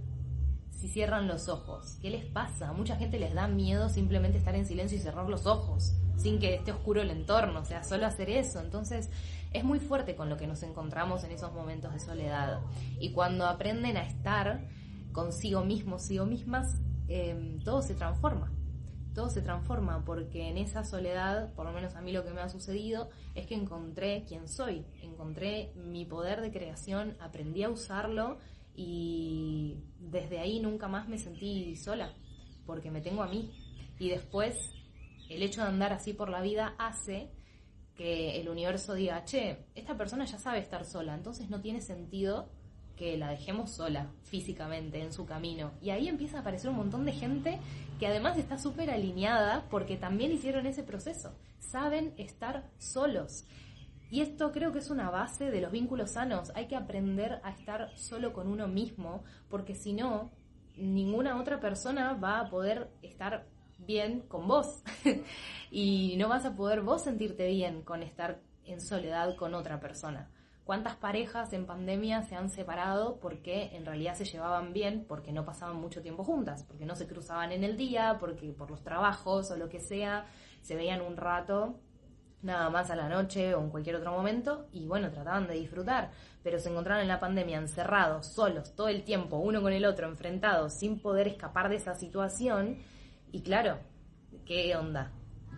Si 0.71 0.89
cierran 0.89 1.29
los 1.29 1.49
ojos, 1.49 1.99
¿qué 2.01 2.11
les 2.11 2.25
pasa? 2.25 2.73
Mucha 2.73 2.97
gente 2.97 3.19
les 3.19 3.35
da 3.35 3.47
miedo 3.47 3.89
simplemente 3.89 4.39
estar 4.39 4.55
en 4.55 4.67
silencio 4.67 4.99
y 4.99 5.01
cerrar 5.01 5.29
los 5.29 5.47
ojos, 5.47 5.95
sin 6.17 6.39
que 6.39 6.55
esté 6.55 6.73
oscuro 6.73 7.03
el 7.03 7.11
entorno, 7.11 7.61
o 7.61 7.65
sea, 7.65 7.85
solo 7.85 8.07
hacer 8.07 8.31
eso. 8.31 8.61
Entonces, 8.61 9.11
es 9.53 9.65
muy 9.65 9.79
fuerte 9.79 10.17
con 10.17 10.31
lo 10.31 10.37
que 10.37 10.47
nos 10.47 10.63
encontramos 10.63 11.25
en 11.25 11.33
esos 11.33 11.53
momentos 11.53 11.93
de 11.93 12.01
soledad. 12.01 12.61
Y 12.99 13.13
cuando 13.13 13.47
aprenden 13.47 13.97
a 13.97 14.03
estar 14.03 14.67
consigo 15.15 15.65
mismos, 15.65 16.03
consigo 16.03 16.27
mismas, 16.27 16.83
em, 17.09 17.61
todo 17.61 17.81
se 17.81 17.95
transforma. 17.95 18.53
Todo 19.15 19.31
se 19.31 19.41
transforma 19.41 20.05
porque 20.05 20.49
en 20.49 20.59
esa 20.59 20.83
soledad, 20.83 21.55
por 21.55 21.65
lo 21.65 21.73
menos 21.73 21.95
a 21.95 22.03
mí 22.03 22.11
lo 22.13 22.25
que 22.25 22.33
me 22.33 22.41
ha 22.41 22.49
sucedido, 22.49 23.09
es 23.37 23.47
que 23.47 23.55
encontré 23.55 24.25
quién 24.27 24.49
soy, 24.49 24.85
encontré 25.03 25.73
mi 25.77 26.05
poder 26.05 26.41
de 26.41 26.51
creación, 26.51 27.17
aprendí 27.21 27.63
a 27.63 27.71
usarlo 27.71 28.39
y 28.75 29.77
desde 30.01 30.41
ahí 30.41 30.59
nunca 30.59 30.89
más 30.89 31.09
me 31.09 31.17
sentí 31.17 31.77
sola, 31.77 32.13
porque 32.67 32.91
me 32.91 33.01
tengo 33.01 33.23
a 33.23 33.29
mí. 33.29 33.53
Y 34.01 34.09
después 34.09 34.73
el 35.31 35.45
hecho 35.45 35.63
de 35.63 35.69
andar 35.69 35.93
así 35.93 36.13
por 36.13 36.29
la 36.29 36.43
vida 36.43 36.75
hace 36.77 37.31
que 37.95 38.41
el 38.41 38.49
universo 38.49 38.95
diga, 38.95 39.25
che, 39.25 39.67
esta 39.77 39.97
persona 39.97 40.25
ya 40.25 40.39
sabe 40.39 40.59
estar 40.59 40.85
sola, 40.85 41.15
entonces 41.15 41.49
no 41.49 41.61
tiene 41.61 41.81
sentido 41.81 42.49
que 42.97 43.17
la 43.17 43.31
dejemos 43.31 43.71
sola 43.71 44.09
físicamente 44.23 45.03
en 45.03 45.13
su 45.13 45.27
camino. 45.27 45.73
Y 45.81 45.91
ahí 45.91 46.09
empieza 46.09 46.39
a 46.39 46.41
aparecer 46.41 46.71
un 46.71 46.77
montón 46.77 47.05
de 47.05 47.13
gente 47.13 47.59
que 47.99 48.07
además 48.07 48.39
está 48.39 48.59
súper 48.59 48.91
alineada 48.91 49.65
porque 49.71 49.97
también 49.97 50.33
hicieron 50.33 50.67
ese 50.67 50.83
proceso. 50.83 51.33
Saben 51.59 52.15
estar 52.17 52.71
solos. 52.79 53.45
Y 54.11 54.21
esto 54.21 54.53
creo 54.53 54.73
que 54.73 54.79
es 54.79 54.91
una 54.91 55.11
base 55.11 55.51
de 55.51 55.61
los 55.61 55.73
vínculos 55.73 56.13
sanos. 56.13 56.53
Hay 56.55 56.67
que 56.67 56.77
aprender 56.77 57.41
a 57.43 57.51
estar 57.51 57.91
solo 57.97 58.33
con 58.33 58.49
uno 58.49 58.69
mismo 58.69 59.25
porque 59.49 59.75
si 59.75 59.93
no, 59.93 60.31
ninguna 60.77 61.41
otra 61.41 61.61
persona 61.61 62.15
va 62.15 62.41
a 62.41 62.51
poder 62.51 62.91
estar 63.03 63.47
bien 63.79 64.21
con 64.21 64.47
vos. 64.47 64.83
y 65.71 66.15
no 66.17 66.29
vas 66.29 66.45
a 66.45 66.55
poder 66.55 66.83
vos 66.83 67.03
sentirte 67.03 67.49
bien 67.49 67.83
con 67.83 68.03
estar 68.03 68.41
en 68.67 68.81
soledad 68.81 69.37
con 69.37 69.55
otra 69.55 69.81
persona. 69.81 70.31
¿Cuántas 70.65 70.97
parejas 70.97 71.53
en 71.53 71.67
pandemia 71.67 72.23
se 72.23 72.37
han 72.37 72.49
separado 72.49 73.19
porque 73.21 73.77
en 73.77 73.85
realidad 73.85 74.15
se 74.15 74.25
llevaban 74.25 74.73
bien, 74.73 75.05
porque 75.07 75.31
no 75.31 75.45
pasaban 75.45 75.77
mucho 75.77 76.01
tiempo 76.01 76.25
juntas, 76.25 76.65
porque 76.65 76.87
no 76.87 76.97
se 76.97 77.07
cruzaban 77.07 77.53
en 77.53 77.65
el 77.65 77.77
día, 77.77 78.17
porque 78.19 78.51
por 78.53 78.71
los 78.71 78.83
trabajos 78.83 79.51
o 79.51 79.57
lo 79.57 79.69
que 79.69 79.81
sea, 79.81 80.25
se 80.63 80.75
veían 80.75 81.03
un 81.03 81.19
rato 81.19 81.79
nada 82.41 82.71
más 82.71 82.91
a 82.91 82.97
la 82.97 83.11
noche 83.11 83.55
o 83.55 83.61
en 83.61 83.69
cualquier 83.69 83.97
otro 83.97 84.13
momento 84.13 84.67
y 84.73 84.87
bueno, 84.87 85.11
trataban 85.11 85.47
de 85.47 85.55
disfrutar, 85.55 86.13
pero 86.43 86.59
se 86.59 86.71
encontraron 86.71 87.03
en 87.03 87.09
la 87.09 87.21
pandemia 87.21 87.59
encerrados, 87.59 88.27
solos, 88.27 88.75
todo 88.75 88.89
el 88.89 89.05
tiempo, 89.05 89.37
uno 89.37 89.61
con 89.61 89.73
el 89.75 89.85
otro, 89.85 90.09
enfrentados, 90.09 90.73
sin 90.73 90.99
poder 90.99 91.29
escapar 91.29 91.69
de 91.69 91.77
esa 91.77 91.95
situación 91.95 92.79
y 93.33 93.43
claro, 93.43 93.79
¿qué 94.47 94.75
onda? 94.77 95.11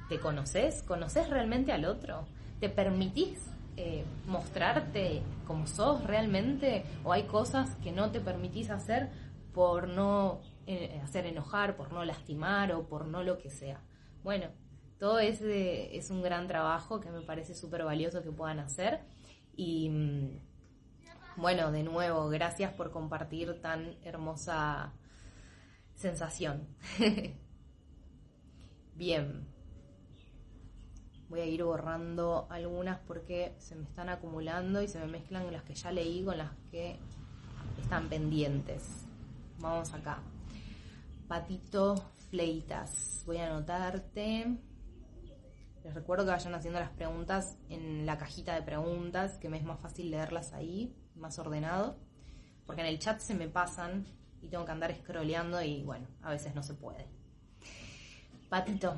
¿Te 0.09 0.19
conoces? 0.19 0.83
¿Conoces 0.83 1.31
realmente 1.31 1.73
al 1.73 1.85
otro? 1.85 2.27
¿Te 2.59 2.69
permitís 2.69 3.56
eh, 3.77 4.05
mostrarte 4.27 5.23
como 5.47 5.67
sos 5.67 6.05
realmente? 6.05 6.85
¿O 7.05 7.13
hay 7.13 7.25
cosas 7.25 7.75
que 7.77 7.93
no 7.93 8.11
te 8.11 8.21
permitís 8.21 8.71
hacer 8.71 9.11
por 9.53 9.89
no 9.89 10.41
eh, 10.67 11.01
hacer 11.03 11.27
enojar, 11.27 11.77
por 11.77 11.93
no 11.93 12.05
lastimar 12.05 12.73
o 12.73 12.89
por 12.89 13.07
no 13.07 13.23
lo 13.23 13.39
que 13.39 13.51
sea? 13.51 13.81
Bueno, 14.23 14.49
todo 14.99 15.19
ese 15.19 15.97
es 15.97 16.11
un 16.11 16.23
gran 16.23 16.49
trabajo 16.49 17.01
que 17.01 17.11
me 17.11 17.21
parece 17.21 17.55
súper 17.55 17.85
valioso 17.85 18.23
que 18.23 18.33
puedan 18.33 18.61
hacer. 18.61 19.01
Y 19.55 19.89
mm, 19.91 20.41
bueno, 21.37 21.71
de 21.71 21.83
nuevo, 21.83 22.29
gracias 22.29 22.73
por 22.73 22.91
compartir 22.91 23.61
tan 23.61 23.97
hermosa 24.03 24.93
sensación. 25.95 26.67
Bien. 28.95 29.56
Voy 31.29 31.41
a 31.41 31.47
ir 31.47 31.65
borrando 31.65 32.47
algunas 32.51 32.99
porque 33.01 33.55
se 33.59 33.75
me 33.75 33.85
están 33.85 34.09
acumulando 34.09 34.81
y 34.81 34.89
se 34.89 35.01
me 35.01 35.07
mezclan 35.07 35.53
las 35.53 35.65
que 35.65 35.75
ya 35.75 35.91
leí 35.91 36.25
con 36.25 36.39
las 36.39 36.53
que 36.71 36.99
están 37.83 38.09
pendientes. 38.09 39.07
Vamos 39.59 39.93
acá. 39.93 40.21
Patito 41.27 41.97
Fleitas. 42.31 43.25
Voy 43.27 43.39
a 43.39 43.47
anotarte. 43.47 44.57
Les 45.83 45.95
recuerdo 45.95 46.25
que 46.25 46.31
vayan 46.31 46.55
haciendo 46.55 46.81
las 46.81 46.91
preguntas 46.91 47.59
en 47.69 48.07
la 48.07 48.19
cajita 48.19 48.55
de 48.55 48.63
preguntas, 48.63 49.39
que 49.39 49.49
me 49.49 49.57
es 49.57 49.65
más 49.65 49.81
fácil 49.81 50.11
leerlas 50.11 50.53
ahí, 50.53 50.97
más 51.15 51.39
ordenado. 51.39 51.97
Porque 52.67 52.83
en 52.83 52.89
el 52.89 52.99
chat 52.99 53.21
se 53.21 53.35
me 53.35 53.49
pasan 53.49 54.07
y 54.43 54.49
tengo 54.49 54.65
que 54.65 54.73
andar 54.73 54.95
scrolleando 54.95 55.63
y 55.63 55.83
bueno, 55.83 56.07
a 56.23 56.31
veces 56.31 56.55
no 56.55 56.63
se 56.63 56.75
puede. 56.75 57.07
Patito, 58.49 58.97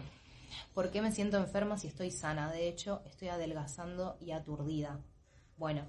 ¿por 0.74 0.90
qué 0.90 1.02
me 1.02 1.12
siento 1.12 1.36
enferma 1.36 1.78
si 1.78 1.88
estoy 1.88 2.10
sana? 2.10 2.50
De 2.50 2.68
hecho, 2.68 3.02
estoy 3.06 3.28
adelgazando 3.28 4.16
y 4.20 4.32
aturdida. 4.32 5.00
Bueno, 5.56 5.86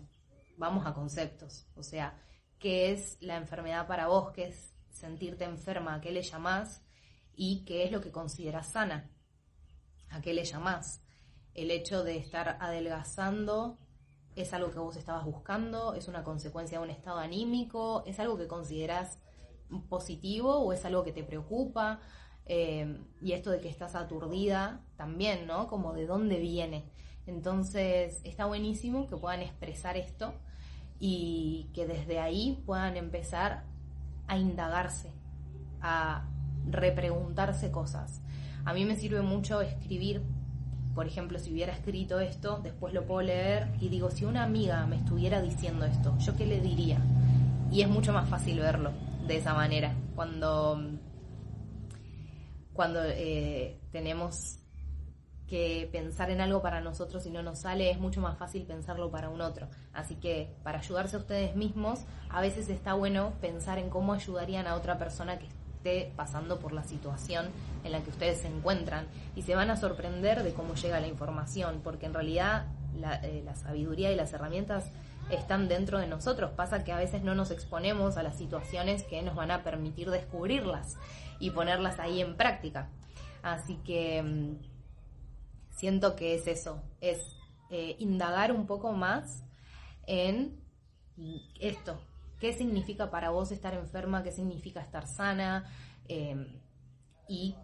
vamos 0.58 0.86
a 0.86 0.94
conceptos. 0.94 1.68
O 1.76 1.84
sea, 1.84 2.22
¿qué 2.60 2.92
es 2.92 3.18
la 3.22 3.38
enfermedad 3.38 3.88
para 3.88 4.08
vos? 4.08 4.32
¿Qué 4.32 4.48
es 4.48 4.74
sentirte 4.92 5.46
enferma? 5.46 5.96
¿A 5.96 6.02
qué 6.02 6.12
le 6.12 6.22
llamás? 6.22 6.84
¿Y 7.36 7.64
qué 7.66 7.84
es 7.86 7.92
lo 7.92 8.02
que 8.02 8.12
consideras 8.12 8.72
sana? 8.72 9.10
¿A 10.10 10.22
qué 10.22 10.34
le 10.34 10.44
llamás? 10.44 11.02
El 11.54 11.72
hecho 11.72 12.04
de 12.04 12.18
estar 12.18 12.58
adelgazando 12.60 13.78
es 14.36 14.54
algo 14.54 14.72
que 14.72 14.80
vos 14.80 14.96
estabas 14.96 15.26
buscando, 15.26 15.94
es 15.94 16.08
una 16.08 16.24
consecuencia 16.24 16.80
de 16.80 16.84
un 16.84 16.90
estado 16.90 17.20
anímico, 17.20 18.04
es 18.06 18.20
algo 18.20 18.38
que 18.38 18.48
consideras 18.48 19.20
positivo 19.90 20.58
o 20.58 20.74
es 20.74 20.84
algo 20.86 21.04
que 21.04 21.12
te 21.12 21.24
preocupa. 21.24 22.02
Eh, 22.52 22.98
y 23.22 23.34
esto 23.34 23.52
de 23.52 23.62
que 23.62 23.70
estás 23.70 23.94
aturdida 23.94 24.82
también, 24.98 25.46
¿no? 25.46 25.68
Como 25.68 25.94
de 25.94 26.08
dónde 26.08 26.40
viene. 26.40 26.84
Entonces 27.28 28.22
está 28.24 28.46
buenísimo 28.46 29.08
que 29.08 29.16
puedan 29.16 29.42
expresar 29.42 29.98
esto 29.98 30.34
y 31.00 31.70
que 31.76 31.86
desde 31.86 32.20
ahí 32.20 32.62
puedan 32.66 32.98
empezar 32.98 33.66
a 34.28 34.38
indagarse, 34.38 35.12
a 35.82 36.26
repreguntarse 36.68 37.72
cosas. 37.72 38.22
A 38.66 38.74
mí 38.74 38.84
me 38.84 38.96
sirve 38.96 39.22
mucho 39.22 39.62
escribir, 39.62 40.24
por 40.96 41.06
ejemplo, 41.06 41.38
si 41.38 41.52
hubiera 41.52 41.74
escrito 41.74 42.20
esto, 42.20 42.60
después 42.64 42.96
lo 42.96 43.06
puedo 43.06 43.22
leer 43.22 43.70
y 43.80 43.90
digo, 43.90 44.10
si 44.10 44.26
una 44.26 44.44
amiga 44.44 44.88
me 44.88 44.96
estuviera 44.96 45.40
diciendo 45.40 45.86
esto, 45.86 46.18
¿yo 46.18 46.36
qué 46.36 46.48
le 46.48 46.62
diría? 46.62 46.98
Y 47.72 47.84
es 47.84 47.90
mucho 47.90 48.12
más 48.12 48.28
fácil 48.28 48.60
verlo 48.60 48.92
de 49.28 49.38
esa 49.38 49.54
manera, 49.54 49.94
cuando 50.16 50.99
cuando 52.80 53.04
eh, 53.04 53.78
tenemos 53.92 54.56
que 55.50 55.90
pensar 55.92 56.32
en 56.32 56.40
algo 56.40 56.62
para 56.62 56.80
nosotros 56.80 57.26
y 57.26 57.30
no 57.30 57.44
nos 57.44 57.60
sale, 57.60 57.92
es 57.92 58.00
mucho 58.00 58.22
más 58.22 58.38
fácil 58.38 58.64
pensarlo 58.64 59.12
para 59.12 59.28
un 59.28 59.42
otro. 59.42 59.68
Así 59.92 60.16
que 60.16 60.56
para 60.64 60.80
ayudarse 60.80 61.18
a 61.18 61.20
ustedes 61.20 61.58
mismos, 61.58 62.06
a 62.30 62.40
veces 62.40 62.70
está 62.70 62.94
bueno 62.94 63.34
pensar 63.42 63.80
en 63.80 63.90
cómo 63.90 64.14
ayudarían 64.14 64.66
a 64.66 64.76
otra 64.76 64.98
persona 64.98 65.38
que 65.40 65.48
esté 65.48 66.14
pasando 66.16 66.60
por 66.60 66.72
la 66.72 66.86
situación 66.86 67.48
en 67.84 67.92
la 67.92 68.00
que 68.00 68.12
ustedes 68.12 68.40
se 68.40 68.48
encuentran 68.48 69.08
y 69.36 69.42
se 69.42 69.56
van 69.56 69.72
a 69.72 69.76
sorprender 69.76 70.42
de 70.42 70.54
cómo 70.54 70.76
llega 70.76 71.02
la 71.02 71.08
información, 71.08 71.82
porque 71.84 72.06
en 72.06 72.14
realidad 72.14 72.68
la, 72.96 73.16
eh, 73.16 73.42
la 73.44 73.58
sabiduría 73.58 74.10
y 74.14 74.16
las 74.16 74.32
herramientas 74.32 74.86
están 75.30 75.68
dentro 75.68 76.00
de 76.00 76.08
nosotros. 76.08 76.52
Pasa 76.52 76.86
que 76.86 76.94
a 76.94 76.98
veces 76.98 77.24
no 77.24 77.36
nos 77.36 77.52
exponemos 77.52 78.16
a 78.16 78.24
las 78.24 78.38
situaciones 78.38 79.04
que 79.04 79.22
nos 79.22 79.36
van 79.36 79.52
a 79.52 79.64
permitir 79.64 80.10
descubrirlas 80.12 80.96
y 81.40 81.52
ponerlas 81.52 82.00
ahí 82.00 82.22
en 82.22 82.38
práctica. 82.38 82.90
Así 83.42 83.78
que 83.78 84.22
mm, 84.22 84.58
siento 85.72 86.16
que 86.16 86.36
es 86.36 86.48
eso, 86.48 86.84
es 87.02 87.20
eh, 87.70 87.96
indagar 88.00 88.52
un 88.52 88.68
poco 88.68 88.92
más 88.92 89.44
en 90.08 90.60
esto, 91.60 92.02
qué 92.40 92.54
significa 92.54 93.12
para 93.12 93.30
vos 93.30 93.52
estar 93.52 93.74
enferma, 93.74 94.24
qué 94.24 94.32
significa 94.32 94.82
estar 94.82 95.08
sana 95.08 95.70
em, 96.08 96.60
y 97.28 97.56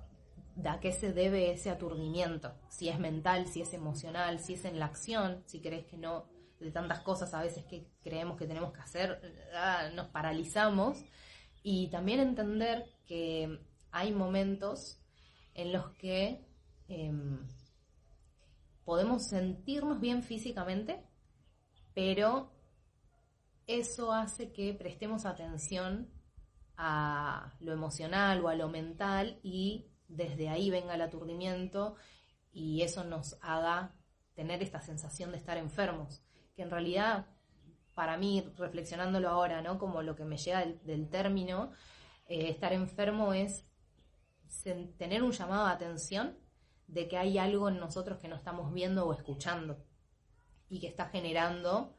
a 0.63 0.79
qué 0.79 0.91
se 0.91 1.11
debe 1.11 1.51
ese 1.51 1.69
aturdimiento, 1.69 2.53
si 2.69 2.89
es 2.89 2.99
mental, 2.99 3.47
si 3.47 3.61
es 3.61 3.73
emocional, 3.73 4.39
si 4.39 4.53
es 4.53 4.65
en 4.65 4.79
la 4.79 4.85
acción, 4.85 5.43
si 5.45 5.59
crees 5.59 5.85
que 5.85 5.97
no, 5.97 6.25
de 6.59 6.71
tantas 6.71 6.99
cosas 6.99 7.33
a 7.33 7.41
veces 7.41 7.65
que 7.65 7.87
creemos 8.03 8.37
que 8.37 8.47
tenemos 8.47 8.71
que 8.71 8.81
hacer, 8.81 9.49
ah, 9.55 9.89
nos 9.93 10.07
paralizamos 10.07 11.03
y 11.67 11.87
también 11.87 12.19
entender 12.19 12.85
que 13.07 13.59
hay 13.89 14.13
momentos 14.13 15.01
en 15.55 15.73
los 15.73 15.89
que 15.93 16.45
em, 16.87 17.39
podemos 18.83 19.25
sentirnos 19.29 19.99
bien 19.99 20.21
físicamente, 20.21 21.03
pero 21.95 22.51
eso 23.65 24.11
hace 24.11 24.51
que 24.51 24.75
prestemos 24.75 25.25
atención 25.25 26.07
a 26.77 27.55
lo 27.59 27.73
emocional 27.73 28.45
o 28.45 28.49
a 28.49 28.55
lo 28.55 28.69
mental 28.69 29.39
y 29.41 29.87
desde 30.07 30.49
ahí 30.49 30.69
venga 30.69 30.93
el 30.93 31.01
aturdimiento 31.01 31.95
y 32.53 32.83
eso 32.83 33.03
nos 33.03 33.39
haga 33.41 33.95
tener 34.35 34.61
esta 34.61 34.81
sensación 34.81 35.31
de 35.31 35.37
estar 35.37 35.57
enfermos, 35.57 36.21
que 36.55 36.61
en 36.61 36.69
realidad 36.69 37.25
para 37.95 38.17
mí, 38.17 38.45
reflexionándolo 38.57 39.29
ahora, 39.29 39.61
¿no? 39.61 39.79
Como 39.79 40.01
lo 40.01 40.15
que 40.15 40.25
me 40.25 40.37
llega 40.37 40.65
del, 40.83 41.09
término, 41.09 41.71
eh, 42.27 42.49
estar 42.49 42.73
enfermo 42.73 43.33
es 43.33 43.65
tener 44.97 45.23
un 45.23 45.31
llamado 45.31 45.65
de 45.65 45.73
atención 45.73 46.37
de 46.87 47.07
que 47.07 47.17
hay 47.17 47.37
algo 47.37 47.69
en 47.69 47.79
nosotros 47.79 48.19
que 48.19 48.27
no 48.27 48.35
estamos 48.35 48.71
viendo 48.73 49.07
o 49.07 49.13
escuchando 49.13 49.83
y 50.69 50.79
que 50.79 50.87
está 50.87 51.07
generando 51.07 51.95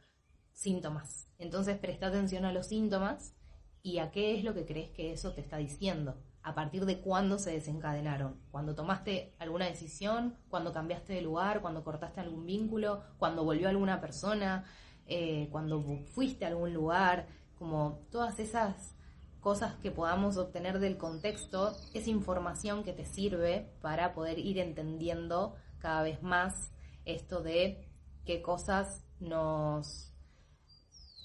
síntomas. 0.53 1.29
Entonces 1.39 1.79
presta 1.79 2.07
atención 2.09 2.45
a 2.45 2.53
los 2.53 2.69
síntomas 2.69 3.35
y 3.83 3.99
a 3.99 4.11
qué 4.11 4.37
es 4.37 4.45
lo 4.45 4.55
que 4.55 4.67
crees 4.67 4.91
que 4.91 5.13
eso 5.13 5.33
te 5.33 5.41
está 5.41 5.57
diciendo. 5.57 6.23
A 6.43 6.55
partir 6.55 6.87
de 6.87 7.01
cuándo 7.01 7.39
se 7.39 7.51
desencadenaron. 7.51 8.41
Cuando 8.53 8.75
tomaste 8.75 9.35
alguna 9.39 9.67
decisión, 9.67 10.37
cuando 10.49 10.73
cambiaste 10.73 11.13
de 11.13 11.23
lugar, 11.23 11.61
cuando 11.61 11.83
cortaste 11.83 12.21
algún 12.21 12.47
vínculo, 12.47 13.03
cuando 13.19 13.45
volvió 13.45 13.69
alguna 13.69 14.01
persona, 14.01 14.65
eh, 15.07 15.49
cuando 15.51 15.83
fuiste 16.07 16.45
a 16.45 16.49
algún 16.49 16.75
lugar, 16.75 17.27
como 17.59 18.07
todas 18.11 18.39
esas 18.39 18.95
cosas 19.41 19.75
que 19.77 19.91
podamos 19.91 20.37
obtener 20.37 20.81
del 20.81 20.97
contexto, 20.97 21.77
es 21.95 22.09
información 22.09 22.83
que 22.83 22.93
te 22.93 23.05
sirve 23.05 23.71
para 23.81 24.15
poder 24.15 24.39
ir 24.39 24.59
entendiendo 24.59 25.55
cada 25.79 26.03
vez 26.03 26.23
más 26.23 26.73
esto 27.05 27.43
de 27.43 27.89
qué 28.25 28.43
cosas 28.43 29.05
nos 29.21 30.13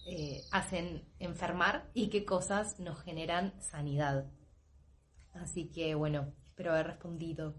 eh, 0.06 0.44
hacen 0.52 1.08
enfermar 1.20 1.90
y 1.94 2.10
qué 2.10 2.26
cosas 2.26 2.80
nos 2.80 3.02
generan 3.02 3.60
sanidad. 3.62 4.32
Así 5.34 5.72
que 5.72 5.96
bueno, 5.96 6.34
espero 6.48 6.74
haber 6.74 6.88
respondido. 6.88 7.56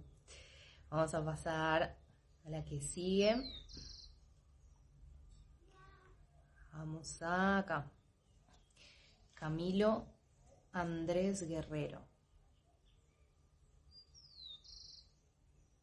Vamos 0.91 1.15
a 1.15 1.25
pasar 1.25 1.99
a 2.45 2.51
la 2.51 2.65
que 2.65 2.81
sigue. 2.81 3.37
Vamos 6.73 7.23
acá. 7.23 7.91
Camilo 9.35 10.07
Andrés 10.73 11.43
Guerrero. 11.47 12.01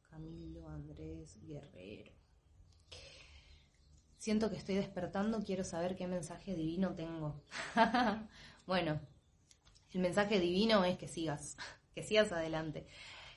Camilo 0.09 0.67
Andrés 0.67 1.39
Guerrero. 1.43 2.11
Siento 4.17 4.49
que 4.49 4.57
estoy 4.57 4.75
despertando, 4.75 5.43
quiero 5.43 5.63
saber 5.63 5.95
qué 5.95 6.07
mensaje 6.07 6.55
divino 6.55 6.95
tengo. 6.95 7.41
bueno, 8.67 8.99
el 9.93 10.01
mensaje 10.01 10.39
divino 10.39 10.83
es 10.83 10.97
que 10.97 11.07
sigas, 11.07 11.55
que 11.95 12.03
sigas 12.03 12.31
adelante. 12.31 12.87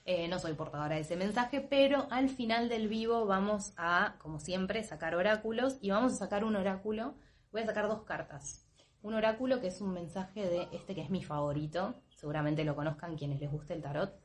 Eh, 0.04 0.26
no 0.26 0.40
soy 0.40 0.54
portadora 0.54 0.96
de 0.96 1.02
ese 1.02 1.16
mensaje, 1.16 1.60
pero 1.60 2.08
al 2.10 2.28
final 2.28 2.68
del 2.68 2.88
vivo 2.88 3.26
vamos 3.26 3.72
a, 3.76 4.16
como 4.18 4.40
siempre, 4.40 4.82
sacar 4.82 5.14
oráculos 5.14 5.78
y 5.80 5.90
vamos 5.90 6.14
a 6.14 6.16
sacar 6.16 6.42
un 6.42 6.56
oráculo 6.56 7.14
Voy 7.52 7.60
a 7.60 7.66
sacar 7.66 7.86
dos 7.86 8.04
cartas. 8.04 8.66
Un 9.02 9.12
oráculo 9.12 9.60
que 9.60 9.66
es 9.66 9.82
un 9.82 9.92
mensaje 9.92 10.48
de 10.48 10.68
este 10.72 10.94
que 10.94 11.02
es 11.02 11.10
mi 11.10 11.22
favorito. 11.22 12.02
Seguramente 12.16 12.64
lo 12.64 12.74
conozcan 12.74 13.14
quienes 13.14 13.40
les 13.40 13.50
guste 13.50 13.74
el 13.74 13.82
tarot. 13.82 14.18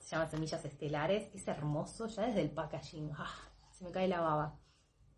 Se 0.00 0.16
llama 0.16 0.28
Semillas 0.28 0.64
Estelares. 0.64 1.30
Es 1.32 1.46
hermoso 1.46 2.08
ya 2.08 2.26
desde 2.26 2.40
el 2.40 2.50
packaging. 2.50 3.12
Ah, 3.16 3.32
se 3.70 3.84
me 3.84 3.92
cae 3.92 4.08
la 4.08 4.20
baba. 4.20 4.58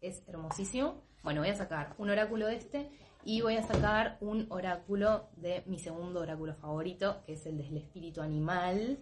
Es 0.02 0.22
hermosísimo. 0.28 1.02
Bueno, 1.22 1.40
voy 1.40 1.48
a 1.48 1.55
sacar 1.55 1.94
un 1.96 2.11
oráculo 2.11 2.46
de 2.46 2.57
este 2.57 2.90
y 3.24 3.40
voy 3.40 3.57
a 3.57 3.62
sacar 3.62 4.18
un 4.20 4.46
oráculo 4.50 5.31
de 5.37 5.62
mi 5.64 5.78
segundo 5.78 6.20
oráculo 6.20 6.55
favorito, 6.57 7.22
que 7.24 7.35
es 7.35 7.46
el 7.46 7.57
del 7.57 7.78
espíritu 7.78 8.20
animal, 8.20 8.98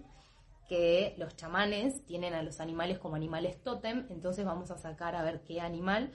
que 0.69 1.17
los 1.19 1.35
chamanes 1.35 2.05
tienen 2.07 2.35
a 2.35 2.43
los 2.43 2.61
animales 2.61 3.01
como 3.01 3.17
animales 3.17 3.61
tótem, 3.65 4.07
entonces 4.11 4.45
vamos 4.45 4.71
a 4.71 4.79
sacar 4.79 5.17
a 5.17 5.23
ver 5.23 5.43
qué 5.43 5.61
animal 5.61 6.13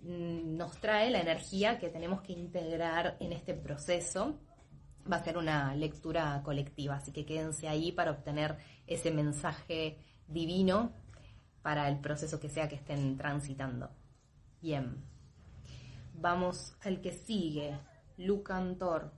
nos 0.00 0.78
trae 0.80 1.10
la 1.10 1.20
energía 1.20 1.78
que 1.78 1.88
tenemos 1.88 2.22
que 2.22 2.32
integrar 2.32 3.16
en 3.20 3.32
este 3.32 3.54
proceso. 3.54 4.38
Va 5.10 5.16
a 5.16 5.24
ser 5.24 5.38
una 5.38 5.74
lectura 5.74 6.40
colectiva, 6.44 6.96
así 6.96 7.12
que 7.12 7.24
quédense 7.24 7.68
ahí 7.68 7.92
para 7.92 8.10
obtener 8.10 8.56
ese 8.86 9.10
mensaje 9.10 9.98
divino 10.26 10.92
para 11.62 11.88
el 11.88 11.98
proceso 11.98 12.38
que 12.38 12.48
sea 12.48 12.68
que 12.68 12.76
estén 12.76 13.16
transitando. 13.16 13.90
Bien, 14.60 15.04
vamos 16.14 16.74
al 16.82 17.00
que 17.00 17.12
sigue, 17.12 17.78
Lucantor. 18.16 19.12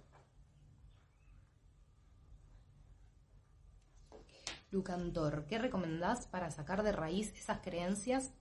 Lucantor, 4.71 5.47
¿qué 5.47 5.59
recomendás 5.59 6.27
para 6.27 6.51
sacar 6.51 6.83
de 6.83 6.93
raíz 6.93 7.35
esas 7.35 7.59
creencias 7.61 8.33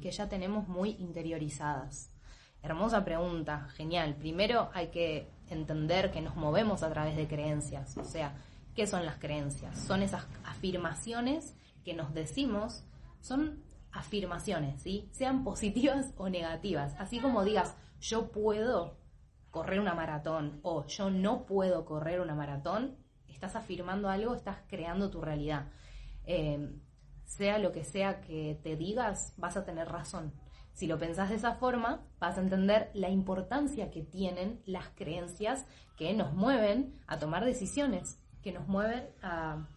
que 0.00 0.10
ya 0.10 0.28
tenemos 0.28 0.68
muy 0.68 0.90
interiorizadas? 0.98 2.10
Hermosa 2.62 3.04
pregunta, 3.04 3.68
genial. 3.70 4.16
Primero 4.16 4.68
hay 4.74 4.88
que 4.88 5.30
entender 5.48 6.10
que 6.10 6.20
nos 6.20 6.36
movemos 6.36 6.82
a 6.82 6.90
través 6.90 7.16
de 7.16 7.26
creencias, 7.26 7.96
o 7.96 8.04
sea, 8.04 8.34
¿qué 8.74 8.86
son 8.86 9.06
las 9.06 9.16
creencias? 9.16 9.78
Son 9.78 10.02
esas 10.02 10.26
afirmaciones 10.44 11.54
que 11.84 11.94
nos 11.94 12.12
decimos, 12.12 12.84
son 13.20 13.62
afirmaciones, 13.90 14.82
¿sí? 14.82 15.08
Sean 15.12 15.42
positivas 15.42 16.12
o 16.18 16.28
negativas. 16.28 16.94
Así 16.98 17.18
como 17.18 17.44
digas, 17.44 17.74
yo 18.00 18.30
puedo 18.30 18.98
correr 19.50 19.80
una 19.80 19.94
maratón 19.94 20.60
o 20.62 20.86
yo 20.86 21.08
no 21.08 21.46
puedo 21.46 21.86
correr 21.86 22.20
una 22.20 22.34
maratón, 22.34 22.96
estás 23.32 23.56
afirmando 23.56 24.08
algo, 24.08 24.34
estás 24.34 24.58
creando 24.68 25.10
tu 25.10 25.20
realidad. 25.20 25.66
Eh, 26.26 26.70
sea 27.28 27.58
lo 27.58 27.72
que 27.72 27.84
sea 27.84 28.20
que 28.22 28.58
te 28.62 28.76
digas, 28.76 29.34
vas 29.36 29.56
a 29.56 29.64
tener 29.64 29.88
razón. 29.88 30.32
Si 30.72 30.86
lo 30.86 30.98
pensás 30.98 31.28
de 31.28 31.36
esa 31.36 31.54
forma, 31.54 32.00
vas 32.18 32.38
a 32.38 32.40
entender 32.40 32.90
la 32.94 33.10
importancia 33.10 33.90
que 33.90 34.02
tienen 34.02 34.62
las 34.64 34.88
creencias 34.90 35.66
que 35.96 36.14
nos 36.14 36.32
mueven 36.32 36.94
a 37.06 37.18
tomar 37.18 37.44
decisiones, 37.44 38.18
que 38.42 38.52
nos 38.52 38.66
mueven 38.66 39.08
a 39.22 39.68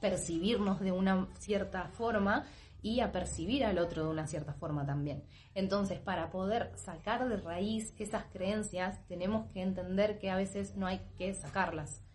percibirnos 0.00 0.80
de 0.80 0.92
una 0.92 1.28
cierta 1.38 1.88
forma 1.88 2.46
y 2.80 3.00
a 3.00 3.10
percibir 3.10 3.64
al 3.64 3.78
otro 3.78 4.04
de 4.04 4.10
una 4.10 4.28
cierta 4.28 4.54
forma 4.54 4.86
también. 4.86 5.24
Entonces, 5.54 5.98
para 5.98 6.30
poder 6.30 6.72
sacar 6.76 7.28
de 7.28 7.36
raíz 7.36 7.92
esas 7.98 8.24
creencias, 8.26 9.04
tenemos 9.08 9.50
que 9.50 9.60
entender 9.60 10.18
que 10.20 10.30
a 10.30 10.36
veces 10.36 10.76
no 10.76 10.86
hay 10.86 11.00
que 11.18 11.34
sacarlas 11.34 12.07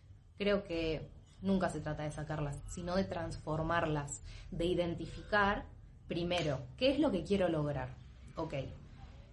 creo 0.44 0.66
que 0.66 1.10
nunca 1.42 1.70
se 1.70 1.80
trata 1.80 2.04
de 2.04 2.12
sacarlas, 2.12 2.62
sino 2.68 2.96
de 2.98 3.06
transformarlas, 3.06 4.22
de 4.52 4.66
identificar 4.66 5.64
primero 6.10 6.60
qué 6.76 6.92
es 6.92 7.00
lo 7.00 7.12
que 7.12 7.24
quiero 7.24 7.48
lograr. 7.48 7.88
Ok. 8.36 8.56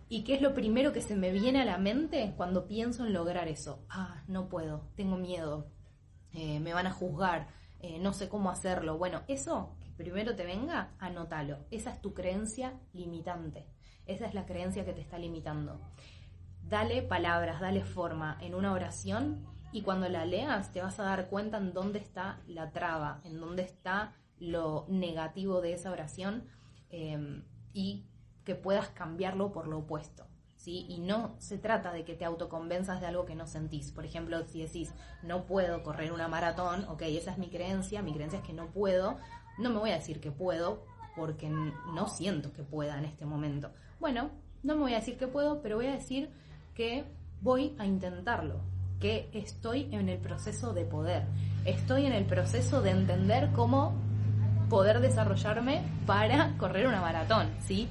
¿Y 0.08 0.22
qué 0.22 0.34
es 0.34 0.42
lo 0.42 0.54
primero 0.54 0.92
que 0.92 1.02
se 1.02 1.16
me 1.16 1.32
viene 1.32 1.62
a 1.62 1.64
la 1.64 1.78
mente 1.78 2.32
cuando 2.36 2.68
pienso 2.68 3.04
en 3.04 3.12
lograr 3.12 3.48
eso? 3.48 3.84
Ah, 3.88 4.22
no 4.28 4.48
puedo, 4.48 4.82
tengo 4.94 5.16
miedo, 5.16 5.66
eh, 6.32 6.60
me 6.60 6.74
van 6.74 6.86
a 6.86 6.92
juzgar, 6.92 7.48
eh, 7.80 7.98
no 7.98 8.12
sé 8.12 8.28
cómo 8.28 8.50
hacerlo. 8.50 8.96
Bueno, 8.96 9.22
eso 9.26 9.74
que 9.80 10.04
primero 10.04 10.36
te 10.36 10.44
venga, 10.44 10.92
anótalo. 11.00 11.58
Esa 11.72 11.90
es 11.90 12.00
tu 12.00 12.14
creencia 12.14 12.74
limitante. 12.92 13.66
Esa 14.06 14.26
es 14.26 14.34
la 14.34 14.46
creencia 14.46 14.84
que 14.84 14.92
te 14.92 15.00
está 15.00 15.18
limitando. 15.18 15.80
Dale 16.68 17.02
palabras, 17.02 17.60
dale 17.60 17.84
forma 17.84 18.38
en 18.40 18.54
una 18.54 18.72
oración 18.72 19.44
y 19.72 19.82
cuando 19.82 20.08
la 20.08 20.24
leas 20.24 20.72
te 20.72 20.82
vas 20.82 20.98
a 20.98 21.04
dar 21.04 21.28
cuenta 21.28 21.58
en 21.58 21.72
dónde 21.72 21.98
está 21.98 22.40
la 22.46 22.72
traba, 22.72 23.20
en 23.24 23.40
dónde 23.40 23.62
está 23.62 24.14
lo 24.38 24.86
negativo 24.88 25.60
de 25.60 25.74
esa 25.74 25.90
oración 25.90 26.44
em, 26.90 27.44
y 27.72 28.06
que 28.44 28.54
puedas 28.54 28.88
cambiarlo 28.88 29.52
por 29.52 29.68
lo 29.68 29.78
opuesto. 29.78 30.26
¿sí? 30.56 30.86
Y 30.88 30.98
no 30.98 31.36
se 31.38 31.56
trata 31.58 31.92
de 31.92 32.04
que 32.04 32.14
te 32.14 32.24
autoconvenzas 32.24 33.00
de 33.00 33.06
algo 33.06 33.26
que 33.26 33.34
no 33.34 33.46
sentís. 33.46 33.92
Por 33.92 34.04
ejemplo, 34.04 34.44
si 34.46 34.62
decís, 34.62 34.92
no 35.22 35.46
puedo 35.46 35.82
correr 35.82 36.12
una 36.12 36.28
maratón, 36.28 36.84
ok, 36.88 37.02
esa 37.02 37.32
es 37.32 37.38
mi 37.38 37.48
creencia, 37.48 38.02
mi 38.02 38.12
creencia 38.12 38.40
es 38.40 38.44
que 38.44 38.52
no 38.52 38.70
puedo, 38.70 39.18
no 39.58 39.70
me 39.70 39.78
voy 39.78 39.90
a 39.90 39.96
decir 39.96 40.20
que 40.20 40.32
puedo 40.32 40.84
porque 41.16 41.48
no 41.48 42.08
siento 42.08 42.52
que 42.52 42.62
pueda 42.62 42.98
en 42.98 43.04
este 43.04 43.26
momento. 43.26 43.70
Bueno, 44.00 44.30
no 44.62 44.74
me 44.74 44.82
voy 44.82 44.94
a 44.94 45.00
decir 45.00 45.16
que 45.16 45.28
puedo, 45.28 45.62
pero 45.62 45.76
voy 45.76 45.86
a 45.86 45.92
decir 45.92 46.30
que 46.74 47.04
voy 47.40 47.74
a 47.78 47.86
intentarlo 47.86 48.60
que 49.00 49.30
estoy 49.32 49.88
en 49.92 50.08
el 50.08 50.18
proceso 50.18 50.72
de 50.72 50.84
poder, 50.84 51.24
estoy 51.64 52.06
en 52.06 52.12
el 52.12 52.24
proceso 52.24 52.82
de 52.82 52.90
entender 52.90 53.50
cómo 53.52 53.94
poder 54.68 55.00
desarrollarme 55.00 55.82
para 56.06 56.54
correr 56.58 56.86
una 56.86 57.00
maratón, 57.00 57.48
¿sí? 57.60 57.88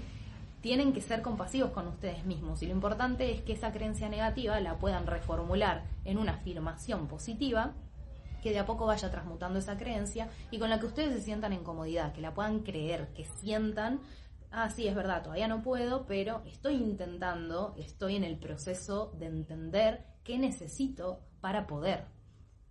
Tienen 0.62 0.93
que 0.93 1.01
ser 1.01 1.22
compasivos 1.22 1.72
con 1.72 1.88
ustedes 1.88 2.26
mismos 2.26 2.62
y 2.62 2.68
lo 2.68 2.74
importante 2.74 3.32
es 3.32 3.41
que 3.41 3.53
esa 3.53 3.72
creencia 3.72 4.10
negativa 4.10 4.60
la 4.60 4.78
puedan 4.78 5.07
reformular 5.07 5.84
en 6.05 6.18
una 6.18 6.34
afirmación 6.34 7.07
positiva 7.07 7.74
que 8.43 8.51
de 8.51 8.60
a 8.60 8.66
poco 8.66 8.86
vaya 8.86 9.12
transmutando 9.12 9.60
esa 9.60 9.78
creencia 9.78 10.30
y 10.51 10.60
con 10.60 10.70
la 10.70 10.80
que 10.80 10.86
ustedes 10.86 11.14
se 11.14 11.22
sientan 11.22 11.53
en 11.53 11.64
comodidad, 11.64 12.14
que 12.14 12.22
la 12.22 12.34
puedan 12.34 12.60
creer, 12.60 13.07
que 13.14 13.26
sientan 13.26 13.99
ah, 14.51 14.70
sí, 14.70 14.88
es 14.88 14.95
verdad, 14.95 15.24
todavía 15.24 15.47
no 15.47 15.62
puedo, 15.62 16.05
pero 16.05 16.41
estoy 16.45 16.76
intentando, 16.76 17.76
estoy 17.78 18.16
en 18.16 18.24
el 18.24 18.38
proceso 18.38 19.12
de 19.18 19.28
entender 19.28 20.05
qué 20.30 20.38
necesito 20.38 21.21
para 21.41 21.65
poder. 21.65 22.05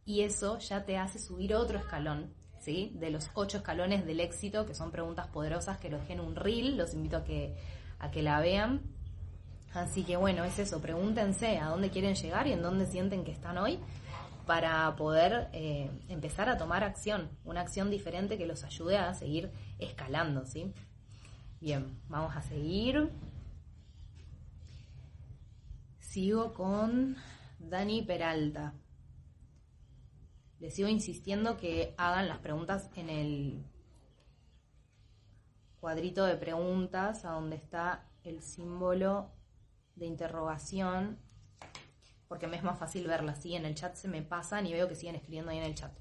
Y 0.04 0.20
eso 0.20 0.60
ya 0.60 0.84
te 0.84 0.96
hace 0.96 1.18
subir 1.18 1.56
otro 1.56 1.80
escalón, 1.80 2.32
¿sí? 2.60 2.92
De 2.94 3.10
los 3.10 3.32
ocho 3.34 3.56
escalones 3.56 4.06
del 4.06 4.20
éxito, 4.20 4.64
que 4.64 4.76
son 4.76 4.92
preguntas 4.92 5.26
poderosas 5.26 5.76
que 5.78 5.90
lo 5.90 5.98
dejé 5.98 6.12
en 6.12 6.20
un 6.20 6.36
reel, 6.36 6.76
los 6.76 6.94
invito 6.94 7.16
a 7.16 7.24
que, 7.24 7.56
a 7.98 8.12
que 8.12 8.22
la 8.22 8.38
vean. 8.38 8.82
Así 9.74 10.04
que 10.04 10.16
bueno, 10.16 10.44
es 10.44 10.56
eso, 10.60 10.80
pregúntense 10.80 11.58
a 11.58 11.70
dónde 11.70 11.90
quieren 11.90 12.14
llegar 12.14 12.46
y 12.46 12.52
en 12.52 12.62
dónde 12.62 12.86
sienten 12.86 13.24
que 13.24 13.32
están 13.32 13.58
hoy 13.58 13.80
para 14.46 14.94
poder 14.94 15.48
eh, 15.52 15.90
empezar 16.08 16.48
a 16.48 16.58
tomar 16.58 16.84
acción, 16.84 17.28
una 17.44 17.62
acción 17.62 17.90
diferente 17.90 18.38
que 18.38 18.46
los 18.46 18.62
ayude 18.62 18.98
a 18.98 19.12
seguir 19.14 19.50
escalando, 19.80 20.46
¿sí? 20.46 20.72
Bien, 21.60 21.98
vamos 22.08 22.36
a 22.36 22.40
seguir. 22.40 23.10
Sigo 25.98 26.54
con 26.54 27.16
Dani 27.58 28.02
Peralta. 28.02 28.74
Les 30.60 30.74
sigo 30.74 30.88
insistiendo 30.88 31.56
que 31.56 31.94
hagan 31.98 32.28
las 32.28 32.38
preguntas 32.38 32.90
en 32.96 33.10
el 33.10 33.64
cuadrito 35.80 36.24
de 36.24 36.36
preguntas, 36.36 37.24
a 37.24 37.30
donde 37.30 37.56
está 37.56 38.08
el 38.24 38.42
símbolo 38.42 39.30
de 39.94 40.06
interrogación 40.06 41.18
porque 42.28 42.46
me 42.46 42.56
es 42.56 42.62
más 42.62 42.78
fácil 42.78 43.06
verlas. 43.06 43.42
¿sí? 43.42 43.54
En 43.54 43.64
el 43.64 43.74
chat 43.74 43.96
se 43.96 44.06
me 44.06 44.22
pasan 44.22 44.66
y 44.66 44.72
veo 44.72 44.86
que 44.86 44.94
siguen 44.94 45.16
escribiendo 45.16 45.50
ahí 45.50 45.58
en 45.58 45.64
el 45.64 45.74
chat. 45.74 45.92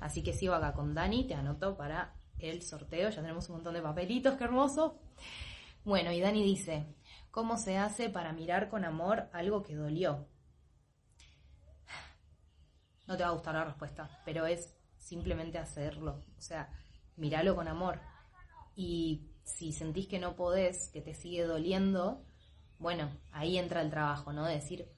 Así 0.00 0.22
que 0.22 0.32
sigo 0.32 0.54
acá 0.54 0.72
con 0.72 0.94
Dani, 0.94 1.24
te 1.24 1.34
anoto 1.34 1.76
para 1.76 2.14
el 2.38 2.62
sorteo. 2.62 3.10
Ya 3.10 3.20
tenemos 3.20 3.48
un 3.48 3.56
montón 3.56 3.74
de 3.74 3.82
papelitos, 3.82 4.34
qué 4.36 4.44
hermoso. 4.44 4.98
Bueno, 5.84 6.10
y 6.12 6.20
Dani 6.20 6.42
dice, 6.42 6.86
¿cómo 7.30 7.56
se 7.56 7.78
hace 7.78 8.08
para 8.08 8.32
mirar 8.32 8.68
con 8.68 8.84
amor 8.84 9.28
algo 9.32 9.62
que 9.62 9.74
dolió? 9.74 10.26
No 13.08 13.16
te 13.16 13.24
va 13.24 13.30
a 13.30 13.32
gustar 13.32 13.56
la 13.56 13.64
respuesta, 13.64 14.08
pero 14.24 14.46
es 14.46 14.72
simplemente 14.98 15.58
hacerlo. 15.58 16.22
O 16.36 16.40
sea, 16.40 16.72
míralo 17.16 17.56
con 17.56 17.66
amor. 17.66 17.98
Y 18.76 19.32
si 19.42 19.72
sentís 19.72 20.06
que 20.06 20.20
no 20.20 20.36
podés, 20.36 20.90
que 20.90 21.00
te 21.00 21.14
sigue 21.14 21.42
doliendo, 21.42 22.24
bueno, 22.78 23.10
ahí 23.32 23.58
entra 23.58 23.80
el 23.80 23.90
trabajo, 23.90 24.32
¿no? 24.32 24.46
De 24.46 24.54
decir, 24.54 24.88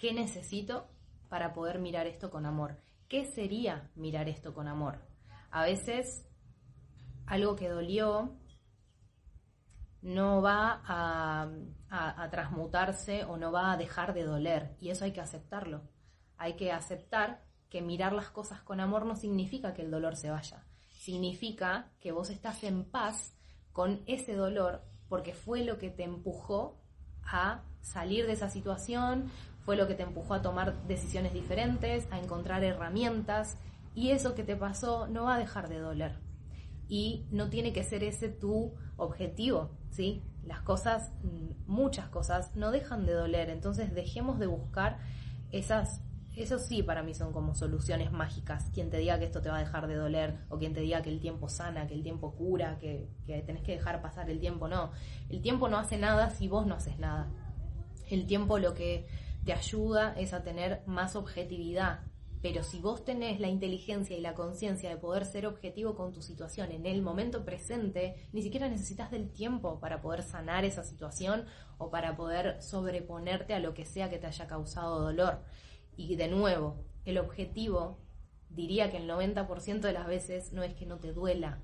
¿Qué 0.00 0.14
necesito 0.14 0.88
para 1.28 1.52
poder 1.52 1.78
mirar 1.78 2.06
esto 2.06 2.30
con 2.30 2.46
amor? 2.46 2.78
¿Qué 3.06 3.26
sería 3.26 3.90
mirar 3.94 4.30
esto 4.30 4.54
con 4.54 4.66
amor? 4.66 4.98
A 5.50 5.64
veces 5.64 6.26
algo 7.26 7.54
que 7.54 7.68
dolió 7.68 8.34
no 10.00 10.40
va 10.40 10.80
a, 10.86 11.50
transmutarse 12.30 13.24
o 13.24 13.36
no 13.36 13.52
va 13.52 13.72
a 13.72 13.76
dejar 13.76 14.14
de 14.14 14.24
doler 14.24 14.74
y 14.80 14.88
eso 14.88 15.04
hay 15.04 15.12
que 15.12 15.20
aceptarlo. 15.20 15.82
Hay 16.40 16.54
que 16.54 16.72
aceptar 16.72 17.42
que 17.68 17.82
mirar 17.82 18.14
las 18.14 18.30
cosas 18.30 18.62
con 18.62 18.80
amor 18.80 19.04
no 19.04 19.14
significa 19.14 19.74
que 19.74 19.82
el 19.82 19.90
dolor 19.90 20.16
se 20.16 20.30
vaya, 20.30 20.64
significa 20.88 21.92
que 22.00 22.12
vos 22.12 22.30
estás 22.30 22.64
en 22.64 22.84
paz 22.84 23.34
con 23.74 24.00
ese 24.06 24.34
dolor 24.34 24.82
porque 25.10 25.34
fue 25.34 25.66
lo 25.66 25.76
que 25.76 25.90
te 25.90 26.02
empujó 26.02 26.80
a 27.24 27.60
salir 27.82 28.26
de 28.26 28.32
esa 28.32 28.48
situación, 28.48 29.30
fue 29.66 29.76
lo 29.76 29.86
que 29.86 29.94
te 29.94 30.02
empujó 30.02 30.32
a 30.32 30.40
tomar 30.40 30.82
decisiones 30.86 31.34
diferentes, 31.34 32.08
a 32.10 32.18
encontrar 32.18 32.64
herramientas 32.64 33.58
y 33.94 34.12
eso 34.12 34.34
que 34.34 34.42
te 34.42 34.56
pasó 34.56 35.08
no 35.08 35.24
va 35.24 35.34
a 35.34 35.38
dejar 35.38 35.68
de 35.68 35.78
doler. 35.78 36.18
Y 36.88 37.26
no 37.30 37.50
tiene 37.50 37.74
que 37.74 37.84
ser 37.84 38.02
ese 38.02 38.30
tu 38.30 38.72
objetivo, 38.96 39.72
¿sí? 39.90 40.22
Las 40.42 40.62
cosas, 40.62 41.12
muchas 41.66 42.08
cosas, 42.08 42.56
no 42.56 42.70
dejan 42.70 43.04
de 43.04 43.12
doler, 43.12 43.50
entonces 43.50 43.94
dejemos 43.94 44.38
de 44.38 44.46
buscar 44.46 45.00
esas 45.52 46.00
eso 46.36 46.58
sí 46.58 46.82
para 46.82 47.02
mí 47.02 47.14
son 47.14 47.32
como 47.32 47.54
soluciones 47.54 48.12
mágicas. 48.12 48.70
Quien 48.72 48.90
te 48.90 48.98
diga 48.98 49.18
que 49.18 49.24
esto 49.24 49.42
te 49.42 49.48
va 49.48 49.56
a 49.56 49.60
dejar 49.60 49.86
de 49.86 49.96
doler, 49.96 50.38
o 50.48 50.58
quien 50.58 50.72
te 50.72 50.80
diga 50.80 51.02
que 51.02 51.10
el 51.10 51.20
tiempo 51.20 51.48
sana, 51.48 51.86
que 51.86 51.94
el 51.94 52.02
tiempo 52.02 52.34
cura, 52.34 52.78
que, 52.78 53.08
que 53.26 53.42
tenés 53.42 53.62
que 53.62 53.72
dejar 53.72 54.00
pasar 54.00 54.30
el 54.30 54.40
tiempo, 54.40 54.68
no. 54.68 54.92
El 55.28 55.42
tiempo 55.42 55.68
no 55.68 55.78
hace 55.78 55.98
nada 55.98 56.30
si 56.30 56.48
vos 56.48 56.66
no 56.66 56.74
haces 56.74 56.98
nada. 56.98 57.30
El 58.08 58.26
tiempo 58.26 58.58
lo 58.58 58.74
que 58.74 59.06
te 59.44 59.52
ayuda 59.52 60.14
es 60.16 60.32
a 60.32 60.42
tener 60.42 60.82
más 60.86 61.16
objetividad. 61.16 62.00
Pero 62.42 62.62
si 62.62 62.80
vos 62.80 63.04
tenés 63.04 63.38
la 63.38 63.48
inteligencia 63.48 64.16
y 64.16 64.20
la 64.20 64.34
conciencia 64.34 64.88
de 64.88 64.96
poder 64.96 65.26
ser 65.26 65.46
objetivo 65.46 65.94
con 65.94 66.12
tu 66.12 66.22
situación 66.22 66.72
en 66.72 66.86
el 66.86 67.02
momento 67.02 67.44
presente, 67.44 68.28
ni 68.32 68.40
siquiera 68.42 68.68
necesitas 68.68 69.10
del 69.10 69.30
tiempo 69.30 69.78
para 69.78 70.00
poder 70.00 70.22
sanar 70.22 70.64
esa 70.64 70.82
situación 70.82 71.44
o 71.76 71.90
para 71.90 72.16
poder 72.16 72.62
sobreponerte 72.62 73.52
a 73.52 73.58
lo 73.58 73.74
que 73.74 73.84
sea 73.84 74.08
que 74.08 74.18
te 74.18 74.26
haya 74.26 74.46
causado 74.46 75.00
dolor. 75.00 75.42
Y 75.96 76.16
de 76.16 76.28
nuevo, 76.28 76.76
el 77.04 77.18
objetivo, 77.18 77.98
diría 78.50 78.90
que 78.90 78.98
el 78.98 79.08
90% 79.08 79.80
de 79.80 79.92
las 79.92 80.06
veces 80.06 80.52
no 80.52 80.62
es 80.62 80.74
que 80.74 80.86
no 80.86 80.98
te 80.98 81.12
duela, 81.12 81.58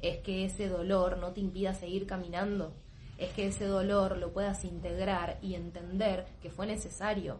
es 0.00 0.18
que 0.18 0.44
ese 0.44 0.68
dolor 0.68 1.18
no 1.18 1.32
te 1.32 1.40
impida 1.40 1.74
seguir 1.74 2.06
caminando, 2.06 2.74
es 3.18 3.32
que 3.32 3.46
ese 3.46 3.66
dolor 3.66 4.18
lo 4.18 4.32
puedas 4.32 4.64
integrar 4.64 5.38
y 5.40 5.54
entender 5.54 6.26
que 6.42 6.50
fue 6.50 6.66
necesario. 6.66 7.38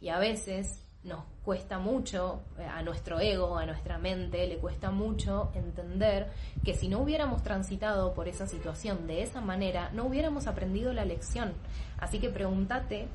Y 0.00 0.08
a 0.08 0.18
veces 0.18 0.84
nos 1.04 1.24
cuesta 1.44 1.78
mucho, 1.78 2.40
eh, 2.58 2.64
a 2.64 2.82
nuestro 2.82 3.20
ego, 3.20 3.56
a 3.56 3.66
nuestra 3.66 3.98
mente, 3.98 4.46
le 4.46 4.58
cuesta 4.58 4.90
mucho 4.90 5.50
entender 5.54 6.30
que 6.64 6.74
si 6.74 6.88
no 6.88 7.00
hubiéramos 7.00 7.42
transitado 7.42 8.14
por 8.14 8.28
esa 8.28 8.46
situación 8.46 9.06
de 9.06 9.22
esa 9.22 9.40
manera, 9.40 9.90
no 9.92 10.06
hubiéramos 10.06 10.46
aprendido 10.46 10.92
la 10.92 11.04
lección. 11.04 11.52
Así 11.98 12.18
que 12.18 12.30
pregúntate 12.30 13.08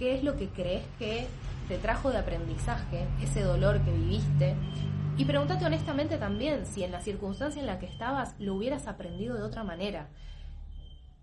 qué 0.00 0.14
es 0.14 0.24
lo 0.24 0.38
que 0.38 0.48
crees 0.48 0.82
que 0.98 1.26
te 1.68 1.76
trajo 1.76 2.10
de 2.10 2.16
aprendizaje, 2.16 3.06
ese 3.22 3.42
dolor 3.42 3.82
que 3.82 3.92
viviste. 3.92 4.56
Y 5.18 5.26
pregúntate 5.26 5.66
honestamente 5.66 6.16
también 6.16 6.64
si 6.64 6.82
en 6.82 6.90
la 6.90 7.02
circunstancia 7.02 7.60
en 7.60 7.66
la 7.66 7.78
que 7.78 7.84
estabas 7.84 8.34
lo 8.38 8.54
hubieras 8.54 8.86
aprendido 8.86 9.36
de 9.36 9.42
otra 9.42 9.62
manera. 9.62 10.08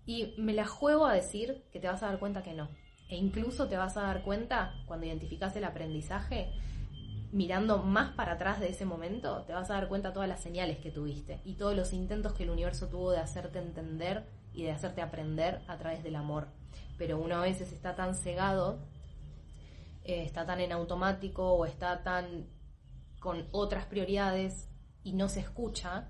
Y 0.06 0.32
me 0.38 0.52
la 0.52 0.64
juego 0.64 1.06
a 1.06 1.12
decir 1.12 1.64
que 1.72 1.80
te 1.80 1.88
vas 1.88 2.04
a 2.04 2.06
dar 2.06 2.20
cuenta 2.20 2.44
que 2.44 2.54
no. 2.54 2.68
E 3.08 3.16
incluso 3.16 3.66
te 3.66 3.76
vas 3.76 3.96
a 3.96 4.02
dar 4.02 4.22
cuenta, 4.22 4.72
cuando 4.86 5.06
identificas 5.06 5.56
el 5.56 5.64
aprendizaje, 5.64 6.52
mirando 7.32 7.78
más 7.78 8.12
para 8.12 8.34
atrás 8.34 8.60
de 8.60 8.68
ese 8.68 8.84
momento, 8.84 9.42
te 9.42 9.54
vas 9.54 9.70
a 9.70 9.74
dar 9.74 9.88
cuenta 9.88 10.12
todas 10.12 10.28
las 10.28 10.40
señales 10.40 10.78
que 10.78 10.92
tuviste 10.92 11.40
y 11.44 11.54
todos 11.54 11.74
los 11.74 11.92
intentos 11.92 12.32
que 12.32 12.44
el 12.44 12.50
universo 12.50 12.86
tuvo 12.86 13.10
de 13.10 13.18
hacerte 13.18 13.58
entender 13.58 14.24
y 14.52 14.64
de 14.64 14.72
hacerte 14.72 15.02
aprender 15.02 15.62
a 15.68 15.76
través 15.78 16.02
del 16.02 16.16
amor. 16.16 16.48
Pero 16.96 17.18
uno 17.18 17.36
a 17.36 17.42
veces 17.42 17.72
está 17.72 17.94
tan 17.94 18.14
cegado, 18.14 18.80
eh, 20.04 20.24
está 20.24 20.46
tan 20.46 20.60
en 20.60 20.72
automático 20.72 21.52
o 21.52 21.66
está 21.66 22.02
tan 22.02 22.46
con 23.20 23.46
otras 23.52 23.86
prioridades 23.86 24.68
y 25.02 25.12
no 25.12 25.28
se 25.28 25.40
escucha 25.40 26.08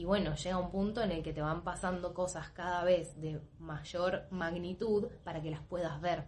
y 0.00 0.06
bueno, 0.06 0.34
llega 0.34 0.56
un 0.56 0.70
punto 0.70 1.02
en 1.02 1.12
el 1.12 1.22
que 1.22 1.34
te 1.34 1.42
van 1.42 1.62
pasando 1.62 2.14
cosas 2.14 2.48
cada 2.48 2.84
vez 2.84 3.20
de 3.20 3.38
mayor 3.58 4.26
magnitud 4.30 5.08
para 5.24 5.42
que 5.42 5.50
las 5.50 5.60
puedas 5.60 6.00
ver. 6.00 6.24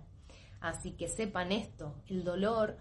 Así 0.60 0.92
que 0.92 1.08
sepan 1.08 1.52
esto, 1.52 1.94
el 2.06 2.22
dolor 2.22 2.76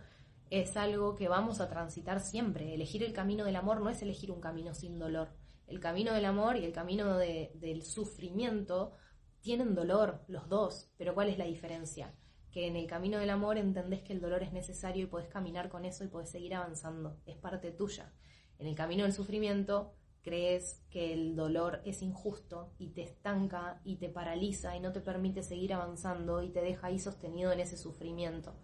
es 0.49 0.75
algo 0.75 1.15
que 1.15 1.29
vamos 1.29 1.61
a 1.61 1.69
transitar 1.69 2.19
siempre. 2.19 2.73
Elegir 2.73 3.03
el 3.03 3.13
camino 3.13 3.45
del 3.45 3.55
amor 3.55 3.79
no 3.79 3.89
es 3.89 4.01
elegir 4.01 4.31
un 4.31 4.41
camino 4.41 4.73
sin 4.73 4.99
dolor. 4.99 5.29
El 5.71 5.79
camino 5.79 6.13
del 6.13 6.25
amor 6.25 6.57
y 6.57 6.65
el 6.65 6.73
camino 6.73 7.17
del 7.17 7.83
sufrimiento 7.83 8.91
tienen 9.39 9.73
dolor 9.73 10.21
los 10.27 10.49
dos, 10.49 10.91
pero 10.97 11.15
¿cuál 11.15 11.29
es 11.29 11.37
la 11.37 11.45
diferencia? 11.45 12.13
Que 12.51 12.67
en 12.67 12.75
el 12.75 12.87
camino 12.87 13.19
del 13.19 13.29
amor 13.29 13.57
entendés 13.57 14.01
que 14.01 14.11
el 14.11 14.19
dolor 14.19 14.43
es 14.43 14.51
necesario 14.51 15.05
y 15.05 15.07
podés 15.07 15.29
caminar 15.29 15.69
con 15.69 15.85
eso 15.85 16.03
y 16.03 16.09
podés 16.09 16.29
seguir 16.29 16.55
avanzando, 16.55 17.21
es 17.25 17.37
parte 17.37 17.71
tuya. 17.71 18.11
En 18.59 18.67
el 18.67 18.75
camino 18.75 19.03
del 19.03 19.13
sufrimiento 19.13 19.95
crees 20.23 20.83
que 20.89 21.13
el 21.13 21.37
dolor 21.37 21.81
es 21.85 22.01
injusto 22.01 22.73
y 22.77 22.89
te 22.89 23.03
estanca 23.03 23.79
y 23.85 23.95
te 23.95 24.09
paraliza 24.09 24.75
y 24.75 24.81
no 24.81 24.91
te 24.91 24.99
permite 24.99 25.41
seguir 25.41 25.73
avanzando 25.73 26.43
y 26.43 26.49
te 26.49 26.59
deja 26.59 26.87
ahí 26.87 26.99
sostenido 26.99 27.53
en 27.53 27.61
ese 27.61 27.77
sufrimiento. 27.77 28.55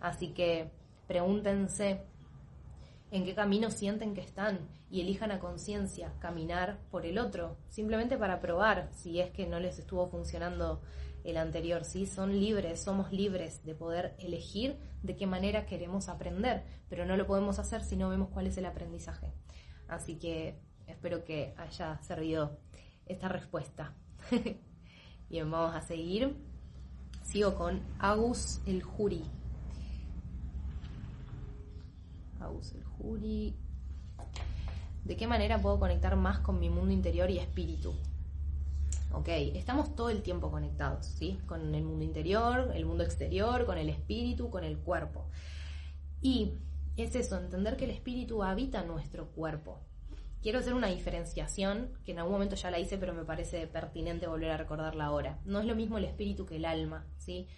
Así 0.00 0.34
que 0.34 0.72
pregúntense 1.06 2.06
en 3.16 3.24
qué 3.24 3.34
camino 3.34 3.70
sienten 3.70 4.14
que 4.14 4.20
están 4.20 4.58
y 4.90 5.00
elijan 5.00 5.30
a 5.32 5.40
conciencia 5.40 6.12
caminar 6.20 6.78
por 6.90 7.06
el 7.06 7.18
otro, 7.18 7.56
simplemente 7.68 8.16
para 8.16 8.40
probar 8.40 8.88
si 8.92 9.20
es 9.20 9.30
que 9.30 9.46
no 9.46 9.58
les 9.60 9.78
estuvo 9.78 10.08
funcionando 10.08 10.80
el 11.24 11.36
anterior, 11.36 11.84
¿sí? 11.84 12.06
Son 12.06 12.38
libres, 12.38 12.80
somos 12.80 13.12
libres 13.12 13.64
de 13.64 13.74
poder 13.74 14.14
elegir 14.18 14.76
de 15.02 15.16
qué 15.16 15.26
manera 15.26 15.66
queremos 15.66 16.08
aprender, 16.08 16.64
pero 16.88 17.04
no 17.04 17.16
lo 17.16 17.26
podemos 17.26 17.58
hacer 17.58 17.82
si 17.82 17.96
no 17.96 18.08
vemos 18.08 18.28
cuál 18.28 18.46
es 18.46 18.56
el 18.58 18.66
aprendizaje. 18.66 19.32
Así 19.88 20.16
que 20.16 20.60
Espero 20.86 21.24
que 21.24 21.54
haya 21.56 21.98
servido 22.02 22.58
esta 23.06 23.28
respuesta. 23.28 23.92
Bien, 25.28 25.50
vamos 25.50 25.74
a 25.74 25.82
seguir. 25.82 26.36
Sigo 27.22 27.54
con 27.56 27.80
Agus 27.98 28.60
el 28.66 28.82
Juri. 28.82 29.24
Agus 32.40 32.72
el 32.72 32.84
Juri. 32.84 33.56
¿De 35.04 35.16
qué 35.16 35.26
manera 35.26 35.60
puedo 35.60 35.78
conectar 35.78 36.16
más 36.16 36.40
con 36.40 36.58
mi 36.58 36.68
mundo 36.68 36.92
interior 36.92 37.30
y 37.30 37.38
espíritu? 37.38 37.94
Ok, 39.12 39.28
estamos 39.28 39.94
todo 39.94 40.10
el 40.10 40.22
tiempo 40.22 40.50
conectados, 40.50 41.06
¿sí? 41.06 41.38
Con 41.46 41.74
el 41.74 41.84
mundo 41.84 42.04
interior, 42.04 42.72
el 42.74 42.84
mundo 42.84 43.04
exterior, 43.04 43.64
con 43.64 43.78
el 43.78 43.88
espíritu, 43.88 44.50
con 44.50 44.64
el 44.64 44.78
cuerpo. 44.78 45.28
Y 46.20 46.54
es 46.96 47.14
eso, 47.14 47.38
entender 47.38 47.76
que 47.76 47.84
el 47.84 47.92
espíritu 47.92 48.42
habita 48.42 48.82
nuestro 48.84 49.28
cuerpo. 49.28 49.80
Quiero 50.42 50.58
hacer 50.58 50.74
una 50.74 50.88
diferenciación, 50.88 51.92
que 52.04 52.12
en 52.12 52.18
algún 52.18 52.32
momento 52.32 52.56
ya 52.56 52.70
la 52.70 52.78
hice, 52.78 52.98
pero 52.98 53.14
me 53.14 53.24
parece 53.24 53.66
pertinente 53.66 54.26
volver 54.26 54.50
a 54.50 54.56
recordarla 54.56 55.06
ahora. 55.06 55.38
No 55.44 55.60
es 55.60 55.66
lo 55.66 55.74
mismo 55.74 55.98
el 55.98 56.04
espíritu 56.04 56.46
que 56.46 56.56
el 56.56 56.64
alma, 56.64 57.06
¿sí? 57.16 57.48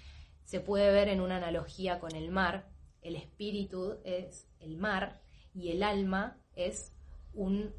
Se 0.45 0.61
puede 0.61 0.93
ver 0.93 1.09
en 1.09 1.21
una 1.21 1.37
analogía 1.37 1.99
con 1.99 2.15
el 2.15 2.31
mar. 2.31 2.69
El 3.03 3.17
espíritu 3.17 3.99
es 4.05 4.48
el 4.61 4.77
mar 4.77 5.21
y 5.55 5.71
el 5.71 5.83
alma 5.83 6.37
es 6.55 6.93
un 7.35 7.73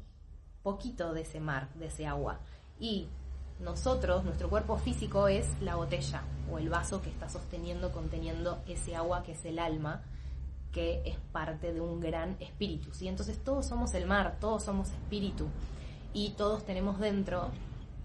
poquito 0.62 1.12
de 1.12 1.22
ese 1.22 1.40
mar, 1.40 1.72
de 1.74 1.86
ese 1.86 2.06
agua. 2.06 2.40
Y 2.78 3.08
nosotros, 3.60 4.24
nuestro 4.24 4.48
cuerpo 4.48 4.76
físico 4.78 5.28
es 5.28 5.46
la 5.60 5.76
botella 5.76 6.22
o 6.50 6.58
el 6.58 6.68
vaso 6.68 7.02
que 7.02 7.10
está 7.10 7.28
sosteniendo, 7.28 7.92
conteniendo 7.92 8.62
ese 8.66 8.96
agua 8.96 9.22
que 9.22 9.32
es 9.32 9.44
el 9.44 9.58
alma, 9.58 10.02
que 10.72 11.02
es 11.04 11.16
parte 11.32 11.72
de 11.72 11.80
un 11.80 12.00
gran 12.00 12.36
espíritu. 12.40 12.92
¿sí? 12.92 13.08
Entonces 13.08 13.42
todos 13.42 13.66
somos 13.66 13.94
el 13.94 14.06
mar, 14.06 14.38
todos 14.40 14.62
somos 14.62 14.90
espíritu 14.90 15.48
y 16.12 16.30
todos 16.30 16.64
tenemos 16.64 16.98
dentro 16.98 17.50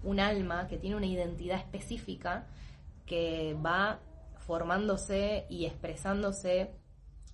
un 0.04 0.20
alma 0.20 0.68
que 0.68 0.78
tiene 0.78 0.96
una 0.96 1.06
identidad 1.06 1.58
específica 1.58 2.46
que 3.06 3.56
va 3.64 4.00
formándose 4.46 5.46
y 5.48 5.66
expresándose 5.66 6.70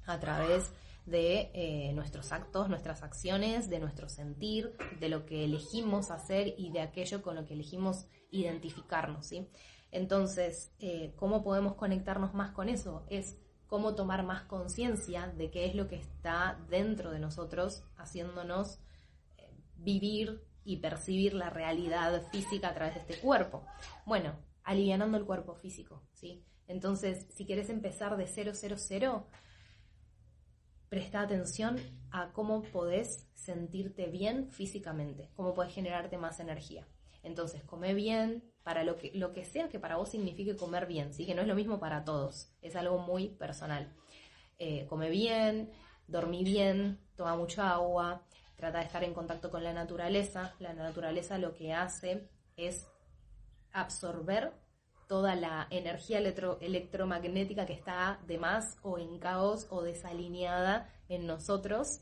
a 0.06 0.18
través 0.18 0.70
de 1.06 1.50
eh, 1.54 1.92
nuestros 1.94 2.32
actos, 2.32 2.68
nuestras 2.68 3.02
acciones, 3.02 3.68
de 3.68 3.80
nuestro 3.80 4.08
sentir, 4.08 4.76
de 5.00 5.08
lo 5.08 5.26
que 5.26 5.44
elegimos 5.44 6.10
hacer 6.10 6.54
y 6.56 6.70
de 6.70 6.80
aquello 6.80 7.22
con 7.22 7.34
lo 7.34 7.44
que 7.44 7.54
elegimos 7.54 8.06
identificarnos, 8.30 9.26
¿sí? 9.26 9.48
Entonces, 9.90 10.72
eh, 10.78 11.12
¿cómo 11.16 11.42
podemos 11.42 11.74
conectarnos 11.74 12.34
más 12.34 12.52
con 12.52 12.68
eso? 12.68 13.04
Es 13.08 13.36
cómo 13.66 13.94
tomar 13.94 14.22
más 14.22 14.42
conciencia 14.44 15.26
de 15.28 15.50
qué 15.50 15.66
es 15.66 15.74
lo 15.74 15.88
que 15.88 15.96
está 15.96 16.58
dentro 16.68 17.10
de 17.10 17.18
nosotros, 17.18 17.84
haciéndonos 17.96 18.78
eh, 19.38 19.50
vivir 19.76 20.44
y 20.64 20.76
percibir 20.76 21.34
la 21.34 21.50
realidad 21.50 22.22
física 22.30 22.68
a 22.68 22.74
través 22.74 22.94
de 22.94 23.00
este 23.00 23.18
cuerpo. 23.18 23.64
Bueno, 24.06 24.36
alivianando 24.62 25.18
el 25.18 25.24
cuerpo 25.24 25.54
físico, 25.54 26.02
¿sí? 26.12 26.44
Entonces, 26.68 27.26
si 27.30 27.44
quieres 27.44 27.68
empezar 27.68 28.16
de 28.16 28.26
000, 28.26 28.54
presta 30.92 31.22
atención 31.22 31.80
a 32.10 32.34
cómo 32.34 32.64
podés 32.64 33.26
sentirte 33.32 34.08
bien 34.08 34.50
físicamente, 34.50 35.30
cómo 35.34 35.54
podés 35.54 35.72
generarte 35.72 36.18
más 36.18 36.38
energía. 36.38 36.86
Entonces, 37.22 37.64
come 37.64 37.94
bien 37.94 38.44
para 38.62 38.84
lo 38.84 38.98
que, 38.98 39.10
lo 39.14 39.32
que 39.32 39.46
sea 39.46 39.70
que 39.70 39.80
para 39.80 39.96
vos 39.96 40.10
signifique 40.10 40.54
comer 40.54 40.84
bien, 40.84 41.14
¿sí? 41.14 41.24
que 41.24 41.34
no 41.34 41.40
es 41.40 41.48
lo 41.48 41.54
mismo 41.54 41.80
para 41.80 42.04
todos, 42.04 42.52
es 42.60 42.76
algo 42.76 42.98
muy 42.98 43.28
personal. 43.28 43.90
Eh, 44.58 44.84
come 44.86 45.08
bien, 45.08 45.70
dormí 46.08 46.44
bien, 46.44 47.00
toma 47.16 47.36
mucha 47.36 47.70
agua, 47.70 48.26
trata 48.54 48.80
de 48.80 48.84
estar 48.84 49.02
en 49.02 49.14
contacto 49.14 49.50
con 49.50 49.64
la 49.64 49.72
naturaleza. 49.72 50.54
La 50.58 50.74
naturaleza 50.74 51.38
lo 51.38 51.54
que 51.54 51.72
hace 51.72 52.28
es 52.54 52.86
absorber 53.72 54.52
toda 55.08 55.34
la 55.34 55.66
energía 55.70 56.18
electromagnética 56.18 57.66
que 57.66 57.72
está 57.74 58.20
de 58.26 58.38
más 58.38 58.76
o 58.82 58.98
en 58.98 59.18
caos 59.18 59.66
o 59.70 59.82
desalineada 59.82 60.88
en 61.08 61.26
nosotros 61.26 62.00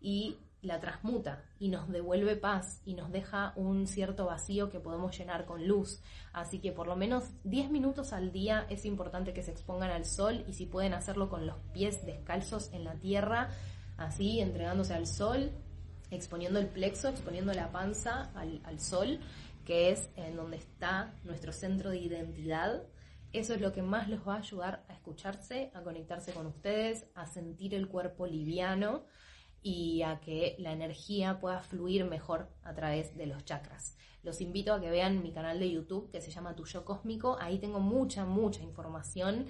y 0.00 0.36
la 0.62 0.78
transmuta 0.78 1.42
y 1.58 1.68
nos 1.68 1.88
devuelve 1.88 2.36
paz 2.36 2.82
y 2.84 2.94
nos 2.94 3.10
deja 3.10 3.52
un 3.56 3.86
cierto 3.86 4.26
vacío 4.26 4.70
que 4.70 4.78
podemos 4.78 5.16
llenar 5.16 5.46
con 5.46 5.66
luz. 5.66 6.02
Así 6.32 6.58
que 6.58 6.72
por 6.72 6.86
lo 6.86 6.96
menos 6.96 7.24
10 7.44 7.70
minutos 7.70 8.12
al 8.12 8.30
día 8.30 8.66
es 8.68 8.84
importante 8.84 9.32
que 9.32 9.42
se 9.42 9.52
expongan 9.52 9.90
al 9.90 10.04
sol 10.04 10.44
y 10.46 10.52
si 10.52 10.66
pueden 10.66 10.92
hacerlo 10.92 11.30
con 11.30 11.46
los 11.46 11.56
pies 11.72 12.04
descalzos 12.04 12.70
en 12.72 12.84
la 12.84 12.94
tierra, 12.94 13.48
así 13.96 14.40
entregándose 14.40 14.92
al 14.92 15.06
sol, 15.06 15.50
exponiendo 16.10 16.58
el 16.58 16.66
plexo, 16.66 17.08
exponiendo 17.08 17.54
la 17.54 17.72
panza 17.72 18.30
al, 18.34 18.60
al 18.64 18.80
sol 18.80 19.20
que 19.70 19.92
es 19.92 20.10
en 20.16 20.34
donde 20.34 20.56
está 20.56 21.14
nuestro 21.22 21.52
centro 21.52 21.90
de 21.90 21.98
identidad. 21.98 22.82
Eso 23.32 23.54
es 23.54 23.60
lo 23.60 23.72
que 23.72 23.82
más 23.82 24.08
los 24.08 24.26
va 24.26 24.34
a 24.34 24.38
ayudar 24.38 24.84
a 24.88 24.94
escucharse, 24.94 25.70
a 25.74 25.82
conectarse 25.84 26.32
con 26.32 26.48
ustedes, 26.48 27.06
a 27.14 27.28
sentir 27.28 27.76
el 27.76 27.86
cuerpo 27.86 28.26
liviano 28.26 29.04
y 29.62 30.02
a 30.02 30.18
que 30.18 30.56
la 30.58 30.72
energía 30.72 31.38
pueda 31.38 31.62
fluir 31.62 32.04
mejor 32.04 32.50
a 32.64 32.74
través 32.74 33.16
de 33.16 33.26
los 33.26 33.44
chakras. 33.44 33.96
Los 34.24 34.40
invito 34.40 34.74
a 34.74 34.80
que 34.80 34.90
vean 34.90 35.22
mi 35.22 35.30
canal 35.30 35.60
de 35.60 35.70
YouTube 35.70 36.10
que 36.10 36.20
se 36.20 36.32
llama 36.32 36.56
Tuyo 36.56 36.84
Cósmico. 36.84 37.36
Ahí 37.38 37.60
tengo 37.60 37.78
mucha, 37.78 38.24
mucha 38.24 38.64
información 38.64 39.46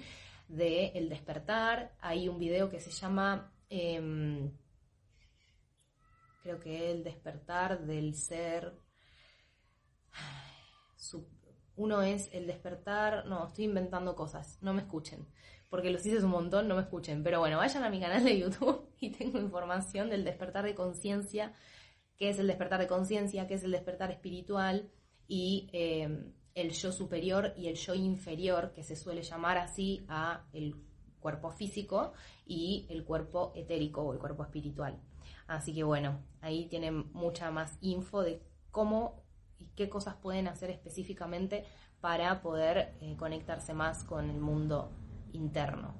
de 0.47 0.89
el 0.89 1.09
despertar. 1.09 1.95
Hay 1.99 2.29
un 2.29 2.37
video 2.37 2.69
que 2.69 2.79
se 2.79 2.91
llama, 2.91 3.51
em, 3.69 4.51
creo 6.43 6.59
que 6.59 6.91
el 6.91 7.03
despertar 7.03 7.87
del 7.87 8.13
ser 8.13 8.90
uno 11.75 12.01
es 12.03 12.29
el 12.33 12.47
despertar, 12.47 13.25
no, 13.25 13.47
estoy 13.47 13.65
inventando 13.65 14.15
cosas, 14.15 14.59
no 14.61 14.73
me 14.73 14.81
escuchen, 14.81 15.25
porque 15.69 15.89
los 15.89 16.05
hice 16.05 16.23
un 16.23 16.31
montón, 16.31 16.67
no 16.67 16.75
me 16.75 16.81
escuchen, 16.81 17.23
pero 17.23 17.39
bueno, 17.39 17.57
vayan 17.57 17.83
a 17.83 17.89
mi 17.89 17.99
canal 17.99 18.23
de 18.23 18.39
YouTube 18.39 18.87
y 18.99 19.09
tengo 19.11 19.39
información 19.39 20.09
del 20.09 20.23
despertar 20.23 20.63
de 20.65 20.75
conciencia, 20.75 21.53
qué 22.17 22.29
es 22.29 22.39
el 22.39 22.47
despertar 22.47 22.79
de 22.79 22.87
conciencia, 22.87 23.47
qué 23.47 23.55
es 23.55 23.63
el 23.63 23.71
despertar 23.71 24.11
espiritual 24.11 24.91
y 25.27 25.69
eh, 25.73 26.33
el 26.53 26.71
yo 26.71 26.91
superior 26.91 27.53
y 27.57 27.67
el 27.67 27.75
yo 27.75 27.95
inferior, 27.95 28.73
que 28.73 28.83
se 28.83 28.95
suele 28.95 29.23
llamar 29.23 29.57
así 29.57 30.05
a 30.07 30.45
el 30.53 30.75
cuerpo 31.19 31.51
físico 31.51 32.13
y 32.45 32.85
el 32.89 33.03
cuerpo 33.05 33.53
etérico 33.55 34.01
o 34.01 34.13
el 34.13 34.19
cuerpo 34.19 34.43
espiritual. 34.43 34.99
Así 35.47 35.73
que 35.73 35.83
bueno, 35.83 36.19
ahí 36.41 36.67
tienen 36.67 37.11
mucha 37.13 37.49
más 37.51 37.77
info 37.81 38.21
de 38.21 38.41
cómo 38.71 39.23
y 39.61 39.69
qué 39.75 39.89
cosas 39.89 40.15
pueden 40.15 40.47
hacer 40.47 40.71
específicamente 40.71 41.65
para 42.01 42.41
poder 42.41 42.95
eh, 42.99 43.15
conectarse 43.17 43.73
más 43.73 44.03
con 44.03 44.29
el 44.29 44.39
mundo 44.39 44.91
interno. 45.33 45.93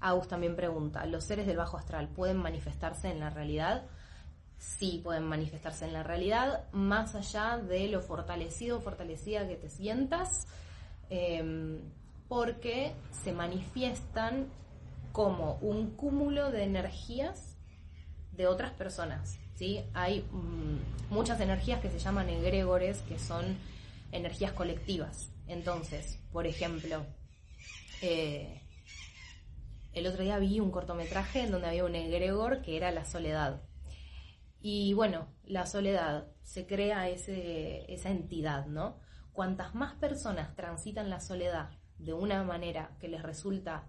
Agus 0.00 0.28
también 0.28 0.56
pregunta, 0.56 1.06
¿los 1.06 1.24
seres 1.24 1.46
del 1.46 1.56
bajo 1.56 1.76
astral 1.76 2.08
pueden 2.08 2.38
manifestarse 2.38 3.10
en 3.10 3.20
la 3.20 3.30
realidad? 3.30 3.84
Sí, 4.58 5.00
pueden 5.02 5.24
manifestarse 5.24 5.84
en 5.84 5.92
la 5.92 6.02
realidad, 6.02 6.64
más 6.72 7.14
allá 7.14 7.58
de 7.58 7.88
lo 7.88 8.00
fortalecido 8.00 8.78
o 8.78 8.80
fortalecida 8.80 9.46
que 9.46 9.56
te 9.56 9.68
sientas, 9.68 10.46
em, 11.10 11.80
porque 12.28 12.94
se 13.22 13.32
manifiestan 13.32 14.46
como 15.12 15.54
un 15.56 15.90
cúmulo 15.90 16.50
de 16.50 16.64
energías 16.64 17.56
de 18.32 18.46
otras 18.46 18.72
personas. 18.72 19.38
¿Sí? 19.54 19.84
Hay 19.94 20.22
mm, 20.30 21.12
muchas 21.14 21.40
energías 21.40 21.80
que 21.80 21.90
se 21.90 21.98
llaman 21.98 22.28
egregores, 22.28 22.98
que 23.02 23.18
son 23.18 23.56
energías 24.12 24.52
colectivas. 24.52 25.30
Entonces, 25.46 26.18
por 26.32 26.46
ejemplo, 26.46 27.04
eh, 28.02 28.60
el 29.92 30.06
otro 30.06 30.22
día 30.24 30.38
vi 30.38 30.60
un 30.60 30.70
cortometraje 30.70 31.42
en 31.42 31.52
donde 31.52 31.68
había 31.68 31.84
un 31.84 31.94
egregor 31.94 32.62
que 32.62 32.76
era 32.76 32.90
la 32.90 33.04
soledad. 33.04 33.62
Y 34.60 34.94
bueno, 34.94 35.28
la 35.44 35.66
soledad 35.66 36.26
se 36.42 36.66
crea 36.66 37.08
esa 37.08 38.10
entidad, 38.10 38.66
¿no? 38.66 38.98
Cuantas 39.32 39.74
más 39.74 39.94
personas 39.94 40.54
transitan 40.56 41.10
la 41.10 41.20
soledad 41.20 41.70
de 41.98 42.12
una 42.12 42.42
manera 42.44 42.96
que 43.00 43.08
les 43.08 43.22
resulta 43.22 43.88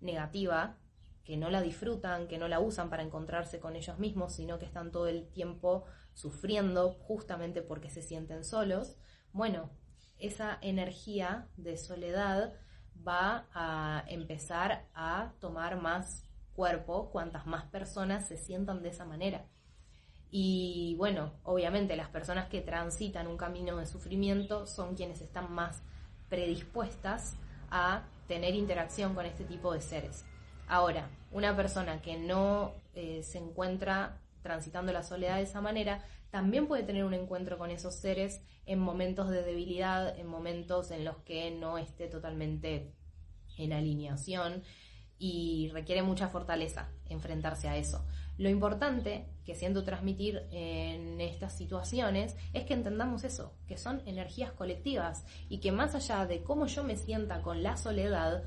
negativa, 0.00 0.76
que 1.24 1.36
no 1.36 1.50
la 1.50 1.62
disfrutan, 1.62 2.28
que 2.28 2.38
no 2.38 2.48
la 2.48 2.60
usan 2.60 2.90
para 2.90 3.02
encontrarse 3.02 3.60
con 3.60 3.76
ellos 3.76 3.98
mismos, 3.98 4.34
sino 4.34 4.58
que 4.58 4.66
están 4.66 4.92
todo 4.92 5.08
el 5.08 5.28
tiempo 5.30 5.84
sufriendo 6.12 6.92
justamente 6.92 7.62
porque 7.62 7.90
se 7.90 8.02
sienten 8.02 8.44
solos, 8.44 8.96
bueno, 9.32 9.70
esa 10.18 10.58
energía 10.60 11.48
de 11.56 11.76
soledad 11.76 12.54
va 13.06 13.48
a 13.52 14.04
empezar 14.06 14.86
a 14.94 15.32
tomar 15.40 15.80
más 15.80 16.24
cuerpo 16.54 17.10
cuantas 17.10 17.46
más 17.46 17.64
personas 17.64 18.28
se 18.28 18.36
sientan 18.36 18.82
de 18.82 18.90
esa 18.90 19.04
manera. 19.04 19.46
Y 20.30 20.94
bueno, 20.98 21.32
obviamente 21.42 21.96
las 21.96 22.08
personas 22.08 22.48
que 22.48 22.60
transitan 22.60 23.26
un 23.26 23.36
camino 23.36 23.76
de 23.76 23.86
sufrimiento 23.86 24.66
son 24.66 24.94
quienes 24.94 25.20
están 25.20 25.52
más 25.52 25.82
predispuestas 26.28 27.36
a 27.70 28.02
tener 28.26 28.54
interacción 28.54 29.14
con 29.14 29.26
este 29.26 29.44
tipo 29.44 29.72
de 29.72 29.80
seres. 29.80 30.24
Ahora, 30.74 31.08
una 31.30 31.54
persona 31.54 32.02
que 32.02 32.16
no 32.16 32.72
eh, 32.96 33.22
se 33.22 33.38
encuentra 33.38 34.18
transitando 34.42 34.92
la 34.92 35.04
soledad 35.04 35.36
de 35.36 35.44
esa 35.44 35.60
manera, 35.60 36.04
también 36.32 36.66
puede 36.66 36.82
tener 36.82 37.04
un 37.04 37.14
encuentro 37.14 37.58
con 37.58 37.70
esos 37.70 37.94
seres 37.94 38.42
en 38.66 38.80
momentos 38.80 39.30
de 39.30 39.44
debilidad, 39.44 40.18
en 40.18 40.26
momentos 40.26 40.90
en 40.90 41.04
los 41.04 41.18
que 41.18 41.52
no 41.52 41.78
esté 41.78 42.08
totalmente 42.08 42.92
en 43.56 43.72
alineación 43.72 44.64
y 45.16 45.70
requiere 45.72 46.02
mucha 46.02 46.26
fortaleza 46.26 46.88
enfrentarse 47.08 47.68
a 47.68 47.76
eso. 47.76 48.04
Lo 48.36 48.48
importante 48.48 49.26
que 49.44 49.54
siento 49.54 49.84
transmitir 49.84 50.42
en 50.50 51.20
estas 51.20 51.56
situaciones 51.56 52.34
es 52.52 52.64
que 52.64 52.74
entendamos 52.74 53.22
eso, 53.22 53.54
que 53.68 53.76
son 53.76 54.02
energías 54.06 54.50
colectivas 54.50 55.24
y 55.48 55.58
que 55.58 55.70
más 55.70 55.94
allá 55.94 56.26
de 56.26 56.42
cómo 56.42 56.66
yo 56.66 56.82
me 56.82 56.96
sienta 56.96 57.42
con 57.42 57.62
la 57.62 57.76
soledad, 57.76 58.42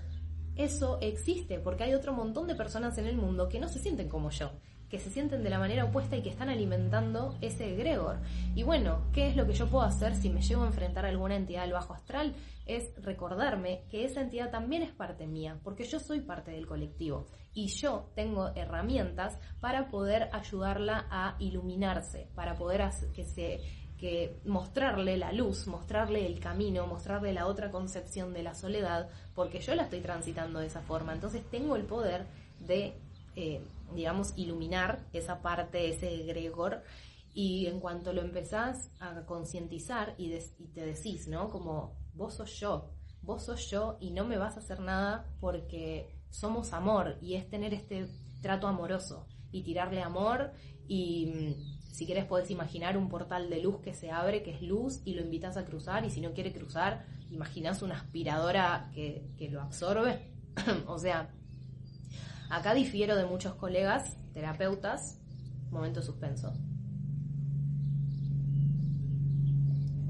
eso 0.57 0.99
existe 1.01 1.59
porque 1.59 1.83
hay 1.83 1.93
otro 1.93 2.13
montón 2.13 2.47
de 2.47 2.55
personas 2.55 2.97
en 2.97 3.07
el 3.07 3.17
mundo 3.17 3.49
que 3.49 3.59
no 3.59 3.67
se 3.67 3.79
sienten 3.79 4.09
como 4.09 4.29
yo 4.29 4.51
que 4.89 4.99
se 4.99 5.09
sienten 5.09 5.43
de 5.43 5.49
la 5.49 5.59
manera 5.59 5.85
opuesta 5.85 6.15
y 6.15 6.21
que 6.21 6.29
están 6.29 6.49
alimentando 6.49 7.37
ese 7.41 7.73
egregor. 7.73 8.19
Y 8.55 8.63
bueno, 8.63 9.01
¿qué 9.11 9.27
es 9.27 9.35
lo 9.35 9.45
que 9.45 9.53
yo 9.53 9.67
puedo 9.67 9.83
hacer 9.83 10.15
si 10.15 10.29
me 10.29 10.41
llevo 10.41 10.63
a 10.63 10.67
enfrentar 10.67 11.05
a 11.05 11.09
alguna 11.09 11.35
entidad 11.35 11.63
del 11.63 11.73
bajo 11.73 11.93
astral? 11.93 12.33
Es 12.65 12.93
recordarme 13.03 13.83
que 13.89 14.05
esa 14.05 14.21
entidad 14.21 14.49
también 14.49 14.83
es 14.83 14.91
parte 14.91 15.27
mía, 15.27 15.59
porque 15.63 15.83
yo 15.83 15.99
soy 15.99 16.21
parte 16.21 16.51
del 16.51 16.67
colectivo 16.67 17.27
y 17.53 17.67
yo 17.67 18.11
tengo 18.15 18.51
herramientas 18.55 19.37
para 19.59 19.89
poder 19.89 20.29
ayudarla 20.31 21.07
a 21.09 21.35
iluminarse, 21.39 22.29
para 22.35 22.55
poder 22.55 22.89
que 23.13 23.25
se 23.25 23.59
que 23.99 24.39
mostrarle 24.45 25.17
la 25.17 25.31
luz, 25.31 25.67
mostrarle 25.67 26.25
el 26.25 26.39
camino, 26.39 26.85
mostrarle 26.85 27.33
la 27.33 27.47
otra 27.47 27.71
concepción 27.71 28.33
de 28.33 28.43
la 28.43 28.53
soledad, 28.53 29.09
porque 29.33 29.59
yo 29.59 29.73
la 29.75 29.83
estoy 29.83 30.01
transitando 30.01 30.59
de 30.59 30.67
esa 30.67 30.81
forma. 30.81 31.13
Entonces 31.13 31.43
tengo 31.49 31.75
el 31.75 31.83
poder 31.83 32.27
de 32.59 32.93
eh, 33.35 33.61
digamos, 33.93 34.33
iluminar 34.35 35.05
esa 35.13 35.43
parte, 35.43 35.89
ese 35.89 36.13
egregor, 36.21 36.81
y 37.33 37.67
en 37.67 37.79
cuanto 37.79 38.11
lo 38.11 38.21
empezás 38.21 38.89
a 38.99 39.25
concientizar 39.25 40.15
y, 40.17 40.31
te 40.73 40.83
decís, 40.83 41.27
¿no? 41.27 41.49
Como, 41.49 41.95
vos 42.15 42.33
sos 42.33 42.59
yo, 42.59 42.89
vos 43.21 43.43
sos 43.43 43.69
yo 43.69 43.97
y 43.99 44.09
no 44.09 44.25
me 44.25 44.39
vas 44.39 44.57
a 44.57 44.59
hacer 44.59 44.79
nada 44.79 45.27
porque 45.39 46.09
somos 46.31 46.73
amor 46.73 47.19
y 47.21 47.35
es 47.35 47.47
tener 47.47 47.75
este 47.75 48.07
trato 48.41 48.67
amoroso 48.67 49.27
y 49.51 49.61
tirarle 49.61 50.01
amor 50.01 50.51
y 50.87 51.27
mm, 51.27 51.76
si 51.97 52.05
quieres 52.05 52.25
podés 52.25 52.51
imaginar 52.51 52.95
un 52.95 53.09
portal 53.09 53.49
de 53.49 53.59
luz 53.59 53.79
que 53.81 53.95
se 53.95 54.11
abre, 54.11 54.43
que 54.43 54.51
es 54.51 54.61
luz, 54.61 55.01
y 55.03 55.15
lo 55.15 55.21
invitas 55.21 55.57
a 55.57 55.65
cruzar, 55.65 56.05
y 56.05 56.11
si 56.11 56.21
no 56.21 56.33
quiere 56.33 56.53
cruzar, 56.53 57.07
imaginas 57.31 57.81
una 57.81 57.95
aspiradora 57.95 58.91
que, 58.93 59.25
que 59.35 59.49
lo 59.49 59.61
absorbe. 59.61 60.29
o 60.85 60.99
sea, 60.99 61.31
Acá 62.49 62.73
difiero 62.73 63.17
de 63.17 63.25
muchos 63.25 63.55
colegas, 63.55 64.15
terapeutas, 64.33 65.19
momento 65.69 66.01
suspenso. 66.01 66.53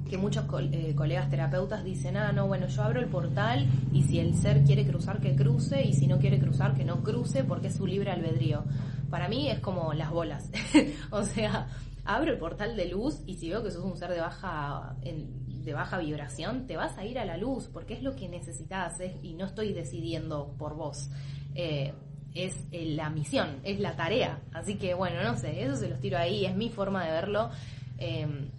Que 0.07 0.17
muchos 0.17 0.45
eh, 0.71 0.93
colegas 0.95 1.29
terapeutas 1.29 1.83
dicen, 1.83 2.15
ah, 2.15 2.31
no, 2.31 2.47
bueno, 2.47 2.67
yo 2.67 2.83
abro 2.83 2.99
el 2.99 3.07
portal 3.07 3.67
y 3.91 4.03
si 4.03 4.19
el 4.19 4.35
ser 4.35 4.63
quiere 4.63 4.85
cruzar, 4.85 5.19
que 5.19 5.35
cruce, 5.35 5.83
y 5.83 5.93
si 5.93 6.05
no 6.05 6.19
quiere 6.19 6.39
cruzar, 6.39 6.75
que 6.75 6.85
no 6.85 7.03
cruce, 7.03 7.43
porque 7.43 7.67
es 7.67 7.75
su 7.75 7.87
libre 7.87 8.11
albedrío. 8.11 8.63
Para 9.09 9.27
mí 9.27 9.49
es 9.49 9.59
como 9.59 9.93
las 9.93 10.11
bolas. 10.11 10.49
o 11.11 11.23
sea, 11.23 11.67
abro 12.05 12.31
el 12.31 12.37
portal 12.37 12.75
de 12.75 12.87
luz 12.87 13.21
y 13.25 13.35
si 13.35 13.49
veo 13.49 13.63
que 13.63 13.71
sos 13.71 13.83
un 13.83 13.97
ser 13.97 14.11
de 14.11 14.21
baja, 14.21 14.95
de 15.01 15.73
baja 15.73 15.97
vibración, 15.97 16.67
te 16.67 16.77
vas 16.77 16.97
a 16.97 17.05
ir 17.05 17.19
a 17.19 17.25
la 17.25 17.37
luz, 17.37 17.69
porque 17.71 17.93
es 17.93 18.03
lo 18.03 18.15
que 18.15 18.29
necesitas 18.29 18.97
y 19.21 19.33
no 19.33 19.45
estoy 19.45 19.73
decidiendo 19.73 20.55
por 20.57 20.75
vos. 20.75 21.09
Eh, 21.55 21.93
es 22.33 22.55
eh, 22.71 22.85
la 22.95 23.09
misión, 23.09 23.59
es 23.63 23.79
la 23.79 23.95
tarea. 23.95 24.41
Así 24.53 24.75
que 24.77 24.93
bueno, 24.93 25.23
no 25.23 25.35
sé, 25.37 25.63
eso 25.63 25.75
se 25.75 25.89
los 25.89 25.99
tiro 25.99 26.17
ahí, 26.17 26.45
es 26.45 26.55
mi 26.55 26.69
forma 26.69 27.05
de 27.05 27.11
verlo. 27.11 27.49
Em, 27.97 28.49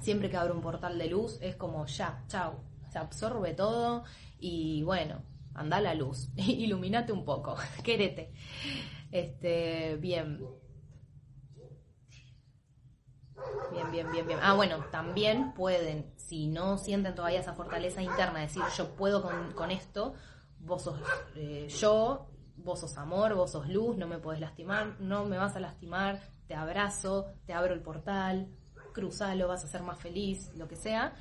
siempre 0.00 0.30
que 0.30 0.36
abro 0.36 0.54
un 0.54 0.60
portal 0.60 0.98
de 0.98 1.08
luz 1.08 1.38
es 1.40 1.56
como 1.56 1.86
ya, 1.86 2.24
chao, 2.28 2.60
se 2.90 2.98
absorbe 2.98 3.54
todo 3.54 4.04
y 4.40 4.82
bueno, 4.82 5.22
anda 5.54 5.78
a 5.78 5.80
la 5.80 5.94
luz, 5.94 6.28
iluminate 6.36 7.12
un 7.12 7.24
poco, 7.24 7.56
querete. 7.84 8.32
Este, 9.10 9.96
bien. 9.96 10.40
Bien, 13.72 13.90
bien, 13.90 14.12
bien, 14.12 14.26
bien. 14.26 14.38
Ah, 14.42 14.54
bueno, 14.54 14.84
también 14.90 15.52
pueden, 15.54 16.12
si 16.16 16.46
no 16.46 16.76
sienten 16.78 17.14
todavía 17.14 17.40
esa 17.40 17.54
fortaleza 17.54 18.02
interna, 18.02 18.40
decir 18.40 18.62
yo 18.76 18.94
puedo 18.96 19.22
con, 19.54 19.70
esto, 19.70 20.14
vos 20.58 20.82
sos 20.82 21.00
eh, 21.36 21.68
yo, 21.68 22.28
vos 22.56 22.80
sos 22.80 22.98
amor, 22.98 23.34
vos 23.34 23.52
sos 23.52 23.68
luz, 23.68 23.96
no 23.96 24.06
me 24.06 24.18
puedes 24.18 24.40
lastimar, 24.40 24.96
no 25.00 25.24
me 25.24 25.38
vas 25.38 25.56
a 25.56 25.60
lastimar, 25.60 26.20
te 26.46 26.54
abrazo, 26.54 27.32
te 27.46 27.52
abro 27.54 27.72
el 27.72 27.80
portal, 27.80 28.48
cruzalo, 28.92 29.48
vas 29.48 29.64
a 29.64 29.68
ser 29.68 29.82
más 29.82 29.98
feliz, 29.98 30.50
lo 30.56 30.68
que 30.68 30.76
sea, 30.76 31.14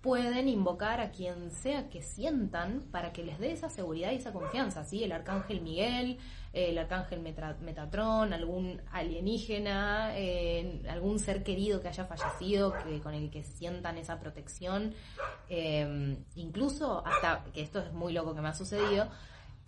pueden 0.00 0.48
invocar 0.48 1.00
a 1.00 1.10
quien 1.10 1.50
sea 1.50 1.90
que 1.90 2.02
sientan 2.02 2.88
para 2.90 3.12
que 3.12 3.24
les 3.24 3.38
dé 3.38 3.52
esa 3.52 3.68
seguridad 3.68 4.12
y 4.12 4.16
esa 4.16 4.32
confianza, 4.32 4.84
¿sí? 4.84 5.04
El 5.04 5.12
arcángel 5.12 5.60
Miguel, 5.60 6.18
el 6.52 6.78
arcángel 6.78 7.20
Metatrón, 7.20 8.32
algún 8.32 8.82
alienígena, 8.90 10.18
eh, 10.18 10.82
algún 10.88 11.18
ser 11.18 11.44
querido 11.44 11.80
que 11.80 11.88
haya 11.88 12.06
fallecido, 12.06 12.74
que, 12.84 13.00
con 13.00 13.14
el 13.14 13.30
que 13.30 13.44
sientan 13.44 13.98
esa 13.98 14.18
protección, 14.18 14.94
eh, 15.48 16.16
incluso 16.34 17.06
hasta, 17.06 17.44
que 17.52 17.62
esto 17.62 17.78
es 17.78 17.92
muy 17.92 18.12
loco 18.12 18.34
que 18.34 18.40
me 18.40 18.48
ha 18.48 18.54
sucedido, 18.54 19.08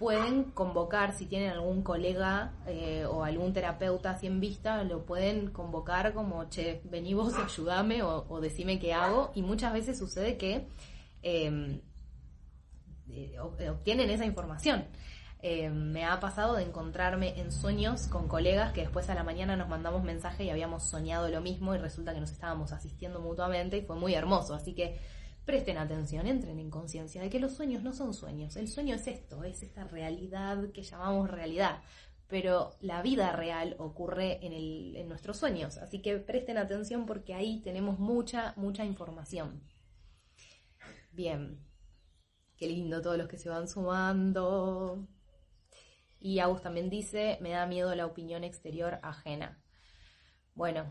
pueden 0.03 0.51
convocar, 0.51 1.15
si 1.15 1.27
tienen 1.27 1.51
algún 1.51 1.83
colega 1.83 2.55
eh, 2.67 3.05
o 3.09 3.23
algún 3.23 3.53
terapeuta 3.53 4.11
así 4.11 4.27
en 4.27 4.41
vista, 4.41 4.83
lo 4.83 5.07
pueden 5.07 5.51
convocar 5.51 6.13
como, 6.13 6.49
che, 6.49 6.81
vení 6.85 7.15
vos, 7.15 7.35
ayúdame 7.37 8.03
o, 8.03 8.41
decime 8.41 8.81
qué 8.81 8.95
hago. 8.95 9.31
Y 9.37 9.43
muchas 9.43 9.73
veces 9.73 9.97
sucede 9.97 10.37
que 10.37 10.67
em, 11.23 11.81
eh, 13.11 13.39
obtienen 13.39 14.11
esa 14.11 14.25
información. 14.25 14.87
Em, 15.45 15.75
me 15.91 16.05
ha 16.05 16.21
pasado 16.21 16.55
de 16.55 16.63
encontrarme 16.63 17.41
en 17.41 17.51
sueños 17.51 18.07
con 18.07 18.29
colegas 18.29 18.73
que 18.73 18.83
después 18.83 19.11
a 19.11 19.15
la 19.17 19.25
mañana 19.25 19.57
nos 19.57 19.69
mandamos 19.69 20.05
mensaje 20.05 20.45
y 20.45 20.51
habíamos 20.51 20.85
soñado 20.85 21.29
lo 21.29 21.41
mismo 21.41 21.75
y 21.75 21.79
resulta 21.79 22.15
que 22.15 22.21
nos 22.21 22.31
estábamos 22.31 22.73
asistiendo 22.73 23.21
mutuamente 23.21 23.77
y 23.77 23.83
fue 23.83 23.97
muy 23.97 24.15
hermoso. 24.15 24.55
Así 24.55 24.73
que 24.73 25.01
presten 25.45 25.79
atención, 25.79 26.29
entren 26.29 26.61
en 26.61 26.71
conciencia 26.71 27.21
de 27.21 27.29
que 27.29 27.41
los 27.41 27.55
sueños 27.55 27.83
no 27.83 27.93
son 27.93 28.15
sueños. 28.15 28.55
El 28.57 28.69
sueño 28.69 28.95
es 28.95 29.09
esto, 29.09 29.43
es 29.43 29.65
esta 29.65 29.83
realidad 29.83 30.71
que 30.71 30.85
llamamos 30.85 31.29
realidad. 31.29 31.83
Pero 32.29 32.77
la 32.81 33.03
vida 33.03 33.33
real 33.33 33.75
ocurre 33.81 34.47
en, 34.47 34.53
el, 34.53 34.95
en 34.97 35.09
nuestros 35.09 35.39
sueños. 35.39 35.77
Así 35.79 36.01
que 36.01 36.19
presten 36.19 36.57
atención 36.57 37.05
porque 37.05 37.35
ahí 37.35 37.61
tenemos 37.63 37.99
mucha, 37.99 38.55
mucha 38.57 38.85
información. 38.85 39.61
Bien. 41.11 41.59
Qué 42.57 42.69
lindo 42.69 43.03
todos 43.03 43.19
los 43.19 43.27
que 43.27 43.39
se 43.39 43.49
van 43.49 43.67
sumando. 43.67 45.09
Y 46.25 46.39
Agus 46.39 46.63
también 46.63 46.89
dice, 46.89 47.37
me 47.41 47.51
da 47.51 47.67
miedo 47.67 47.93
la 47.97 48.07
opinión 48.07 48.45
exterior 48.45 49.01
ajena. 49.03 49.61
Bueno, 50.55 50.89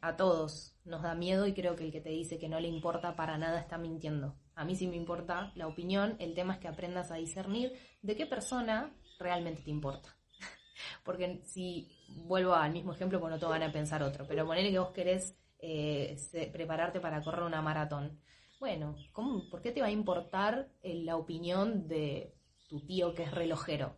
a 0.00 0.16
todos 0.16 0.78
nos 0.84 1.02
da 1.02 1.16
miedo 1.16 1.48
y 1.48 1.52
creo 1.52 1.74
que 1.74 1.82
el 1.82 1.90
que 1.90 2.00
te 2.00 2.10
dice 2.10 2.38
que 2.38 2.48
no 2.48 2.60
le 2.60 2.68
importa 2.68 3.16
para 3.16 3.38
nada 3.38 3.58
está 3.58 3.76
mintiendo. 3.76 4.36
A 4.54 4.64
mí 4.64 4.76
sí 4.76 4.86
me 4.86 4.94
importa 4.94 5.50
la 5.56 5.66
opinión, 5.66 6.14
el 6.20 6.32
tema 6.32 6.54
es 6.54 6.60
que 6.60 6.68
aprendas 6.68 7.10
a 7.10 7.16
discernir 7.16 7.72
de 8.02 8.14
qué 8.14 8.24
persona 8.24 8.94
realmente 9.18 9.62
te 9.62 9.70
importa. 9.70 10.16
Porque 11.04 11.42
si 11.44 11.90
vuelvo 12.08 12.54
al 12.54 12.72
mismo 12.72 12.92
ejemplo, 12.92 13.18
pues 13.18 13.32
no 13.32 13.38
te 13.40 13.46
van 13.46 13.64
a 13.64 13.72
pensar 13.72 14.04
otro, 14.04 14.28
pero 14.28 14.46
poner 14.46 14.70
que 14.70 14.78
vos 14.78 14.92
querés 14.92 15.36
eh, 15.58 16.16
prepararte 16.52 17.00
para 17.00 17.20
correr 17.20 17.42
una 17.42 17.62
maratón. 17.62 18.20
Bueno, 18.60 18.94
¿cómo, 19.10 19.50
¿por 19.50 19.60
qué 19.60 19.72
te 19.72 19.80
va 19.80 19.88
a 19.88 19.90
importar 19.90 20.70
eh, 20.82 21.02
la 21.02 21.16
opinión 21.16 21.88
de 21.88 22.36
tu 22.68 22.86
tío 22.86 23.12
que 23.12 23.24
es 23.24 23.32
relojero? 23.32 23.96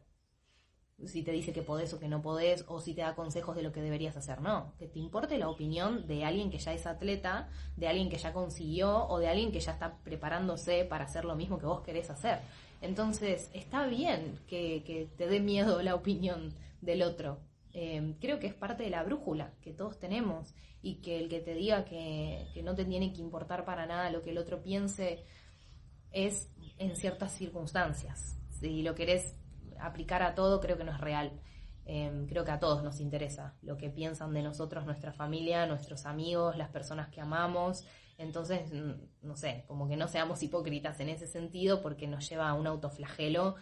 Si 1.07 1.23
te 1.23 1.33
dice 1.33 1.53
que 1.53 1.63
podés 1.63 1.93
o 1.95 1.99
que 1.99 2.09
no 2.09 2.23
podés, 2.23 2.65
o 2.69 2.81
si 2.81 2.95
te 2.95 3.03
da 3.03 3.15
consejos 3.15 3.57
de 3.57 3.63
lo 3.63 3.73
que 3.73 3.81
deberías 3.81 4.17
hacer. 4.17 4.41
No, 4.41 4.73
que 4.79 4.87
te 4.87 4.99
importe 4.99 5.39
la 5.39 5.49
opinión 5.49 6.07
de 6.07 6.25
alguien 6.25 6.51
que 6.51 6.59
ya 6.59 6.73
es 6.73 6.87
atleta, 6.87 7.49
de 7.77 7.89
alguien 7.89 8.09
que 8.11 8.19
ya 8.19 8.33
consiguió 8.33 9.07
o 9.09 9.19
de 9.19 9.29
alguien 9.29 9.53
que 9.53 9.61
ya 9.61 9.73
está 9.73 9.99
preparándose 9.99 10.85
para 10.85 11.05
hacer 11.05 11.25
lo 11.25 11.37
mismo 11.37 11.59
que 11.59 11.67
vos 11.67 11.81
querés 11.81 12.11
hacer. 12.11 12.41
Entonces, 12.81 13.51
está 13.53 13.87
bien 13.87 14.39
que, 14.47 15.11
te 15.17 15.27
dé 15.27 15.41
miedo 15.41 15.83
la 15.83 15.95
opinión 15.95 16.55
del 16.81 17.03
otro. 17.03 17.39
Em, 17.73 18.15
creo 18.15 18.39
que 18.39 18.47
es 18.47 18.55
parte 18.55 18.83
de 18.83 18.91
la 18.91 19.03
brújula 19.03 19.53
que 19.63 19.73
todos 19.73 19.99
tenemos 19.99 20.55
y 20.83 20.97
que 20.97 21.19
el 21.19 21.29
que 21.29 21.41
te 21.41 21.55
diga 21.55 21.85
que, 21.85 22.49
que 22.53 22.63
no 22.63 22.75
te 22.75 22.85
tiene 22.85 23.13
que 23.13 23.21
importar 23.21 23.65
para 23.65 23.87
nada 23.87 24.11
lo 24.11 24.23
que 24.23 24.31
el 24.31 24.39
otro 24.39 24.63
piense 24.63 25.25
es 26.11 26.51
en 26.79 26.97
ciertas 26.97 27.33
circunstancias. 27.33 28.37
Si 28.49 28.83
lo 28.83 28.95
querés 28.95 29.37
aplicar 29.83 30.23
a 30.23 30.35
todo 30.35 30.61
creo 30.61 30.77
que 30.77 30.85
no 30.85 30.93
es 30.93 31.01
real. 31.01 31.41
Em, 31.85 32.27
creo 32.27 32.45
que 32.45 32.51
a 32.53 32.61
todos 32.61 32.83
nos 32.85 33.01
interesa 33.01 33.57
lo 33.63 33.77
que 33.77 33.91
piensan 33.91 34.33
de 34.33 34.43
nosotros, 34.43 34.87
nuestra 34.87 35.13
familia, 35.13 35.67
nuestros 35.67 36.07
amigos, 36.07 36.57
las 36.57 36.69
personas 36.69 37.09
que 37.09 37.21
amamos. 37.21 37.85
Entonces, 38.19 38.71
no 39.23 39.37
sé, 39.37 39.65
como 39.67 39.89
que 39.89 39.97
no 39.97 40.07
seamos 40.07 40.43
hipócritas 40.43 41.01
en 41.01 41.09
ese 41.09 41.27
sentido 41.27 41.83
porque 41.83 42.07
nos 42.07 42.29
lleva 42.29 42.49
a 42.49 42.55
un 42.55 42.67
autoflagelo 42.67 43.57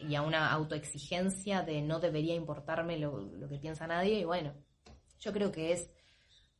y 0.00 0.14
a 0.14 0.22
una 0.22 0.50
autoexigencia 0.52 1.62
de 1.62 1.82
no 1.82 2.00
debería 2.00 2.34
importarme 2.34 2.98
lo, 2.98 3.20
lo 3.20 3.48
que 3.48 3.58
piensa 3.58 3.86
nadie. 3.86 4.20
Y 4.20 4.24
bueno, 4.24 4.54
yo 5.20 5.32
creo 5.32 5.52
que 5.52 5.72
es 5.72 5.90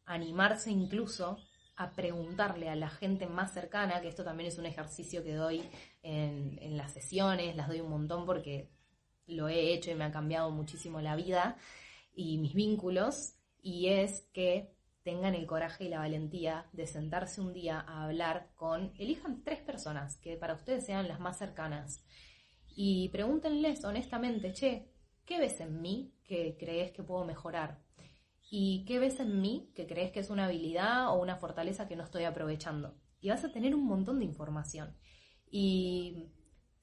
animarse 0.05 0.71
incluso 0.71 1.39
a 1.77 1.93
preguntarle 1.93 2.69
a 2.69 2.75
la 2.75 2.91
gente 2.91 3.27
más 3.27 3.53
cercana, 3.53 4.01
que 4.01 4.09
esto 4.09 4.25
también 4.25 4.49
es 4.49 4.59
un 4.59 4.67
ejercicio 4.67 5.23
que 5.23 5.35
doy 5.35 5.63
en, 6.03 6.59
en 6.61 6.77
las 6.77 6.93
sesiones, 6.93 7.55
las 7.55 7.69
doy 7.69 7.81
un 7.81 7.91
montón 7.91 8.27
porque 8.27 8.69
lo 9.29 9.49
he 9.49 9.73
hecho 9.73 9.91
y 9.91 9.95
me 9.95 10.05
ha 10.05 10.13
cambiado 10.13 10.51
muchísimo 10.51 11.01
la 11.01 11.17
vida. 11.17 11.57
y 12.15 12.39
mis 12.39 12.55
vínculos, 12.55 13.35
y 13.63 13.89
es 13.89 14.23
que 14.33 14.75
tengan 15.05 15.35
el 15.35 15.47
coraje 15.47 15.85
y 15.85 15.89
la 15.89 16.01
valentía 16.01 16.67
de 16.73 16.87
sentarse 16.87 17.41
un 17.41 17.53
día 17.53 17.81
a 17.81 18.05
hablar 18.05 18.51
con, 18.57 18.93
elijan 18.99 19.43
tres 19.45 19.61
personas 19.61 20.17
que 20.17 20.37
para 20.37 20.55
ustedes 20.55 20.85
sean 20.85 21.09
las 21.09 21.21
más 21.21 21.39
cercanas 21.39 22.03
y 22.81 23.09
pregúntenles 23.09 23.85
honestamente, 23.85 24.53
che, 24.53 24.93
¿qué 25.25 25.41
ves 25.41 25.61
en 25.61 25.83
mí 25.83 26.13
que 26.25 26.57
crees 26.59 26.93
que 26.93 27.03
puedo 27.03 27.25
mejorar? 27.25 27.81
¿Y 28.51 28.85
qué 28.85 29.01
ves 29.01 29.19
en 29.19 29.41
mí 29.41 29.73
que 29.75 29.87
crees 29.87 30.13
que 30.13 30.21
es 30.21 30.31
una 30.31 30.45
habilidad 30.45 31.09
o 31.09 31.21
una 31.21 31.37
fortaleza 31.37 31.89
que 31.89 31.97
no 31.97 32.05
estoy 32.05 32.23
aprovechando? 32.23 32.95
Y 33.21 33.31
vas 33.31 33.45
a 33.45 33.51
tener 33.51 33.75
un 33.75 33.85
montón 33.85 34.21
de 34.21 34.27
información. 34.27 34.97
Y 35.51 36.29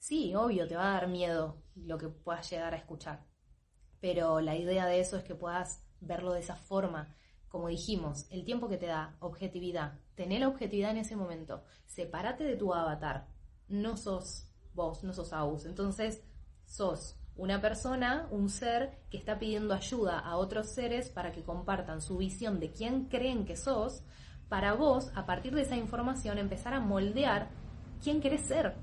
sí, 0.06 0.36
obvio, 0.36 0.68
te 0.68 0.76
va 0.76 0.90
a 0.90 1.00
dar 1.00 1.08
miedo 1.08 1.64
lo 1.74 1.98
que 1.98 2.08
puedas 2.08 2.48
llegar 2.48 2.72
a 2.74 2.76
escuchar. 2.76 3.26
Pero 4.00 4.40
la 4.40 4.54
idea 4.54 4.86
de 4.86 5.00
eso 5.00 5.16
es 5.16 5.24
que 5.24 5.34
puedas 5.34 5.84
verlo 6.00 6.32
de 6.32 6.40
esa 6.40 6.54
forma. 6.54 7.16
Como 7.48 7.66
dijimos, 7.66 8.26
el 8.30 8.44
tiempo 8.44 8.68
que 8.68 8.76
te 8.76 8.86
da, 8.86 9.16
objetividad. 9.18 9.98
Tener 10.14 10.40
la 10.40 10.48
objetividad 10.48 10.92
en 10.92 10.98
ese 10.98 11.16
momento. 11.16 11.64
Sepárate 11.86 12.44
de 12.44 12.54
tu 12.54 12.72
avatar. 12.72 13.26
No 13.66 13.96
sos 13.96 14.48
vos, 14.74 15.02
no 15.02 15.12
sos 15.12 15.32
Aus. 15.32 15.66
Entonces, 15.66 16.22
sos 16.64 17.18
una 17.34 17.60
persona, 17.60 18.28
un 18.30 18.48
ser 18.48 19.00
que 19.10 19.18
está 19.18 19.40
pidiendo 19.40 19.74
ayuda 19.74 20.20
a 20.20 20.36
otros 20.36 20.68
seres 20.68 21.10
para 21.10 21.32
que 21.32 21.42
compartan 21.42 22.00
su 22.00 22.16
visión 22.16 22.60
de 22.60 22.70
quién 22.70 23.06
creen 23.06 23.44
que 23.44 23.56
sos, 23.56 24.04
para 24.48 24.74
vos, 24.74 25.10
a 25.16 25.26
partir 25.26 25.52
de 25.52 25.62
esa 25.62 25.76
información, 25.76 26.38
empezar 26.38 26.74
a 26.74 26.80
moldear 26.80 27.50
quién 28.00 28.20
querés 28.20 28.42
ser. 28.42 28.76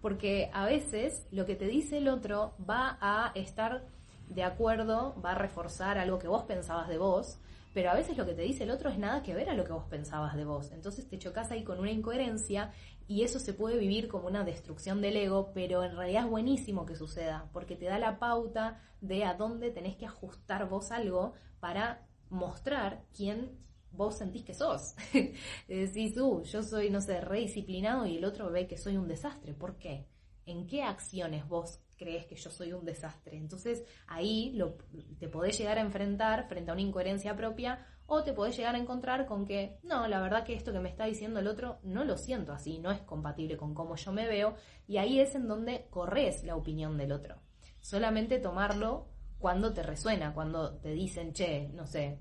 Porque 0.00 0.50
a 0.52 0.64
veces 0.64 1.26
lo 1.30 1.44
que 1.46 1.56
te 1.56 1.66
dice 1.66 1.98
el 1.98 2.08
otro 2.08 2.54
va 2.68 2.98
a 3.00 3.32
estar 3.34 3.84
de 4.28 4.42
acuerdo, 4.44 5.14
va 5.24 5.32
a 5.32 5.34
reforzar 5.34 5.98
algo 5.98 6.18
que 6.18 6.28
vos 6.28 6.44
pensabas 6.44 6.88
de 6.88 6.98
vos, 6.98 7.38
pero 7.74 7.90
a 7.90 7.94
veces 7.94 8.16
lo 8.16 8.26
que 8.26 8.34
te 8.34 8.42
dice 8.42 8.64
el 8.64 8.70
otro 8.70 8.90
es 8.90 8.98
nada 8.98 9.22
que 9.22 9.34
ver 9.34 9.48
a 9.48 9.54
lo 9.54 9.64
que 9.64 9.72
vos 9.72 9.84
pensabas 9.84 10.36
de 10.36 10.44
vos. 10.44 10.70
Entonces 10.72 11.08
te 11.08 11.18
chocas 11.18 11.50
ahí 11.50 11.64
con 11.64 11.78
una 11.78 11.90
incoherencia 11.90 12.72
y 13.06 13.22
eso 13.22 13.38
se 13.38 13.54
puede 13.54 13.78
vivir 13.78 14.08
como 14.08 14.26
una 14.26 14.44
destrucción 14.44 15.00
del 15.00 15.16
ego, 15.16 15.50
pero 15.54 15.82
en 15.84 15.96
realidad 15.96 16.24
es 16.24 16.30
buenísimo 16.30 16.86
que 16.86 16.96
suceda, 16.96 17.48
porque 17.52 17.76
te 17.76 17.86
da 17.86 17.98
la 17.98 18.18
pauta 18.18 18.80
de 19.00 19.24
a 19.24 19.34
dónde 19.34 19.70
tenés 19.70 19.96
que 19.96 20.06
ajustar 20.06 20.68
vos 20.68 20.90
algo 20.90 21.34
para 21.60 22.06
mostrar 22.30 23.02
quién 23.16 23.56
vos 23.90 24.16
sentís 24.16 24.44
que 24.44 24.54
sos. 24.54 24.94
Decís, 25.68 26.16
uh, 26.18 26.42
yo 26.42 26.62
soy, 26.62 26.90
no 26.90 27.00
sé, 27.00 27.20
re 27.20 27.40
disciplinado 27.40 28.06
y 28.06 28.16
el 28.16 28.24
otro 28.24 28.50
ve 28.50 28.66
que 28.66 28.76
soy 28.76 28.96
un 28.96 29.08
desastre. 29.08 29.54
¿Por 29.54 29.76
qué? 29.76 30.06
¿En 30.46 30.66
qué 30.66 30.82
acciones 30.82 31.46
vos 31.46 31.80
crees 31.96 32.26
que 32.26 32.36
yo 32.36 32.50
soy 32.50 32.72
un 32.72 32.84
desastre? 32.84 33.36
Entonces 33.36 33.84
ahí 34.06 34.52
lo, 34.54 34.76
te 35.18 35.28
podés 35.28 35.58
llegar 35.58 35.78
a 35.78 35.82
enfrentar 35.82 36.48
frente 36.48 36.70
a 36.70 36.74
una 36.74 36.82
incoherencia 36.82 37.36
propia 37.36 37.86
o 38.10 38.24
te 38.24 38.32
podés 38.32 38.56
llegar 38.56 38.74
a 38.74 38.78
encontrar 38.78 39.26
con 39.26 39.44
que, 39.44 39.78
no, 39.82 40.08
la 40.08 40.20
verdad 40.20 40.42
que 40.42 40.54
esto 40.54 40.72
que 40.72 40.80
me 40.80 40.88
está 40.88 41.04
diciendo 41.04 41.40
el 41.40 41.46
otro 41.46 41.78
no 41.82 42.04
lo 42.04 42.16
siento 42.16 42.52
así, 42.52 42.78
no 42.78 42.90
es 42.90 43.02
compatible 43.02 43.58
con 43.58 43.74
cómo 43.74 43.96
yo 43.96 44.12
me 44.12 44.26
veo, 44.26 44.54
y 44.86 44.96
ahí 44.96 45.20
es 45.20 45.34
en 45.34 45.46
donde 45.46 45.88
corres 45.90 46.42
la 46.42 46.56
opinión 46.56 46.96
del 46.96 47.12
otro. 47.12 47.36
Solamente 47.80 48.38
tomarlo 48.38 49.08
cuando 49.38 49.74
te 49.74 49.82
resuena, 49.82 50.32
cuando 50.32 50.78
te 50.78 50.92
dicen, 50.92 51.34
che, 51.34 51.68
no 51.74 51.86
sé, 51.86 52.18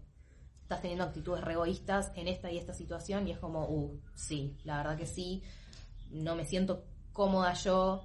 estás 0.67 0.81
teniendo 0.81 1.05
actitudes 1.05 1.47
egoístas 1.47 2.11
en 2.15 2.27
esta 2.27 2.51
y 2.51 2.57
esta 2.57 2.73
situación, 2.73 3.25
y 3.25 3.31
es 3.31 3.39
como, 3.39 3.69
uh, 3.69 3.97
sí, 4.15 4.57
la 4.65 4.75
verdad 4.75 4.97
que 4.97 5.05
sí, 5.05 5.41
no 6.11 6.35
me 6.35 6.43
siento 6.43 6.83
cómoda 7.13 7.53
yo 7.53 8.03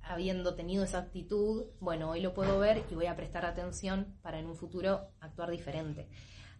habiendo 0.00 0.54
tenido 0.54 0.84
esa 0.84 0.98
actitud, 0.98 1.64
bueno, 1.80 2.10
hoy 2.10 2.20
lo 2.20 2.32
puedo 2.32 2.60
ver 2.60 2.84
y 2.88 2.94
voy 2.94 3.06
a 3.06 3.16
prestar 3.16 3.44
atención 3.44 4.16
para 4.22 4.38
en 4.38 4.46
un 4.46 4.54
futuro 4.54 5.08
actuar 5.18 5.50
diferente. 5.50 6.08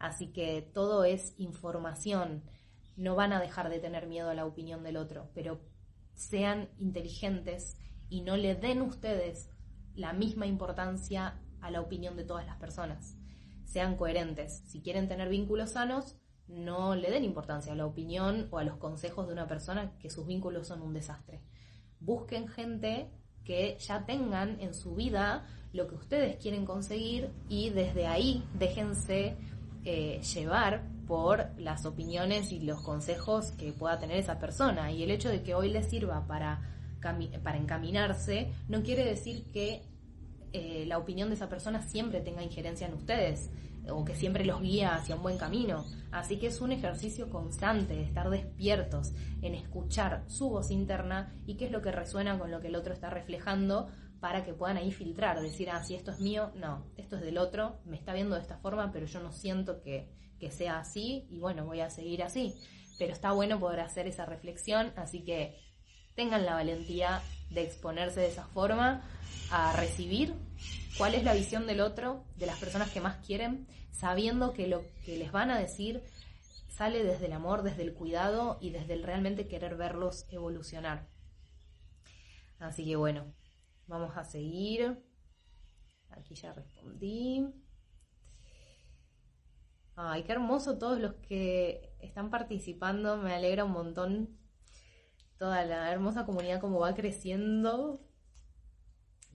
Así 0.01 0.33
que 0.33 0.69
todo 0.75 1.05
es 1.05 1.35
información. 1.39 2.43
No 2.97 3.15
van 3.15 3.33
a 3.33 3.41
dejar 3.41 3.69
de 3.69 3.79
tener 3.79 4.09
miedo 4.09 4.31
a 4.31 4.35
la 4.35 4.47
opinión 4.47 4.83
del 4.83 4.97
otro, 4.97 5.31
pero 5.35 5.61
sean 6.15 6.69
inteligentes 6.81 7.77
y 8.09 8.23
no 8.23 8.37
le 8.37 8.57
den 8.57 8.83
ustedes 8.83 9.51
la 9.95 10.13
misma 10.13 10.47
importancia 10.47 11.41
a 11.61 11.71
la 11.71 11.81
opinión 11.81 12.17
de 12.17 12.25
todas 12.25 12.45
las 12.45 12.57
personas. 12.57 13.17
Sean 13.65 13.97
coherentes. 13.97 14.63
Si 14.67 14.81
quieren 14.81 15.09
tener 15.09 15.29
vínculos 15.29 15.71
sanos, 15.71 16.17
no 16.47 16.95
le 16.95 17.11
den 17.11 17.25
importancia 17.25 17.73
a 17.73 17.77
la 17.77 17.87
opinión 17.87 18.49
o 18.51 18.59
a 18.59 18.65
los 18.65 18.77
consejos 18.77 19.27
de 19.27 19.33
una 19.33 19.49
persona 19.49 19.97
que 19.99 20.11
sus 20.11 20.27
vínculos 20.27 20.69
son 20.69 20.83
un 20.83 20.93
desastre. 20.93 21.41
Busquen 22.01 22.49
gente 22.49 23.11
que 23.45 23.77
ya 23.79 24.05
tengan 24.05 24.61
en 24.61 24.75
su 24.75 24.95
vida 24.95 25.47
lo 25.73 25.89
que 25.89 25.97
ustedes 25.97 26.37
quieren 26.37 26.65
conseguir 26.65 27.31
y 27.49 27.71
desde 27.71 28.07
ahí 28.07 28.45
déjense 28.55 29.37
eh, 29.85 30.21
llevar 30.35 30.89
por 31.07 31.49
las 31.59 31.85
opiniones 31.85 32.53
y 32.53 32.61
los 32.61 32.81
consejos 32.83 33.53
que 33.53 33.73
pueda 33.73 33.99
tener 33.99 34.17
esa 34.19 34.39
persona. 34.39 34.93
Y 34.93 35.03
el 35.03 35.11
hecho 35.11 35.29
de 35.29 35.43
que 35.43 35.55
hoy 35.55 35.71
les 35.71 35.91
sirva 35.91 36.27
para, 36.27 36.63
para 37.43 37.59
encaminarse 37.59 38.53
no 38.69 38.83
quiere 38.83 39.05
decir 39.05 39.51
que 39.53 39.83
eh, 40.55 40.85
la 40.87 40.99
opinión 40.99 41.31
de 41.31 41.35
esa 41.35 41.49
persona 41.49 41.83
siempre 41.83 42.21
tenga 42.21 42.41
injerencia 42.41 42.87
en 42.87 42.95
ustedes 42.95 43.51
o 43.91 44.05
que 44.05 44.15
siempre 44.15 44.45
los 44.45 44.63
guía 44.63 44.95
hacia 44.95 45.17
un 45.17 45.23
buen 45.23 45.37
camino. 45.37 45.85
Así 46.13 46.39
que 46.39 46.47
es 46.47 46.61
un 46.61 46.71
ejercicio 46.71 47.29
constante 47.29 47.97
de 47.97 48.05
estar 48.05 48.31
despiertos 48.31 49.13
en 49.43 49.57
escuchar 49.57 50.23
su 50.29 50.49
voz 50.49 50.71
interna 50.71 51.35
y 51.45 51.57
qué 51.57 51.67
es 51.67 51.73
lo 51.73 51.83
que 51.83 51.91
resuena 51.91 52.39
con 52.39 52.53
lo 52.53 52.61
que 52.61 52.69
el 52.69 52.77
otro 52.77 52.95
está 52.95 53.11
reflejando 53.11 53.89
para 54.21 54.45
que 54.45 54.55
puedan 54.55 54.77
ahí 54.77 54.93
filtrar, 54.93 55.41
decir, 55.43 55.71
ah, 55.71 55.83
si 55.83 55.97
esto 55.97 56.13
es 56.13 56.21
mío, 56.21 56.53
no, 56.55 56.87
esto 56.97 57.17
es 57.17 57.23
del 57.23 57.37
otro, 57.37 57.81
me 57.85 57.97
está 57.97 58.15
viendo 58.15 58.37
de 58.37 58.43
esta 58.43 58.57
forma, 58.59 58.93
pero 58.93 59.07
yo 59.07 59.21
no 59.21 59.33
siento 59.33 59.83
que, 59.83 60.09
que 60.39 60.53
sea 60.53 60.79
así 60.79 61.27
y 61.31 61.41
bueno, 61.41 61.67
voy 61.67 61.81
a 61.81 61.91
seguir 61.91 62.23
así. 62.23 62.55
Pero 62.97 63.13
está 63.13 63.33
bueno 63.33 63.59
poder 63.59 63.81
hacer 63.81 64.07
esa 64.07 64.25
reflexión, 64.25 64.93
así 64.95 65.25
que 65.25 65.59
tengan 66.15 66.45
la 66.45 66.55
valentía 66.55 67.23
de 67.51 67.63
exponerse 67.63 68.21
de 68.21 68.29
esa 68.29 68.47
forma 68.47 69.03
a 69.51 69.73
recibir 69.75 70.35
cuál 70.99 71.15
es 71.15 71.25
la 71.25 71.35
visión 71.35 71.67
del 71.67 71.81
otro, 71.81 72.25
de 72.37 72.47
las 72.47 72.59
personas 72.59 72.91
que 72.91 73.01
más 73.01 73.25
quieren, 73.25 73.67
sabiendo 73.93 74.53
que 74.53 74.67
lo 74.67 74.85
que 75.05 75.19
les 75.19 75.33
van 75.33 75.51
a 75.51 75.59
decir 75.59 76.03
sale 76.69 77.05
desde 77.05 77.27
el 77.27 77.33
amor, 77.33 77.63
desde 77.63 77.83
el 77.83 77.95
cuidado 77.95 78.59
y 78.61 78.71
desde 78.71 78.95
el 78.95 79.03
realmente 79.03 79.47
querer 79.47 79.77
verlos 79.77 80.27
evolucionar. 80.31 81.07
Así 82.59 82.85
que 82.85 82.97
bueno, 82.97 83.33
Vamos 83.87 84.17
a 84.17 84.25
seguir. 84.25 84.99
Aquí 86.11 86.35
ya 86.35 86.53
respondí. 86.53 87.47
Ay, 89.97 90.25
qué 90.25 90.33
hermoso 90.33 90.79
todos 90.79 90.99
los 90.99 91.15
que 91.15 91.95
están 92.01 92.31
participando. 92.31 93.17
Me 93.19 93.35
alegra 93.35 93.65
un 93.65 93.73
montón 93.73 94.39
toda 95.45 95.63
la 95.67 95.93
hermosa 95.93 96.25
comunidad 96.25 96.59
como 96.59 96.81
va 96.81 96.95
creciendo. 96.95 98.01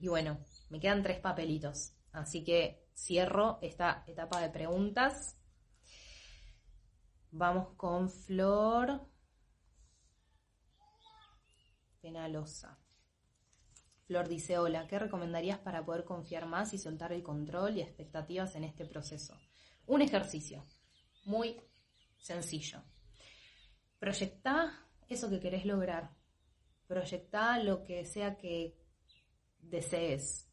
Y 0.00 0.08
bueno, 0.08 0.40
me 0.68 0.80
quedan 0.80 1.04
tres 1.04 1.20
papelitos. 1.20 1.92
Así 2.10 2.42
que 2.42 2.84
cierro 2.96 3.60
esta 3.62 4.02
etapa 4.08 4.40
de 4.40 4.50
preguntas. 4.50 5.38
Vamos 7.30 7.76
con 7.76 8.10
Flor 8.10 9.08
Penalosa. 12.00 12.76
Flor 14.08 14.26
dice, 14.26 14.58
hola, 14.58 14.88
¿qué 14.88 14.98
recomendarías 14.98 15.60
para 15.60 15.84
poder 15.84 16.04
confiar 16.04 16.44
más 16.44 16.74
y 16.74 16.78
soltar 16.78 17.12
el 17.12 17.22
control 17.22 17.76
y 17.76 17.82
expectativas 17.82 18.56
en 18.56 18.64
este 18.64 18.84
proceso? 18.84 19.38
Un 19.86 20.02
ejercicio 20.02 20.66
muy 21.24 21.62
sencillo. 22.18 22.82
Proyectá 24.00 24.89
eso 25.10 25.28
que 25.28 25.40
querés 25.40 25.66
lograr. 25.66 26.16
Proyectá 26.86 27.62
lo 27.62 27.84
que 27.84 28.04
sea 28.06 28.38
que 28.38 28.78
desees. 29.58 30.50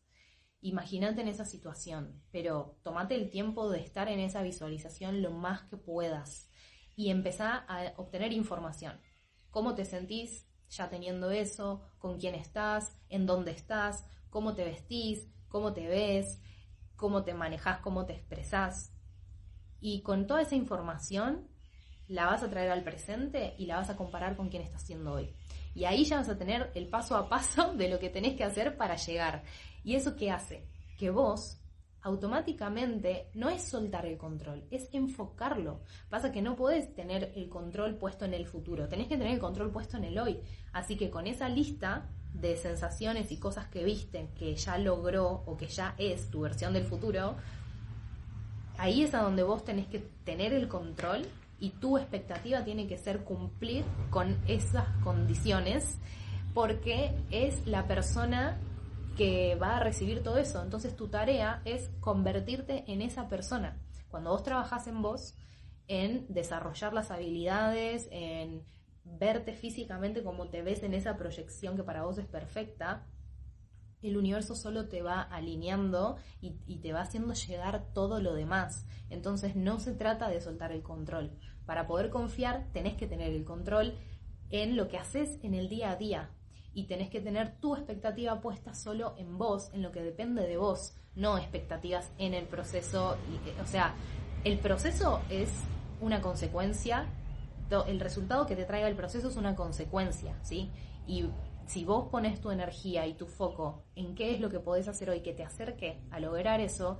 Imagínate 0.59 1.21
en 1.21 1.29
esa 1.29 1.45
situación, 1.45 2.21
pero 2.31 2.79
tomate 2.83 3.15
el 3.15 3.29
tiempo 3.29 3.69
de 3.69 3.79
estar 3.79 4.09
en 4.09 4.19
esa 4.19 4.41
visualización 4.41 5.21
lo 5.21 5.31
más 5.31 5.61
que 5.69 5.77
puedas 5.77 6.49
y 6.95 7.09
empezá 7.09 7.65
a 7.69 7.93
obtener 7.97 8.33
información. 8.33 8.99
¿Cómo 9.49 9.75
te 9.75 9.85
sentís? 9.85 10.47
ya 10.69 10.89
teniendo 10.89 11.31
eso, 11.31 11.81
con 11.97 12.19
quién 12.19 12.35
estás, 12.35 12.97
en 13.09 13.25
dónde 13.25 13.51
estás, 13.51 14.05
cómo 14.29 14.53
te 14.53 14.65
vestís, 14.65 15.27
cómo 15.47 15.73
te 15.73 15.87
ves, 15.87 16.41
cómo 16.95 17.23
te 17.23 17.33
manejas, 17.33 17.79
cómo 17.79 18.05
te 18.05 18.13
expresás. 18.13 18.93
Y 19.79 20.01
con 20.01 20.27
toda 20.27 20.41
esa 20.41 20.55
información 20.55 21.47
la 22.07 22.25
vas 22.25 22.43
a 22.43 22.49
traer 22.49 22.71
al 22.71 22.83
presente 22.83 23.53
y 23.57 23.65
la 23.65 23.77
vas 23.77 23.89
a 23.89 23.97
comparar 23.97 24.35
con 24.35 24.49
quién 24.49 24.63
estás 24.63 24.83
siendo 24.83 25.13
hoy. 25.13 25.33
Y 25.75 25.85
ahí 25.85 26.05
ya 26.05 26.17
vas 26.17 26.29
a 26.29 26.37
tener 26.37 26.71
el 26.73 26.87
paso 26.87 27.15
a 27.15 27.29
paso 27.29 27.73
de 27.73 27.89
lo 27.89 27.99
que 27.99 28.09
tenés 28.09 28.35
que 28.35 28.43
hacer 28.43 28.77
para 28.77 28.95
llegar. 28.95 29.43
¿Y 29.83 29.95
eso 29.95 30.15
qué 30.15 30.31
hace? 30.31 30.67
Que 30.97 31.09
vos 31.09 31.59
automáticamente 32.01 33.29
no 33.33 33.49
es 33.49 33.63
soltar 33.63 34.05
el 34.05 34.17
control, 34.17 34.65
es 34.71 34.87
enfocarlo. 34.93 35.81
Pasa 36.09 36.31
que 36.31 36.41
no 36.41 36.55
puedes 36.55 36.93
tener 36.95 37.33
el 37.35 37.49
control 37.49 37.95
puesto 37.95 38.23
en 38.25 38.33
el 38.33 38.45
futuro, 38.45 38.87
tenés 38.87 39.07
que 39.07 39.17
tener 39.17 39.33
el 39.33 39.39
control 39.39 39.71
puesto 39.71 39.97
en 39.97 40.05
el 40.05 40.17
hoy. 40.17 40.39
Así 40.71 40.95
que 40.95 41.09
con 41.09 41.27
esa 41.27 41.49
lista 41.49 42.09
de 42.33 42.55
sensaciones 42.55 43.31
y 43.31 43.37
cosas 43.37 43.67
que 43.67 43.83
viste 43.83 44.29
que 44.37 44.55
ya 44.55 44.77
logró 44.77 45.43
o 45.45 45.57
que 45.57 45.67
ya 45.67 45.95
es 45.97 46.29
tu 46.29 46.41
versión 46.41 46.73
del 46.73 46.85
futuro, 46.85 47.35
ahí 48.77 49.03
es 49.03 49.13
a 49.13 49.21
donde 49.21 49.43
vos 49.43 49.65
tenés 49.65 49.87
que 49.87 49.99
tener 50.23 50.53
el 50.53 50.67
control 50.67 51.27
y 51.59 51.71
tu 51.71 51.97
expectativa 51.97 52.63
tiene 52.63 52.87
que 52.87 52.97
ser 52.97 53.23
cumplir 53.23 53.83
con 54.09 54.37
esas 54.47 54.87
condiciones 55.03 55.99
porque 56.53 57.15
es 57.31 57.65
la 57.67 57.87
persona 57.87 58.59
que 59.17 59.55
va 59.55 59.77
a 59.77 59.79
recibir 59.79 60.23
todo 60.23 60.37
eso. 60.37 60.61
Entonces 60.61 60.95
tu 60.95 61.07
tarea 61.07 61.61
es 61.65 61.89
convertirte 61.99 62.83
en 62.87 63.01
esa 63.01 63.27
persona. 63.27 63.77
Cuando 64.09 64.29
vos 64.29 64.43
trabajas 64.43 64.87
en 64.87 65.01
vos, 65.01 65.35
en 65.87 66.25
desarrollar 66.29 66.93
las 66.93 67.11
habilidades, 67.11 68.07
en 68.11 68.63
verte 69.03 69.53
físicamente 69.53 70.23
como 70.23 70.49
te 70.49 70.61
ves 70.61 70.83
en 70.83 70.93
esa 70.93 71.17
proyección 71.17 71.75
que 71.75 71.83
para 71.83 72.03
vos 72.03 72.17
es 72.17 72.25
perfecta, 72.27 73.05
el 74.01 74.17
universo 74.17 74.55
solo 74.55 74.87
te 74.87 75.01
va 75.01 75.21
alineando 75.21 76.17
y, 76.41 76.51
te 76.77 76.93
va 76.93 77.01
haciendo 77.01 77.33
llegar 77.33 77.85
todo 77.93 78.21
lo 78.21 78.33
demás. 78.33 78.85
Entonces 79.09 79.55
no 79.55 79.79
se 79.79 79.93
trata 79.93 80.29
de 80.29 80.41
soltar 80.41 80.71
el 80.71 80.83
control. 80.83 81.31
Para 81.65 81.87
poder 81.87 82.09
confiar 82.09 82.67
tenés 82.73 82.95
que 82.95 83.07
tener 83.07 83.33
el 83.33 83.43
control 83.43 83.93
en 84.49 84.77
lo 84.77 84.87
que 84.87 84.97
haces 84.97 85.39
en 85.43 85.53
el 85.53 85.69
día 85.69 85.91
a 85.91 85.95
día. 85.95 86.29
Y 86.73 86.83
tenés 86.85 87.09
que 87.09 87.21
tener 87.21 87.59
tu 87.59 87.75
expectativa 87.75 88.39
puesta 88.39 88.75
solo 88.75 89.15
en 89.17 89.37
vos, 89.37 89.71
en 89.73 89.81
lo 89.81 89.91
que 89.91 90.03
depende 90.03 90.45
de 90.47 90.57
vos, 90.57 90.95
no 91.15 91.37
expectativas 91.37 92.11
en 92.19 92.35
el 92.35 92.45
proceso. 92.45 93.17
o 93.61 93.65
sea, 93.65 93.95
el 94.43 94.59
proceso 94.59 95.21
es 95.29 95.49
una 95.99 96.21
consecuencia, 96.21 97.07
el 97.87 97.99
resultado 97.99 98.45
que 98.45 98.55
te 98.55 98.65
traiga 98.65 98.87
el 98.87 98.95
proceso 98.95 99.27
es 99.27 99.35
una 99.35 99.55
consecuencia, 99.55 100.35
¿sí? 100.43 100.69
Y 101.07 101.25
si 101.68 101.84
vos 101.84 102.09
pones 102.09 102.39
tu 102.41 102.49
energía 102.49 103.05
y 103.05 103.13
tu 103.13 103.28
foco 103.28 103.84
en 103.95 104.15
qué 104.15 104.34
es 104.34 104.39
lo 104.39 104.49
que 104.49 104.59
podés 104.59 104.88
hacer 104.88 105.09
hoy 105.09 105.20
que 105.20 105.34
te 105.34 105.43
acerque 105.43 105.99
a 106.11 106.20
lograr 106.20 106.61
eso, 106.61 106.97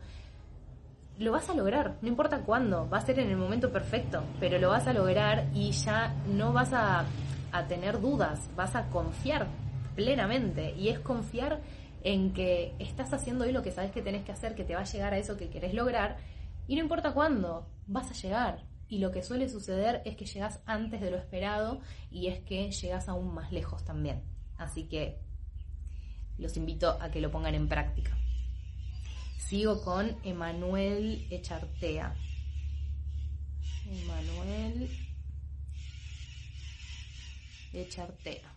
lo 1.18 1.32
vas 1.32 1.49
a 1.49 1.55
lograr, 1.55 1.97
no 2.01 2.09
importa 2.09 2.41
cuándo, 2.41 2.88
va 2.89 2.99
a 2.99 3.01
ser 3.01 3.20
en 3.20 3.30
el 3.30 3.38
momento 3.38 3.72
perfecto, 3.72 4.24
pero 4.39 4.59
lo 4.59 4.70
vas 4.70 4.86
a 4.86 4.93
lograr 4.93 5.47
y 5.53 5.72
ya 5.72 6.13
no 6.28 6.53
vas 6.53 6.74
a, 6.74 7.05
tener 7.68 7.99
dudas, 7.99 8.51
vas 8.55 8.76
a 8.76 8.88
confiar 8.89 9.47
plenamente 9.95 10.76
y 10.76 10.89
es 10.89 10.99
confiar 10.99 11.59
en 12.03 12.32
que 12.32 12.76
estás 12.78 13.11
haciendo 13.13 13.45
hoy 13.45 13.51
lo 13.51 13.63
que 13.63 13.72
sabes 13.72 13.91
que 13.91 14.03
tenés 14.03 14.24
que 14.24 14.32
hacer, 14.32 14.53
que 14.53 14.63
te 14.63 14.76
va 14.76 14.82
a 14.82 14.86
llegar 14.86 15.13
a 15.13 15.18
eso 15.18 15.38
que 15.38 15.49
querés 15.49 15.74
lograr 15.74 16.18
y 16.68 16.76
no 16.76 16.84
importa 16.84 17.15
cuándo, 17.15 17.68
vas 17.88 18.11
a 18.11 18.13
llegar. 18.13 18.63
Y 18.89 18.99
lo 18.99 19.11
que 19.11 19.24
suele 19.24 19.49
suceder 19.49 20.03
es 20.05 20.15
que 20.15 20.26
llegas 20.26 20.61
antes 20.68 21.01
de 21.01 21.09
lo 21.09 21.18
esperado 21.18 21.80
y 22.11 22.28
es 22.28 22.39
que 22.41 22.72
llegas 22.72 23.09
aún 23.09 23.34
más 23.34 23.51
lejos 23.51 23.84
también. 23.84 24.36
Así 24.57 24.83
que 24.83 25.19
los 26.37 26.57
invito 26.57 26.97
a 27.01 27.09
que 27.11 27.21
lo 27.21 27.31
pongan 27.31 27.55
en 27.55 27.67
práctica. 27.67 28.17
Sigo 29.37 29.81
con 29.83 30.17
Emanuel 30.23 31.27
Echartea. 31.29 32.15
Emanuel 33.89 34.89
Echartea. 37.73 38.53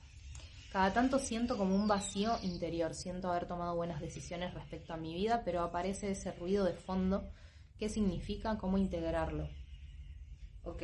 Cada 0.73 0.93
tanto 0.93 1.19
siento 1.19 1.59
como 1.59 1.75
un 1.75 1.89
vacío 1.89 2.39
interior, 2.43 2.95
siento 2.95 3.31
haber 3.31 3.47
tomado 3.47 3.75
buenas 3.75 4.01
decisiones 4.01 4.55
respecto 4.55 4.93
a 4.93 4.97
mi 4.97 5.15
vida, 5.15 5.43
pero 5.45 5.63
aparece 5.63 6.13
ese 6.13 6.31
ruido 6.33 6.65
de 6.65 6.75
fondo. 6.75 7.29
¿Qué 7.79 7.89
significa? 7.89 8.57
¿Cómo 8.57 8.79
integrarlo? 8.79 9.49
Ok, 10.63 10.83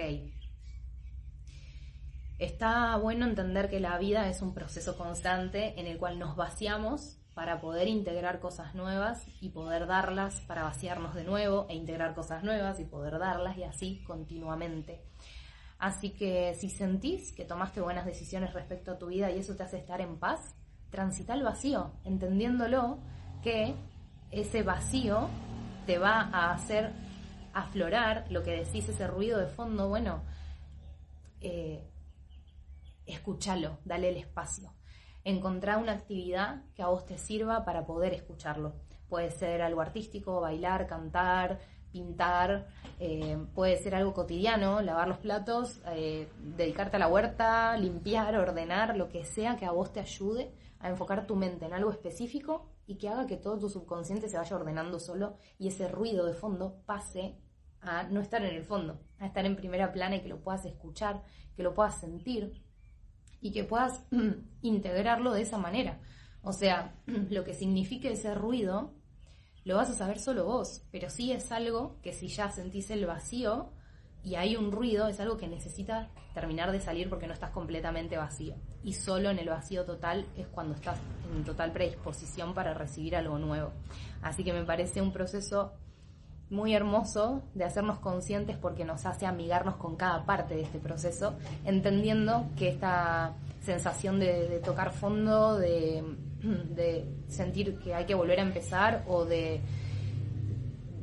Está 2.39 2.95
bueno 2.99 3.25
entender 3.25 3.71
que 3.71 3.81
la 3.81 3.97
vida 3.97 4.29
es 4.29 4.43
un 4.43 4.53
proceso 4.53 4.99
constante 4.99 5.81
en 5.81 5.87
el 5.87 5.97
cual 5.97 6.19
nos 6.19 6.37
vaciamos 6.37 7.19
para 7.33 7.61
poder 7.61 7.89
integrar 7.89 8.41
cosas 8.41 8.75
nuevas 8.75 9.27
y 9.41 9.51
poder 9.51 9.87
darlas 9.87 10.41
para 10.43 10.63
vaciarnos 10.63 11.15
de 11.15 11.25
nuevo 11.25 11.67
e 11.71 11.75
integrar 11.75 12.15
cosas 12.15 12.45
nuevas 12.45 12.79
y 12.79 12.85
poder 12.85 13.19
darlas 13.19 13.57
y 13.57 13.63
así 13.63 14.03
continuamente. 14.07 15.03
Así 15.79 16.11
que 16.11 16.55
si 16.55 16.69
sentís 16.69 17.33
que 17.33 17.47
tomaste 17.47 17.81
buenas 17.81 18.05
decisiones 18.05 18.53
respecto 18.53 18.93
a 18.93 18.99
tu 18.99 19.07
vida 19.07 19.31
y 19.31 19.39
eso 19.39 19.57
te 19.57 19.63
hace 19.63 19.79
estar 19.79 20.03
en 20.03 20.19
paz, 20.19 20.55
transita 20.91 21.33
el 21.33 21.43
vacío, 21.43 21.93
entendiéndolo 22.05 22.99
que 23.43 23.75
ese 24.31 24.63
vacío 24.63 25.29
te 25.87 25.99
va 25.99 26.29
a 26.33 26.53
hacer 26.53 26.93
aflorar 27.55 28.27
lo 28.31 28.43
que 28.43 28.53
decís, 28.53 28.89
ese 28.89 29.07
ruido 29.07 29.39
de 29.39 29.47
fondo, 29.47 29.89
bueno, 29.89 30.23
eh, 31.41 31.83
escúchalo, 33.07 33.79
dale 33.85 34.11
el 34.11 34.17
espacio. 34.17 34.73
Encontrá 35.25 35.79
una 35.79 35.93
actividad 35.93 36.63
que 36.75 36.83
a 36.83 36.89
vos 36.89 37.05
te 37.05 37.19
sirva 37.19 37.65
para 37.65 37.85
poder 37.85 38.13
escucharlo. 38.15 38.75
Puede 39.09 39.31
ser 39.31 39.63
algo 39.63 39.81
artístico, 39.81 40.41
bailar, 40.41 40.87
cantar, 40.87 41.59
pintar, 41.91 42.67
eh, 43.01 43.39
puede 43.55 43.77
ser 43.79 43.95
algo 43.95 44.13
cotidiano, 44.13 44.83
lavar 44.83 45.09
los 45.09 45.19
platos, 45.19 45.81
eh, 45.87 46.29
dedicarte 46.39 46.97
a 46.97 46.99
la 46.99 47.09
huerta, 47.09 47.77
limpiar, 47.77 48.37
ordenar, 48.37 48.97
lo 48.97 49.09
que 49.09 49.25
sea 49.25 49.57
que 49.57 49.65
a 49.65 49.73
vos 49.73 49.93
te 49.93 50.01
ayude 50.01 50.53
a 50.81 50.89
enfocar 50.89 51.27
tu 51.27 51.37
mente 51.37 51.65
en 51.65 51.73
algo 51.73 51.91
específico 51.91 52.67
y 52.87 52.97
que 52.97 53.09
haga 53.09 53.27
que 53.27 53.37
todo 53.37 53.59
tu 53.59 53.69
subconsciente 53.69 54.29
se 54.29 54.37
vaya 54.37 54.57
ordenando 54.57 55.01
solo 55.01 55.37
y 55.59 55.69
ese 55.69 55.89
ruido 55.89 56.27
de 56.27 56.35
fondo 56.35 56.83
pase 56.87 57.37
a 57.81 58.05
no 58.05 58.21
estar 58.21 58.45
en 58.45 58.55
el 58.55 58.65
fondo, 58.65 59.01
a 59.19 59.27
estar 59.27 59.47
en 59.47 59.57
primera 59.57 59.93
plana 59.93 60.17
y 60.17 60.21
que 60.21 60.29
lo 60.29 60.41
puedas 60.41 60.65
escuchar, 60.65 61.23
que 61.57 61.63
lo 61.63 61.75
puedas 61.75 61.99
sentir 61.99 62.63
y 63.47 63.53
que 63.53 63.63
puedas 63.63 64.03
integrarlo 64.63 65.33
de 65.33 65.43
esa 65.43 65.57
manera. 65.57 66.01
O 66.43 66.53
sea, 66.53 66.95
lo 67.31 67.45
que 67.45 67.55
signifique 67.55 68.11
ese 68.11 68.35
ruido 68.35 68.93
lo 69.65 69.77
vas 69.77 69.91
a 69.91 69.95
saber 69.95 70.19
solo 70.19 70.45
vos, 70.45 70.83
pero 70.91 71.11
sí 71.11 71.33
es 71.33 71.51
algo 71.53 71.97
que 72.03 72.13
si 72.13 72.29
ya 72.29 72.51
sentís 72.51 72.91
el 72.91 73.07
vacío 73.07 73.71
y 74.23 74.35
hay 74.35 74.57
un 74.57 74.73
ruido, 74.73 75.07
es 75.07 75.21
algo 75.21 75.37
que 75.37 75.47
necesita 75.47 76.11
terminar 76.35 76.73
de 76.73 76.81
salir 76.81 77.09
porque 77.09 77.29
no 77.29 77.33
estás 77.33 77.51
completamente 77.51 78.17
vacío. 78.17 78.55
Y 78.83 78.93
solo 78.93 79.31
en 79.31 79.39
el 79.39 79.49
vacío 79.49 79.85
total 79.85 80.27
es 80.37 80.49
cuando 80.49 80.75
estás 80.75 80.99
en 81.35 81.45
total 81.45 81.73
predisposición 81.73 82.53
para 82.53 82.75
recibir 82.75 83.15
algo 83.15 83.39
nuevo. 83.39 83.73
Así 84.23 84.43
que 84.43 84.53
me 84.53 84.65
parece 84.65 85.01
un 85.01 85.13
proceso 85.13 85.73
muy 86.49 86.75
hermoso 86.75 87.43
de 87.55 87.65
hacernos 87.65 87.99
conscientes 87.99 88.57
porque 88.57 88.85
nos 88.85 89.05
hace 89.05 89.27
amigarnos 89.27 89.77
con 89.77 89.97
cada 89.97 90.25
parte 90.25 90.55
de 90.55 90.63
este 90.63 90.79
proceso, 90.79 91.37
entendiendo 91.65 92.49
que 92.57 92.69
esta 92.69 93.35
sensación 93.63 94.21
de, 94.21 94.61
tocar 94.65 94.93
fondo, 94.93 95.59
de, 95.59 96.05
sentir 97.29 97.79
que 97.81 97.95
hay 97.95 98.05
que 98.07 98.15
volver 98.15 98.39
a 98.39 98.43
empezar 98.43 99.05
o 99.09 99.25
de 99.25 99.61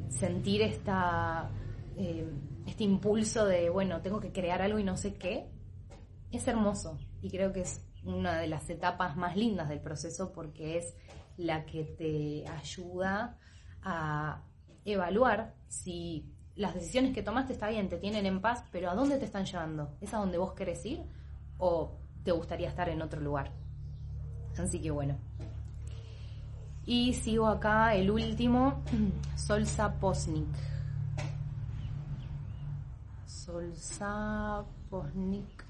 sentir 0.10 0.62
esta, 0.62 1.50
eh, 1.98 2.26
este 2.66 2.86
impulso 2.86 3.46
de, 3.46 3.70
bueno, 3.70 4.02
tengo 4.02 4.22
que 4.22 4.32
crear 4.32 4.62
algo 4.62 4.80
y 4.80 4.84
no 4.84 4.96
sé 4.96 5.16
qué, 5.16 5.50
es 6.32 6.48
hermoso. 6.48 6.98
Y 7.22 7.30
creo 7.30 7.52
que 7.52 7.62
es 7.62 7.86
una 8.06 8.38
de 8.38 8.48
las 8.48 8.70
etapas 8.70 9.18
más 9.18 9.36
lindas 9.36 9.68
del 9.68 9.82
proceso 9.82 10.32
porque 10.32 10.78
es 10.78 10.96
la 11.36 11.66
que 11.66 11.84
te 11.84 12.48
ayuda 12.48 13.38
a 13.82 14.44
evaluar 14.86 15.54
si 15.68 16.34
las 16.56 16.74
decisiones 16.74 17.14
que 17.14 17.24
tomaste 17.24 17.54
está 17.54 17.70
bien, 17.70 17.90
te 17.90 17.98
tienen 17.98 18.26
en 18.26 18.42
paz, 18.42 18.64
pero 18.72 18.90
¿a 18.90 18.96
dónde 18.96 19.18
te 19.18 19.26
están 19.26 19.46
llevando? 19.46 19.96
¿Es 20.02 20.14
a 20.14 20.18
donde 20.18 20.38
vos 20.38 20.54
querés 20.54 20.86
ir 20.86 21.02
o 21.58 21.98
te 22.24 22.32
gustaría 22.32 22.70
estar 22.70 22.90
en 22.90 23.02
otro 23.02 23.20
lugar? 23.20 23.52
Así 24.58 24.80
que 24.80 24.92
bueno. 24.92 25.18
Y 26.86 27.14
sigo 27.14 27.48
acá 27.48 27.96
el 27.96 28.12
último, 28.12 28.84
Solsa 29.36 29.94
Posnik. 30.00 30.48
Solsa 33.26 34.64
Posnik. 34.90 35.64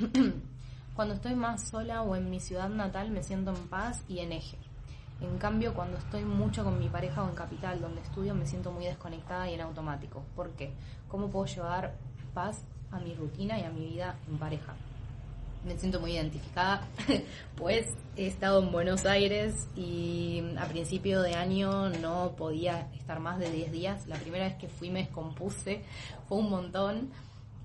Cuando 0.94 1.14
estoy 1.14 1.34
más 1.34 1.62
sola 1.62 2.02
o 2.02 2.16
en 2.16 2.30
mi 2.30 2.40
ciudad 2.40 2.68
natal 2.68 3.10
me 3.10 3.22
siento 3.22 3.50
en 3.50 3.68
paz 3.68 4.02
y 4.08 4.20
en 4.20 4.32
eje. 4.32 4.58
En 5.20 5.36
cambio, 5.36 5.74
cuando 5.74 5.98
estoy 5.98 6.24
mucho 6.24 6.64
con 6.64 6.78
mi 6.78 6.88
pareja 6.88 7.22
o 7.22 7.28
en 7.28 7.34
capital, 7.34 7.80
donde 7.80 8.00
estudio, 8.00 8.34
me 8.34 8.46
siento 8.46 8.72
muy 8.72 8.86
desconectada 8.86 9.50
y 9.50 9.54
en 9.54 9.60
automático. 9.60 10.24
¿Por 10.34 10.50
qué? 10.52 10.72
¿Cómo 11.08 11.28
puedo 11.28 11.44
llevar 11.44 11.94
paz 12.32 12.64
a 12.90 12.98
mi 13.00 13.14
rutina 13.14 13.58
y 13.58 13.64
a 13.64 13.70
mi 13.70 13.86
vida 13.86 14.16
en 14.28 14.38
pareja? 14.38 14.74
Me 15.62 15.78
siento 15.78 16.00
muy 16.00 16.12
identificada, 16.12 16.88
pues 17.56 17.86
he 18.16 18.26
estado 18.26 18.62
en 18.62 18.72
Buenos 18.72 19.04
Aires 19.04 19.68
y 19.76 20.42
a 20.58 20.64
principio 20.64 21.20
de 21.20 21.34
año 21.34 21.90
no 21.90 22.34
podía 22.34 22.88
estar 22.94 23.20
más 23.20 23.38
de 23.38 23.50
10 23.50 23.72
días. 23.72 24.06
La 24.06 24.16
primera 24.16 24.46
vez 24.46 24.54
que 24.54 24.70
fui 24.70 24.88
me 24.88 25.00
descompuse, 25.00 25.84
fue 26.28 26.38
un 26.38 26.48
montón. 26.48 27.10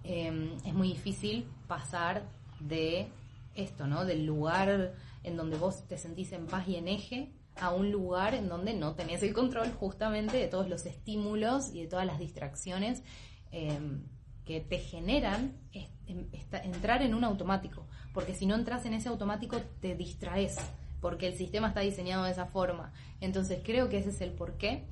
Em, 0.03 0.57
es 0.65 0.73
muy 0.73 0.89
difícil 0.89 1.47
pasar 1.67 2.23
de 2.59 3.07
esto, 3.55 3.87
¿no? 3.87 4.03
Del 4.03 4.25
lugar 4.25 4.93
en 5.23 5.37
donde 5.37 5.57
vos 5.57 5.87
te 5.87 5.97
sentís 5.97 6.33
en 6.33 6.47
paz 6.47 6.67
y 6.67 6.75
en 6.75 6.89
eje 6.89 7.31
a 7.59 7.73
un 7.73 7.91
lugar 7.91 8.33
en 8.35 8.49
donde 8.49 8.73
no 8.73 8.95
tenés 8.95 9.23
el 9.23 9.33
control 9.33 9.71
justamente 9.73 10.37
de 10.37 10.47
todos 10.47 10.69
los 10.69 10.85
estímulos 10.85 11.73
y 11.73 11.81
de 11.81 11.87
todas 11.87 12.05
las 12.05 12.19
distracciones 12.19 13.03
em, 13.51 14.03
que 14.45 14.61
te 14.61 14.79
generan 14.79 15.57
em, 15.73 16.27
entrar 16.63 17.01
en 17.01 17.15
un 17.15 17.23
automático. 17.23 17.87
Porque 18.13 18.33
si 18.35 18.45
no 18.45 18.55
entras 18.55 18.85
en 18.85 18.93
ese 18.93 19.09
automático 19.09 19.59
te 19.81 19.95
distraes, 19.95 20.57
porque 21.01 21.27
el 21.27 21.35
sistema 21.35 21.69
está 21.69 21.81
diseñado 21.81 22.23
de 22.25 22.31
esa 22.31 22.45
forma. 22.47 22.93
Entonces 23.21 23.61
creo 23.63 23.89
que 23.89 23.99
ese 23.99 24.09
es 24.09 24.21
el 24.21 24.31
porqué. 24.31 24.85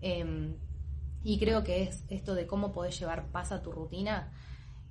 Em, 0.00 0.54
Y 1.22 1.38
creo 1.38 1.64
que 1.64 1.82
es 1.82 2.04
esto 2.08 2.34
de 2.34 2.46
cómo 2.46 2.72
podés 2.72 2.98
llevar 2.98 3.26
paz 3.26 3.52
a 3.52 3.62
tu 3.62 3.72
rutina, 3.72 4.32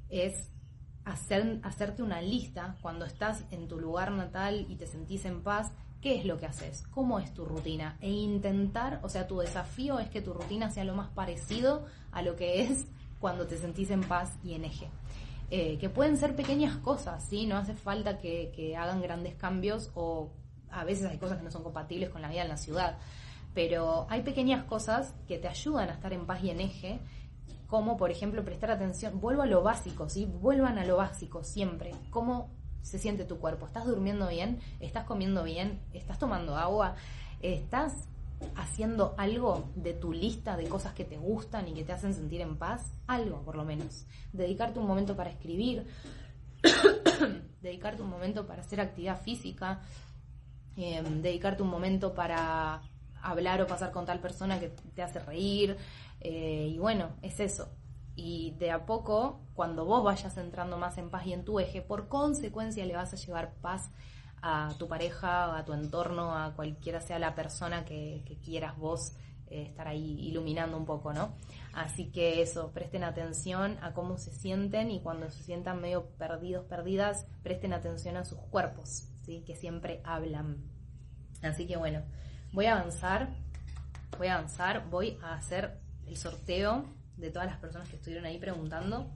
es 0.10 0.52
hacer, 1.06 1.60
hacerte 1.64 2.04
una 2.04 2.22
lista 2.22 2.78
cuando 2.82 3.06
estás 3.06 3.46
en 3.52 3.68
tu 3.68 3.80
lugar 3.80 4.12
natal 4.12 4.66
y 4.70 4.76
te 4.76 4.86
sentís 4.86 5.26
en 5.26 5.42
paz, 5.42 5.72
qué 6.02 6.18
es 6.18 6.26
lo 6.26 6.38
que 6.38 6.45
haces, 6.45 6.84
cómo 6.91 7.20
es 7.20 7.34
tu 7.34 7.45
rutina 7.45 7.97
e 8.02 8.10
intentar, 8.10 9.00
o 9.04 9.10
sea, 9.10 9.28
tu 9.28 9.39
desafío 9.39 10.00
es 10.00 10.10
que 10.10 10.22
tu 10.22 10.34
rutina 10.34 10.70
sea 10.70 10.84
lo 10.84 10.95
más 10.95 11.10
parecido 11.10 11.86
a 12.12 12.22
lo 12.22 12.36
que 12.36 12.62
es 12.64 12.86
cuando 13.20 13.47
te 13.47 13.58
sentís 13.58 13.91
en 13.91 14.02
paz 14.02 14.38
y 14.43 14.54
en 14.54 14.66
eje. 14.66 14.88
Eh, 15.52 15.78
que 15.80 15.89
pueden 15.89 16.18
ser 16.18 16.36
pequeñas 16.36 16.78
cosas, 16.78 17.28
¿sí? 17.28 17.47
No 17.47 17.58
hace 17.58 17.74
falta 17.74 18.20
que, 18.20 18.52
que 18.56 18.78
hagan 18.78 19.02
grandes 19.02 19.36
cambios 19.36 19.91
o 19.95 20.30
a 20.70 20.84
veces 20.84 21.08
hay 21.08 21.18
cosas 21.18 21.39
que 21.39 21.43
no 21.43 21.52
son 21.52 21.64
compatibles 21.64 22.10
con 22.10 22.22
la 22.22 22.30
vida 22.30 22.43
en 22.43 22.50
la 22.50 22.58
ciudad, 22.58 22.97
pero 23.56 24.06
hay 24.10 24.22
pequeñas 24.22 24.64
cosas 24.66 25.16
que 25.28 25.39
te 25.39 25.47
ayudan 25.47 25.89
a 25.89 25.93
estar 25.93 26.14
en 26.14 26.26
paz 26.28 26.43
y 26.43 26.52
en 26.52 26.62
eje 26.62 27.00
como 27.70 27.97
por 27.97 28.10
ejemplo 28.10 28.43
prestar 28.43 28.72
atención, 28.72 29.22
vuelvo 29.22 29.43
a 29.43 29.45
lo 29.45 29.62
básico, 29.62 30.10
¿sí? 30.10 30.26
Vuelvan 30.26 30.80
a 30.80 30.86
lo 30.86 30.97
básico 30.97 31.43
siempre. 31.43 31.91
¿Cómo 32.10 32.50
se 32.82 33.00
siente 33.00 33.26
tu 33.26 33.38
cuerpo? 33.40 33.66
¿Estás 33.66 33.86
durmiendo 33.86 34.28
bien? 34.28 34.60
¿Estás 34.80 35.06
comiendo 35.06 35.44
bien? 35.44 35.80
¿Estás 35.94 36.20
tomando 36.20 36.56
agua? 36.56 36.96
¿Estás 37.42 38.08
haciendo 38.56 39.16
algo 39.18 39.70
de 39.76 39.94
tu 39.94 40.14
lista 40.14 40.56
de 40.58 40.68
cosas 40.68 40.94
que 40.94 41.06
te 41.06 41.18
gustan 41.18 41.68
y 41.68 41.74
que 41.74 41.84
te 41.84 41.92
hacen 41.92 42.14
sentir 42.14 42.42
en 42.42 42.58
paz? 42.58 42.94
Algo, 43.08 43.42
por 43.44 43.56
lo 43.56 43.66
menos. 43.66 44.06
Dedicarte 44.34 44.80
un 44.80 44.88
momento 44.88 45.16
para 45.16 45.30
escribir, 45.30 45.86
dedicarte 47.62 48.02
un 48.02 48.10
momento 48.10 48.46
para 48.46 48.62
hacer 48.62 48.82
actividad 48.82 49.22
física, 49.22 49.82
em, 50.76 51.22
dedicarte 51.22 51.64
un 51.64 51.70
momento 51.70 52.14
para 52.14 52.82
hablar 53.22 53.62
o 53.62 53.68
pasar 53.68 53.92
con 53.92 54.06
tal 54.06 54.20
persona 54.20 54.60
que 54.60 54.70
te 54.70 55.02
hace 55.02 55.20
reír, 55.20 55.76
eh, 56.22 56.70
y 56.74 56.78
bueno, 56.80 57.10
es 57.22 57.40
eso. 57.40 57.70
Y 58.22 58.52
de 58.60 58.70
a 58.70 58.86
poco, 58.86 59.40
cuando 59.54 59.86
vos 59.86 60.04
vayas 60.04 60.36
entrando 60.38 60.78
más 60.78 60.98
en 60.98 61.10
paz 61.10 61.26
y 61.26 61.32
en 61.32 61.46
tu 61.46 61.58
eje, 61.62 61.82
por 61.82 62.10
consecuencia 62.10 62.86
le 62.86 62.94
vas 62.94 63.14
a 63.14 63.16
llevar 63.16 63.54
paz 63.62 63.92
a 64.42 64.74
tu 64.78 64.90
pareja, 64.90 65.58
a 65.58 65.64
tu 65.64 65.72
entorno, 65.72 66.36
a 66.36 66.54
cualquiera 66.54 67.00
sea 67.00 67.18
la 67.18 67.34
persona 67.34 67.86
que, 67.86 68.38
quieras 68.44 68.78
vos 68.78 69.14
eh, 69.48 69.62
estar 69.62 69.88
ahí 69.88 70.20
iluminando 70.28 70.76
un 70.76 70.86
poco, 70.86 71.14
¿no? 71.14 71.34
Así 71.72 72.12
que 72.12 72.42
eso, 72.42 72.74
presten 72.74 73.06
atención 73.06 73.78
a 73.82 73.94
cómo 73.94 74.18
se 74.18 74.34
sienten 74.34 74.92
y 74.92 75.00
cuando 75.00 75.32
se 75.32 75.42
sientan 75.42 75.80
medio 75.80 76.08
perdidos, 76.18 76.66
perdidas, 76.66 77.26
presten 77.42 77.72
atención 77.72 78.18
a 78.18 78.26
sus 78.26 78.40
cuerpos, 78.40 79.08
¿sí? 79.22 79.46
Que 79.48 79.56
siempre 79.56 80.02
hablan. 80.04 80.58
Así 81.42 81.68
que 81.68 81.78
bueno, 81.78 82.02
voy 82.52 82.66
a 82.66 82.78
avanzar, 82.78 83.30
voy 84.18 84.28
a 84.28 84.36
avanzar, 84.36 84.90
voy 84.90 85.18
a 85.24 85.36
hacer 85.36 85.80
el 86.06 86.18
sorteo 86.18 86.99
de 87.20 87.32
todas 87.32 87.48
las 87.48 87.58
personas 87.58 87.88
que 87.90 87.98
estuvieron 87.98 88.26
ahí 88.26 88.40
preguntando. 88.40 89.10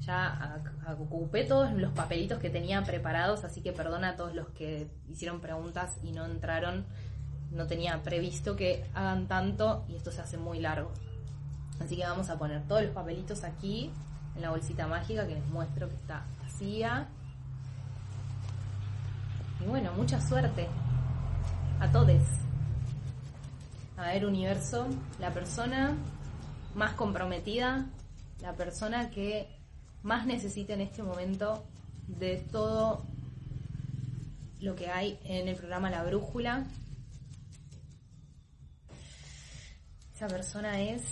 Ya 0.00 0.62
ocupé 0.98 1.44
todos 1.44 1.72
los 1.72 1.92
papelitos 1.92 2.38
que 2.38 2.48
tenía 2.48 2.82
preparados, 2.82 3.44
así 3.44 3.60
que 3.60 3.72
perdona 3.72 4.10
a 4.10 4.16
todos 4.16 4.34
los 4.34 4.48
que 4.48 4.90
hicieron 5.08 5.40
preguntas 5.40 5.98
y 6.02 6.12
no 6.12 6.24
entraron. 6.24 6.86
No 7.50 7.66
tenía 7.66 8.02
previsto 8.02 8.56
que 8.56 8.88
hagan 8.94 9.26
tanto 9.26 9.84
y 9.88 9.96
esto 9.96 10.10
se 10.10 10.22
hace 10.22 10.38
muy 10.38 10.60
largo. 10.60 10.92
Así 11.80 11.96
que 11.96 12.04
vamos 12.04 12.30
a 12.30 12.38
poner 12.38 12.62
todos 12.66 12.82
los 12.82 12.92
papelitos 12.92 13.44
aquí 13.44 13.90
en 14.36 14.42
la 14.42 14.50
bolsita 14.50 14.86
mágica 14.86 15.26
que 15.26 15.34
les 15.34 15.46
muestro 15.48 15.88
que 15.88 15.96
está 15.96 16.24
vacía. 16.42 17.08
Y 19.60 19.64
bueno, 19.64 19.92
mucha 19.92 20.20
suerte 20.20 20.68
a 21.80 21.90
todos. 21.90 22.22
A 23.96 24.04
ver, 24.12 24.24
universo, 24.24 24.86
la 25.18 25.30
persona 25.30 25.94
más 26.74 26.94
comprometida, 26.94 27.86
la 28.40 28.54
persona 28.54 29.10
que 29.10 29.48
más 30.02 30.26
necesita 30.26 30.74
en 30.74 30.80
este 30.80 31.02
momento 31.02 31.64
de 32.06 32.36
todo 32.36 33.04
lo 34.60 34.74
que 34.74 34.88
hay 34.88 35.18
en 35.24 35.48
el 35.48 35.56
programa 35.56 35.90
La 35.90 36.04
Brújula. 36.04 36.66
Esa 40.14 40.26
persona 40.28 40.80
es... 40.80 41.02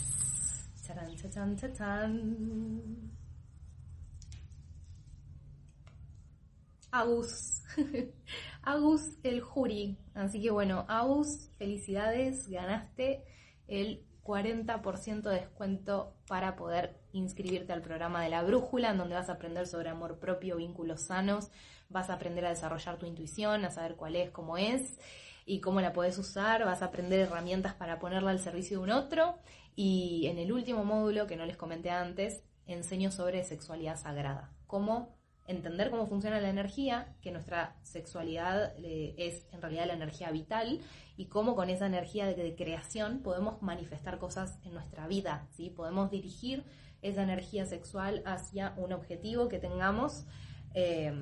Agus. 6.90 7.62
Agus 8.62 9.02
el 9.22 9.40
Juri. 9.40 9.98
Así 10.14 10.40
que 10.40 10.50
bueno, 10.50 10.86
Agus, 10.88 11.50
felicidades, 11.58 12.48
ganaste 12.48 13.24
el 13.66 14.07
40% 14.28 15.22
de 15.22 15.36
descuento 15.36 16.12
para 16.26 16.54
poder 16.54 17.00
inscribirte 17.12 17.72
al 17.72 17.80
programa 17.80 18.22
de 18.22 18.28
la 18.28 18.42
brújula, 18.42 18.90
en 18.90 18.98
donde 18.98 19.14
vas 19.14 19.30
a 19.30 19.32
aprender 19.32 19.66
sobre 19.66 19.88
amor 19.88 20.18
propio, 20.18 20.56
vínculos 20.56 21.06
sanos, 21.06 21.50
vas 21.88 22.10
a 22.10 22.14
aprender 22.14 22.44
a 22.44 22.50
desarrollar 22.50 22.98
tu 22.98 23.06
intuición, 23.06 23.64
a 23.64 23.70
saber 23.70 23.96
cuál 23.96 24.16
es, 24.16 24.30
cómo 24.30 24.58
es 24.58 24.98
y 25.46 25.62
cómo 25.62 25.80
la 25.80 25.94
puedes 25.94 26.18
usar, 26.18 26.66
vas 26.66 26.82
a 26.82 26.86
aprender 26.86 27.20
herramientas 27.20 27.72
para 27.72 27.98
ponerla 27.98 28.30
al 28.30 28.38
servicio 28.38 28.78
de 28.78 28.84
un 28.84 28.90
otro. 28.90 29.38
Y 29.74 30.26
en 30.26 30.36
el 30.36 30.52
último 30.52 30.84
módulo 30.84 31.26
que 31.26 31.36
no 31.36 31.46
les 31.46 31.56
comenté 31.56 31.88
antes, 31.88 32.42
enseño 32.66 33.10
sobre 33.10 33.44
sexualidad 33.44 33.96
sagrada, 33.96 34.52
cómo 34.66 35.17
entender 35.48 35.90
cómo 35.90 36.06
funciona 36.06 36.40
la 36.40 36.50
energía, 36.50 37.08
que 37.22 37.32
nuestra 37.32 37.74
sexualidad 37.82 38.74
eh, 38.76 39.14
es 39.16 39.46
en 39.50 39.62
realidad 39.62 39.86
la 39.86 39.94
energía 39.94 40.30
vital 40.30 40.80
y 41.16 41.26
cómo 41.26 41.56
con 41.56 41.70
esa 41.70 41.86
energía 41.86 42.26
de, 42.26 42.54
creación 42.54 43.20
podemos 43.20 43.60
manifestar 43.62 44.18
cosas 44.18 44.58
en 44.64 44.74
nuestra 44.74 45.08
vida, 45.08 45.46
¿sí? 45.50 45.70
Podemos 45.70 46.10
dirigir 46.10 46.64
esa 47.00 47.22
energía 47.22 47.64
sexual 47.64 48.22
hacia 48.26 48.74
un 48.76 48.92
objetivo 48.92 49.48
que 49.48 49.58
tengamos 49.58 50.26
eh, 50.74 51.12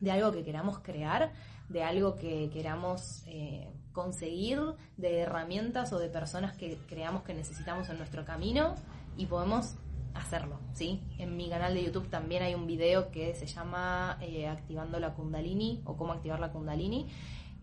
de 0.00 0.10
algo 0.10 0.32
que 0.32 0.42
queramos 0.42 0.78
crear, 0.78 1.32
de 1.68 1.82
algo 1.82 2.16
que 2.16 2.48
queramos 2.50 3.22
eh, 3.26 3.70
conseguir, 3.92 4.60
de 4.96 5.20
herramientas 5.20 5.92
o 5.92 5.98
de 5.98 6.08
personas 6.08 6.56
que 6.56 6.78
creamos 6.88 7.22
que 7.22 7.34
necesitamos 7.34 7.90
en 7.90 7.98
nuestro 7.98 8.24
camino 8.24 8.76
y 9.16 9.26
podemos 9.26 9.76
hacerlo, 10.14 10.58
¿sí? 10.72 11.00
En 11.18 11.36
mi 11.36 11.48
canal 11.48 11.74
de 11.74 11.84
YouTube 11.84 12.08
también 12.08 12.42
hay 12.42 12.54
un 12.54 12.66
video 12.66 13.10
que 13.10 13.34
se 13.34 13.46
llama 13.46 14.18
eh, 14.20 14.48
Activando 14.48 14.98
la 14.98 15.14
Kundalini 15.14 15.82
o 15.84 15.96
cómo 15.96 16.12
activar 16.12 16.40
la 16.40 16.50
Kundalini. 16.50 17.08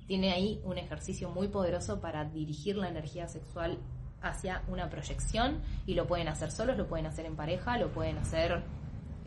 Tiene 0.07 0.31
ahí 0.31 0.61
un 0.63 0.77
ejercicio 0.77 1.29
muy 1.29 1.49
poderoso 1.49 1.99
para 1.99 2.25
dirigir 2.25 2.77
la 2.77 2.87
energía 2.87 3.27
sexual 3.27 3.77
hacia 4.21 4.63
una 4.67 4.89
proyección 4.89 5.61
y 5.85 5.93
lo 5.93 6.07
pueden 6.07 6.27
hacer 6.27 6.51
solos, 6.51 6.77
lo 6.77 6.87
pueden 6.87 7.05
hacer 7.05 7.25
en 7.25 7.35
pareja, 7.35 7.77
lo 7.77 7.89
pueden 7.89 8.17
hacer 8.17 8.63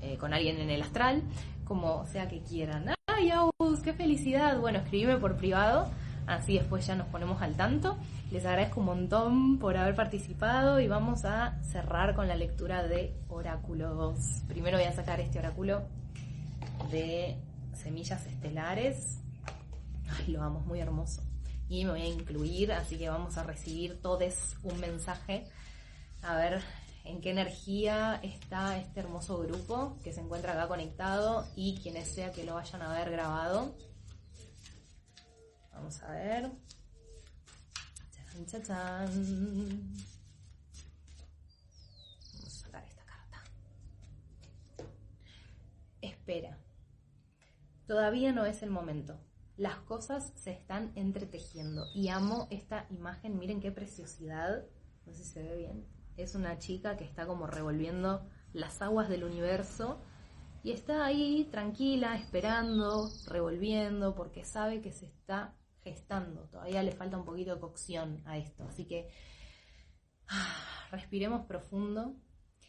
eh, 0.00 0.16
con 0.16 0.32
alguien 0.32 0.58
en 0.58 0.70
el 0.70 0.82
astral, 0.82 1.22
como 1.64 2.06
sea 2.06 2.28
que 2.28 2.40
quieran. 2.42 2.94
¡Ay, 3.06 3.30
Aus! 3.30 3.80
¡Qué 3.84 3.92
felicidad! 3.92 4.58
Bueno, 4.58 4.78
escribime 4.78 5.18
por 5.18 5.36
privado 5.36 5.90
así 6.30 6.54
después 6.54 6.86
ya 6.86 6.94
nos 6.94 7.08
ponemos 7.08 7.42
al 7.42 7.56
tanto. 7.56 7.98
Les 8.30 8.44
agradezco 8.46 8.80
un 8.80 8.86
montón 8.86 9.58
por 9.58 9.76
haber 9.76 9.94
participado 9.94 10.80
y 10.80 10.86
vamos 10.86 11.24
a 11.24 11.60
cerrar 11.62 12.14
con 12.14 12.28
la 12.28 12.36
lectura 12.36 12.84
de 12.84 13.14
oráculos. 13.28 14.42
Primero 14.48 14.78
voy 14.78 14.86
a 14.86 14.92
sacar 14.92 15.20
este 15.20 15.38
oráculo 15.38 15.82
de 16.90 17.36
semillas 17.74 18.24
estelares. 18.26 19.18
Ay, 20.08 20.32
lo 20.32 20.42
amo, 20.42 20.60
muy 20.60 20.80
hermoso. 20.80 21.22
Y 21.68 21.84
me 21.84 21.92
voy 21.92 22.02
a 22.02 22.08
incluir, 22.08 22.72
así 22.72 22.96
que 22.96 23.08
vamos 23.08 23.36
a 23.36 23.42
recibir 23.42 24.00
todos 24.00 24.56
un 24.62 24.78
mensaje. 24.80 25.46
A 26.22 26.36
ver 26.36 26.60
en 27.04 27.20
qué 27.20 27.30
energía 27.30 28.20
está 28.22 28.76
este 28.76 29.00
hermoso 29.00 29.38
grupo 29.38 29.96
que 30.04 30.12
se 30.12 30.20
encuentra 30.20 30.52
acá 30.52 30.68
conectado 30.68 31.46
y 31.56 31.78
quienes 31.82 32.12
sea 32.12 32.30
que 32.30 32.44
lo 32.44 32.54
vayan 32.54 32.82
a 32.82 32.92
ver 32.92 33.10
grabado. 33.10 33.74
Vamos 35.72 36.02
a 36.02 36.12
ver. 36.12 36.50
Vamos 42.32 42.46
a 42.46 42.50
sacar 42.50 42.84
esta 42.84 43.04
carta. 43.04 43.42
Espera. 46.00 46.58
Todavía 47.86 48.32
no 48.32 48.46
es 48.46 48.62
el 48.62 48.70
momento. 48.70 49.18
Las 49.56 49.76
cosas 49.80 50.32
se 50.36 50.52
están 50.52 50.92
entretejiendo. 50.94 51.86
Y 51.94 52.08
amo 52.08 52.46
esta 52.50 52.86
imagen. 52.90 53.38
Miren 53.38 53.60
qué 53.60 53.72
preciosidad. 53.72 54.64
No 55.06 55.12
sé 55.12 55.24
si 55.24 55.30
se 55.30 55.42
ve 55.42 55.56
bien. 55.56 55.86
Es 56.16 56.34
una 56.34 56.58
chica 56.58 56.96
que 56.96 57.04
está 57.04 57.26
como 57.26 57.46
revolviendo 57.46 58.26
las 58.52 58.82
aguas 58.82 59.08
del 59.08 59.24
universo 59.24 60.00
y 60.62 60.72
está 60.72 61.04
ahí 61.04 61.48
tranquila, 61.50 62.16
esperando, 62.16 63.10
revolviendo, 63.26 64.14
porque 64.14 64.44
sabe 64.44 64.82
que 64.82 64.92
se 64.92 65.06
está 65.06 65.54
gestando, 65.82 66.48
todavía 66.48 66.82
le 66.82 66.92
falta 66.92 67.16
un 67.16 67.24
poquito 67.24 67.54
de 67.54 67.60
cocción 67.60 68.22
a 68.26 68.38
esto, 68.38 68.64
así 68.64 68.86
que 68.86 69.08
ah, 70.28 70.86
respiremos 70.90 71.46
profundo, 71.46 72.16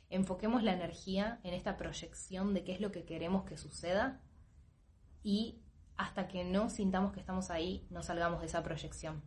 enfoquemos 0.09 0.63
la 0.63 0.73
energía 0.73 1.39
en 1.43 1.53
esta 1.53 1.77
proyección 1.77 2.53
de 2.53 2.63
qué 2.63 2.73
es 2.73 2.81
lo 2.81 2.91
que 2.91 3.05
queremos 3.05 3.45
que 3.45 3.57
suceda 3.57 4.21
y 5.23 5.61
hasta 5.97 6.27
que 6.27 6.43
no 6.43 6.69
sintamos 6.69 7.13
que 7.13 7.19
estamos 7.19 7.51
ahí, 7.51 7.85
no 7.89 8.01
salgamos 8.01 8.41
de 8.41 8.47
esa 8.47 8.63
proyección. 8.63 9.23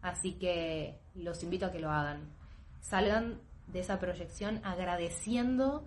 Así 0.00 0.38
que 0.38 1.00
los 1.14 1.42
invito 1.42 1.66
a 1.66 1.72
que 1.72 1.78
lo 1.78 1.90
hagan. 1.90 2.34
salgan 2.80 3.40
de 3.68 3.80
esa 3.80 4.00
proyección 4.00 4.60
agradeciendo. 4.64 5.86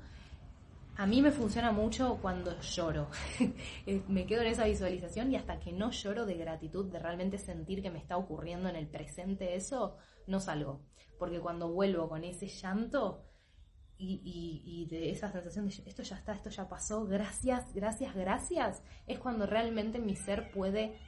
A 0.97 1.05
mí 1.05 1.21
me 1.21 1.31
funciona 1.31 1.73
mucho 1.73 2.19
cuando 2.21 2.57
lloro. 2.61 3.09
me 4.07 4.25
quedo 4.25 4.41
en 4.41 4.47
esa 4.47 4.63
visualización 4.63 5.29
y 5.29 5.35
hasta 5.35 5.59
que 5.59 5.73
no 5.73 5.91
lloro 5.91 6.25
de 6.25 6.35
gratitud, 6.35 6.89
de 6.89 6.99
realmente 6.99 7.37
sentir 7.37 7.81
que 7.81 7.91
me 7.91 7.99
está 7.99 8.15
ocurriendo 8.15 8.69
en 8.69 8.77
el 8.77 8.87
presente 8.87 9.55
eso, 9.55 9.97
no 10.25 10.39
salgo. 10.39 10.85
Porque 11.19 11.41
cuando 11.41 11.69
vuelvo 11.69 12.07
con 12.07 12.23
ese 12.23 12.47
llanto, 12.47 13.25
y, 13.97 14.87
de 14.89 15.09
esa 15.09 15.31
sensación 15.31 15.67
de 15.67 15.73
esto 15.85 16.03
ya 16.03 16.15
está, 16.17 16.33
esto 16.33 16.49
ya 16.49 16.67
pasó, 16.67 17.05
gracias, 17.05 17.73
gracias, 17.73 18.13
gracias, 18.15 18.83
es 19.07 19.19
cuando 19.19 19.45
realmente 19.45 19.99
mi 19.99 20.15
ser 20.15 20.51
puede 20.51 20.99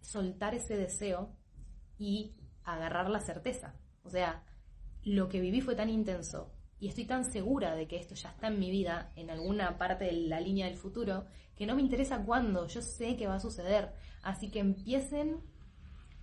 soltar 0.00 0.54
ese 0.54 0.76
deseo 0.76 1.36
y 1.98 2.36
agarrar 2.64 3.10
la 3.10 3.20
certeza. 3.20 3.74
O 4.04 4.10
sea, 4.10 4.44
lo 5.02 5.28
que 5.28 5.40
viví 5.40 5.60
fue 5.60 5.74
tan 5.74 5.88
intenso 5.90 6.57
y 6.80 6.88
estoy 6.88 7.04
tan 7.04 7.24
segura 7.24 7.74
de 7.74 7.88
que 7.88 7.96
esto 7.96 8.14
ya 8.14 8.30
está 8.30 8.48
en 8.48 8.58
mi 8.58 8.70
vida, 8.70 9.12
en 9.16 9.30
alguna 9.30 9.78
parte 9.78 10.04
de 10.04 10.12
la 10.12 10.40
línea 10.40 10.66
del 10.66 10.76
futuro, 10.76 11.26
que 11.56 11.66
no 11.66 11.74
me 11.74 11.82
interesa 11.82 12.24
cuándo, 12.24 12.66
yo 12.68 12.82
sé 12.82 13.16
que 13.16 13.26
va 13.26 13.34
a 13.34 13.40
suceder. 13.40 13.92
Así 14.22 14.50
que 14.50 14.60
empiecen 14.60 15.40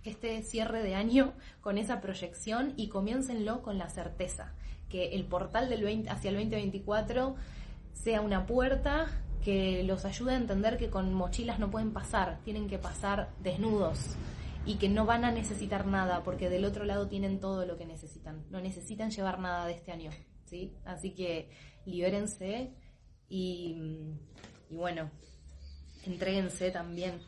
este 0.04 0.42
cierre 0.42 0.82
de 0.82 0.94
año 0.94 1.34
con 1.60 1.78
esa 1.78 2.00
proyección 2.00 2.72
y 2.76 2.88
comiéncenlo 2.88 3.62
con 3.62 3.76
la 3.76 3.90
certeza 3.90 4.54
que 4.88 5.14
el 5.14 5.24
portal 5.24 5.68
del 5.68 5.82
20, 5.82 6.08
hacia 6.10 6.30
el 6.30 6.36
2024 6.36 7.34
sea 7.92 8.20
una 8.20 8.46
puerta 8.46 9.06
que 9.42 9.82
los 9.82 10.04
ayude 10.04 10.32
a 10.32 10.36
entender 10.36 10.76
que 10.76 10.90
con 10.90 11.12
mochilas 11.12 11.58
no 11.58 11.70
pueden 11.70 11.92
pasar, 11.92 12.38
tienen 12.44 12.68
que 12.68 12.78
pasar 12.78 13.30
desnudos 13.42 14.16
y 14.64 14.76
que 14.76 14.88
no 14.88 15.06
van 15.06 15.24
a 15.24 15.32
necesitar 15.32 15.86
nada 15.86 16.22
porque 16.22 16.48
del 16.48 16.64
otro 16.64 16.84
lado 16.84 17.08
tienen 17.08 17.40
todo 17.40 17.66
lo 17.66 17.76
que 17.76 17.86
necesitan, 17.86 18.44
no 18.50 18.60
necesitan 18.60 19.10
llevar 19.10 19.38
nada 19.38 19.66
de 19.66 19.72
este 19.74 19.92
año, 19.92 20.10
¿sí? 20.46 20.74
Así 20.84 21.10
que 21.14 21.50
libérense 21.84 22.72
y, 23.28 23.76
bueno, 24.70 25.10
entréguense 26.04 26.70
también 26.70 27.20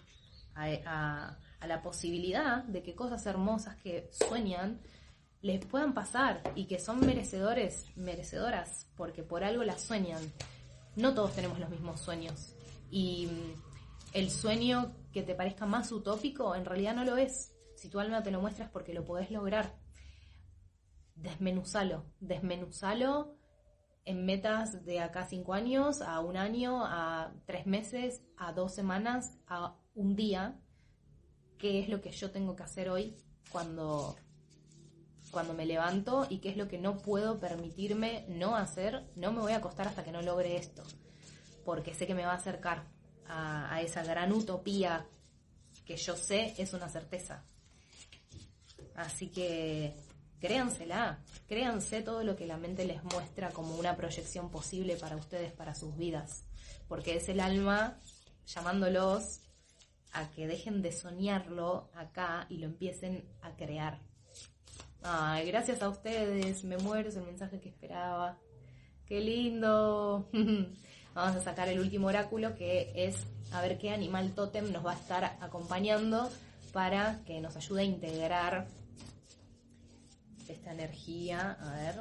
a, 0.54 1.36
a 1.60 1.66
la 1.66 1.82
posibilidad 1.82 2.64
de 2.64 2.82
que 2.82 2.94
cosas 2.94 3.24
hermosas 3.26 3.76
que 3.76 4.08
sueñan 4.12 4.80
les 5.40 5.64
puedan 5.64 5.94
pasar 5.94 6.42
y 6.54 6.66
que 6.66 6.80
son 6.80 7.00
merecedores, 7.00 7.86
merecedoras, 7.96 8.88
porque 8.96 9.22
por 9.22 9.44
algo 9.44 9.62
las 9.62 9.82
sueñan. 9.82 10.20
No 10.96 11.14
todos 11.14 11.34
tenemos 11.34 11.60
los 11.60 11.70
mismos 11.70 12.00
sueños. 12.00 12.54
Y 12.90 13.26
mm, 13.26 13.62
el 14.14 14.30
sueño 14.30 14.94
que 15.12 15.22
te 15.22 15.34
parezca 15.34 15.66
más 15.66 15.92
utópico, 15.92 16.54
en 16.54 16.64
realidad 16.64 16.94
no 16.94 17.04
lo 17.04 17.16
es. 17.16 17.52
Si 17.76 17.88
tu 17.88 18.00
alma 18.00 18.22
te 18.22 18.30
lo 18.30 18.40
muestra 18.40 18.64
es 18.64 18.70
porque 18.70 18.92
lo 18.92 19.04
podés 19.04 19.30
lograr. 19.30 19.72
Desmenuzalo, 21.22 22.04
desmenuzalo 22.20 23.36
en 24.04 24.24
metas 24.24 24.84
de 24.86 25.00
acá 25.00 25.26
cinco 25.26 25.52
años, 25.52 26.00
a 26.00 26.20
un 26.20 26.36
año, 26.36 26.84
a 26.84 27.34
tres 27.44 27.66
meses, 27.66 28.22
a 28.36 28.52
dos 28.52 28.74
semanas, 28.74 29.36
a 29.46 29.76
un 29.94 30.16
día. 30.16 30.58
¿Qué 31.58 31.80
es 31.80 31.88
lo 31.88 32.00
que 32.00 32.10
yo 32.12 32.30
tengo 32.30 32.56
que 32.56 32.62
hacer 32.62 32.88
hoy 32.88 33.16
cuando 33.50 34.16
cuando 35.30 35.54
me 35.54 35.66
levanto 35.66 36.26
y 36.28 36.38
qué 36.38 36.48
es 36.50 36.56
lo 36.56 36.68
que 36.68 36.78
no 36.78 36.98
puedo 36.98 37.38
permitirme 37.38 38.24
no 38.28 38.56
hacer, 38.56 39.10
no 39.14 39.32
me 39.32 39.40
voy 39.40 39.52
a 39.52 39.56
acostar 39.56 39.86
hasta 39.88 40.04
que 40.04 40.12
no 40.12 40.22
logre 40.22 40.56
esto, 40.56 40.82
porque 41.64 41.94
sé 41.94 42.06
que 42.06 42.14
me 42.14 42.24
va 42.24 42.32
a 42.32 42.36
acercar 42.36 42.86
a, 43.26 43.82
esa 43.82 44.02
gran 44.02 44.32
utopía 44.32 45.06
que 45.84 45.96
yo 45.96 46.16
sé 46.16 46.54
es 46.58 46.72
una 46.72 46.88
certeza. 46.88 47.44
Así 48.94 49.28
que 49.28 49.94
créansela, 50.40 51.18
créanse 51.46 52.02
todo 52.02 52.24
lo 52.24 52.36
que 52.36 52.46
la 52.46 52.56
mente 52.56 52.84
les 52.84 53.02
muestra 53.04 53.50
como 53.50 53.76
una 53.76 53.96
proyección 53.96 54.50
posible 54.50 54.96
para 54.96 55.16
ustedes, 55.16 55.52
para 55.52 55.74
sus 55.74 55.96
vidas, 55.96 56.44
porque 56.88 57.16
es 57.16 57.28
el 57.28 57.40
alma 57.40 57.98
llamándolos 58.46 59.40
a 60.12 60.30
que 60.30 60.46
dejen 60.46 60.82
de 60.82 60.92
soñarlo 60.92 61.90
acá 61.94 62.46
y 62.48 62.58
lo 62.58 62.66
empiecen 62.66 63.24
a 63.42 63.56
crear. 63.56 63.98
Ay, 65.02 65.46
gracias 65.46 65.82
a 65.82 65.88
ustedes, 65.88 66.64
me 66.64 66.76
muero, 66.78 67.08
es 67.08 67.16
el 67.16 67.24
mensaje 67.24 67.60
que 67.60 67.68
esperaba. 67.68 68.38
Qué 69.06 69.20
lindo. 69.20 70.28
Vamos 71.14 71.36
a 71.36 71.42
sacar 71.42 71.68
el 71.68 71.80
último 71.80 72.08
oráculo 72.08 72.54
que 72.54 72.92
es 72.94 73.16
a 73.52 73.60
ver 73.62 73.78
qué 73.78 73.90
animal 73.90 74.32
tótem 74.34 74.70
nos 74.70 74.84
va 74.84 74.92
a 74.92 74.96
estar 74.96 75.36
acompañando 75.40 76.30
para 76.72 77.22
que 77.24 77.40
nos 77.40 77.56
ayude 77.56 77.82
a 77.82 77.84
integrar 77.84 78.66
esta 80.52 80.72
energía. 80.72 81.52
A 81.60 81.76
ver, 81.76 82.00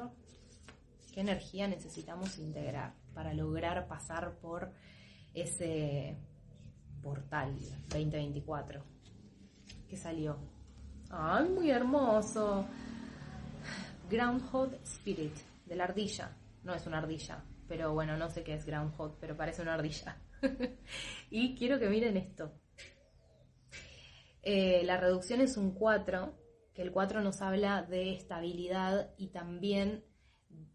¿qué 1.14 1.22
energía 1.22 1.68
necesitamos 1.68 2.38
integrar 2.38 2.94
para 3.14 3.34
lograr 3.34 3.88
pasar 3.88 4.38
por 4.40 4.72
ese 5.34 6.18
portal 7.02 7.58
2024? 7.90 8.84
¿Qué 9.88 9.98
salió? 9.98 10.38
¡Ay, 11.10 11.50
muy 11.50 11.72
hermoso! 11.72 12.66
Groundhog 14.10 14.74
Spirit, 14.84 15.36
de 15.66 15.76
la 15.76 15.86
ardilla. 15.86 16.36
No 16.64 16.74
es 16.74 16.86
una 16.86 17.00
ardilla, 17.00 17.44
pero 17.68 17.94
bueno, 17.94 18.18
no 18.18 18.30
sé 18.30 18.44
qué 18.44 18.54
es 18.54 18.66
Groundhog, 18.66 19.18
pero 19.20 19.36
parece 19.36 19.62
una 19.62 19.76
ardilla. 19.76 20.18
y 21.30 21.56
quiero 21.56 21.80
que 21.80 21.90
miren 21.90 22.18
esto. 22.18 22.52
Eh, 24.44 24.84
la 24.86 24.98
reducción 24.98 25.42
es 25.42 25.58
un 25.58 25.72
4, 25.72 26.34
que 26.78 26.84
el 26.84 26.92
4 26.92 27.22
nos 27.22 27.42
habla 27.42 27.82
de 27.82 28.14
estabilidad 28.14 29.12
y 29.18 29.30
también, 29.30 30.06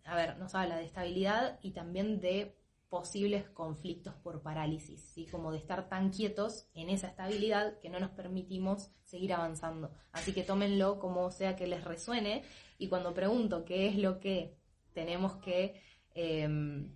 a 0.02 0.16
ver, 0.16 0.36
nos 0.36 0.52
habla 0.56 0.76
de 0.76 0.84
estabilidad 0.84 1.60
y 1.62 1.70
también 1.70 2.18
de 2.18 2.58
posibles 2.88 3.48
conflictos 3.50 4.12
por 4.16 4.42
parálisis, 4.42 5.00
¿sí? 5.14 5.28
como 5.28 5.52
de 5.52 5.58
estar 5.58 5.88
tan 5.88 6.10
quietos 6.10 6.68
en 6.74 6.90
esa 6.90 7.06
estabilidad 7.06 7.78
que 7.78 7.88
no 7.88 8.00
nos 8.00 8.10
permitimos 8.10 8.90
seguir 9.04 9.32
avanzando. 9.32 9.92
Así 10.10 10.32
que 10.32 10.42
tómenlo 10.42 10.98
como 10.98 11.30
sea 11.30 11.54
que 11.54 11.68
les 11.68 11.84
resuene 11.84 12.42
y 12.78 12.88
cuando 12.88 13.14
pregunto 13.14 13.64
qué 13.64 13.86
es 13.86 13.96
lo 13.96 14.18
que 14.18 14.58
tenemos 14.94 15.36
que 15.36 15.80
em, 16.16 16.92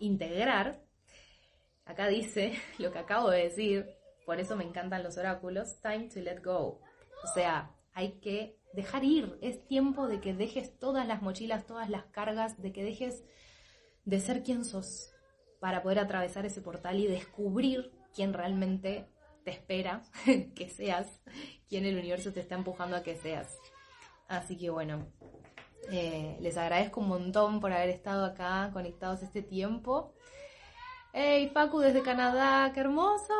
integrar, 0.00 0.82
acá 1.84 2.08
dice 2.08 2.54
lo 2.80 2.90
que 2.90 2.98
acabo 2.98 3.30
de 3.30 3.44
decir, 3.44 3.86
por 4.26 4.40
eso 4.40 4.56
me 4.56 4.64
encantan 4.64 5.04
los 5.04 5.16
oráculos, 5.16 5.80
time 5.80 6.08
to 6.08 6.18
let 6.18 6.42
go. 6.42 6.80
O 7.22 7.28
sea, 7.32 7.72
hay 7.94 8.12
que 8.20 8.56
dejar 8.72 9.04
ir, 9.04 9.38
es 9.42 9.66
tiempo 9.66 10.08
de 10.08 10.20
que 10.20 10.34
dejes 10.34 10.78
todas 10.78 11.06
las 11.06 11.22
mochilas, 11.22 11.66
todas 11.66 11.90
las 11.90 12.04
cargas, 12.06 12.60
de 12.60 12.72
que 12.72 12.82
dejes 12.82 13.22
de 14.04 14.20
ser 14.20 14.42
quien 14.42 14.64
sos, 14.64 15.12
para 15.60 15.82
poder 15.82 15.98
atravesar 15.98 16.46
ese 16.46 16.60
portal 16.60 16.98
y 16.98 17.06
descubrir 17.06 17.92
quién 18.14 18.32
realmente 18.32 19.06
te 19.44 19.50
espera 19.50 20.02
que 20.54 20.68
seas, 20.68 21.06
quién 21.68 21.84
el 21.84 21.98
universo 21.98 22.32
te 22.32 22.40
está 22.40 22.54
empujando 22.54 22.96
a 22.96 23.02
que 23.02 23.16
seas. 23.16 23.58
Así 24.28 24.56
que 24.56 24.70
bueno, 24.70 25.06
eh, 25.90 26.36
les 26.40 26.56
agradezco 26.56 27.00
un 27.00 27.08
montón 27.08 27.60
por 27.60 27.72
haber 27.72 27.90
estado 27.90 28.24
acá 28.24 28.70
conectados 28.72 29.22
este 29.22 29.42
tiempo. 29.42 30.14
¡Hey, 31.12 31.50
Facu 31.52 31.80
desde 31.80 32.02
Canadá! 32.02 32.72
¡Qué 32.72 32.80
hermoso! 32.80 33.34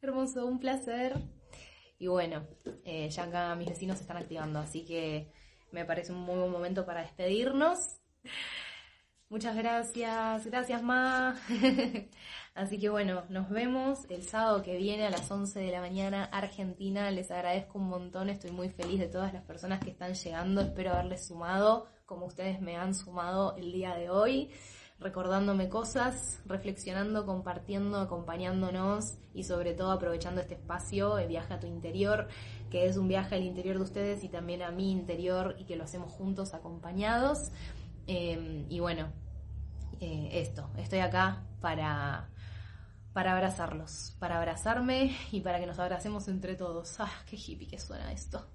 Hermoso, 0.00 0.46
un 0.46 0.58
placer. 0.58 1.14
Y 2.00 2.08
bueno, 2.08 2.44
eh, 2.84 3.08
ya 3.10 3.24
acá 3.24 3.54
mis 3.54 3.68
vecinos 3.68 3.98
se 3.98 4.02
están 4.02 4.16
activando, 4.16 4.58
así 4.58 4.84
que 4.84 5.30
me 5.70 5.84
parece 5.84 6.10
un 6.10 6.18
muy 6.18 6.36
buen 6.36 6.50
momento 6.50 6.84
para 6.84 7.02
despedirnos. 7.02 8.00
Muchas 9.28 9.54
gracias, 9.54 10.44
gracias 10.46 10.82
Ma. 10.82 11.38
Así 12.54 12.80
que 12.80 12.88
bueno, 12.88 13.22
nos 13.28 13.48
vemos 13.48 14.00
el 14.10 14.24
sábado 14.24 14.64
que 14.64 14.76
viene 14.76 15.06
a 15.06 15.10
las 15.10 15.30
11 15.30 15.60
de 15.60 15.70
la 15.70 15.80
mañana, 15.80 16.24
Argentina. 16.24 17.08
Les 17.12 17.30
agradezco 17.30 17.78
un 17.78 17.88
montón, 17.88 18.28
estoy 18.28 18.50
muy 18.50 18.70
feliz 18.70 18.98
de 18.98 19.06
todas 19.06 19.32
las 19.32 19.44
personas 19.44 19.78
que 19.78 19.90
están 19.90 20.14
llegando. 20.14 20.62
Espero 20.62 20.90
haberles 20.90 21.24
sumado 21.28 21.86
como 22.10 22.26
ustedes 22.26 22.60
me 22.60 22.76
han 22.76 22.92
sumado 22.92 23.54
el 23.56 23.70
día 23.70 23.94
de 23.94 24.10
hoy, 24.10 24.50
recordándome 25.00 25.68
cosas, 25.68 26.40
reflexionando, 26.44 27.24
compartiendo, 27.24 27.98
acompañándonos 27.98 29.16
y 29.34 29.44
sobre 29.44 29.72
todo 29.72 29.92
aprovechando 29.92 30.40
este 30.40 30.54
espacio, 30.54 31.18
el 31.18 31.28
viaje 31.28 31.54
a 31.54 31.60
tu 31.60 31.66
interior, 31.66 32.28
que 32.70 32.86
es 32.86 32.96
un 32.96 33.08
viaje 33.08 33.34
al 33.34 33.42
interior 33.42 33.76
de 33.76 33.82
ustedes 33.82 34.24
y 34.24 34.28
también 34.28 34.62
a 34.62 34.70
mi 34.70 34.92
interior 34.92 35.56
y 35.58 35.64
que 35.64 35.76
lo 35.76 35.84
hacemos 35.84 36.12
juntos 36.12 36.52
acompañados. 36.52 37.50
Em, 38.06 38.66
y 38.68 38.80
bueno, 38.80 39.08
eh, 40.00 40.28
esto, 40.32 40.68
estoy 40.76 40.98
acá 40.98 41.44
para, 41.60 42.28
para 43.12 43.32
abrazarlos, 43.32 44.16
para 44.18 44.38
abrazarme 44.38 45.16
y 45.32 45.40
para 45.40 45.60
que 45.60 45.66
nos 45.66 45.78
abracemos 45.78 46.28
entre 46.28 46.56
todos. 46.56 47.00
¡Ah, 47.00 47.10
qué 47.26 47.36
hippie 47.36 47.68
que 47.68 47.78
suena 47.78 48.12
esto! 48.12 48.46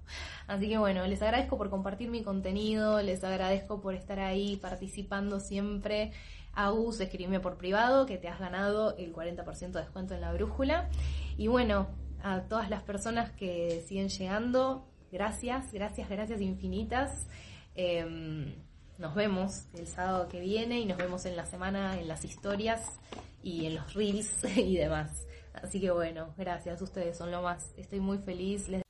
Así 0.46 0.68
que 0.68 0.78
bueno, 0.78 1.06
les 1.06 1.22
agradezco 1.22 1.58
por 1.58 1.70
compartir 1.70 2.10
mi 2.10 2.22
contenido, 2.22 3.02
les 3.02 3.24
agradezco 3.24 3.80
por 3.80 3.94
estar 3.94 4.20
ahí 4.20 4.56
participando 4.56 5.40
siempre. 5.40 6.12
Agus, 6.56 7.00
escribime 7.00 7.38
por 7.38 7.56
privado 7.56 8.06
que 8.06 8.18
te 8.18 8.28
has 8.28 8.40
ganado 8.40 8.96
el 8.96 9.14
40% 9.14 9.72
de 9.72 9.80
descuento 9.80 10.14
en 10.14 10.22
la 10.22 10.32
brújula. 10.32 10.88
Y 11.36 11.46
bueno, 11.46 11.86
a 12.22 12.40
todas 12.42 12.70
las 12.70 12.82
personas 12.82 13.30
que 13.30 13.84
siguen 13.86 14.08
llegando, 14.08 14.88
gracias, 15.12 15.72
gracias, 15.72 16.08
gracias 16.08 16.40
infinitas. 16.40 17.28
Em, 17.74 18.54
nos 18.98 19.14
vemos 19.14 19.66
el 19.74 19.86
sábado 19.86 20.28
que 20.28 20.40
viene 20.40 20.80
y 20.80 20.86
nos 20.86 20.96
vemos 20.96 21.26
en 21.26 21.36
la 21.36 21.44
semana 21.44 22.00
en 22.00 22.08
las 22.08 22.24
historias 22.24 22.98
y 23.42 23.66
en 23.66 23.76
los 23.76 23.94
reels 23.94 24.42
y 24.56 24.76
demás. 24.76 25.26
Así 25.52 25.80
que 25.80 25.90
bueno, 25.90 26.34
gracias, 26.36 26.82
ustedes 26.82 27.16
son 27.16 27.30
lo 27.30 27.42
más. 27.42 27.72
Estoy 27.76 28.00
muy 28.00 28.18
feliz. 28.18 28.68
Les 28.68 28.82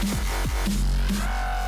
Yeah! 0.00 1.67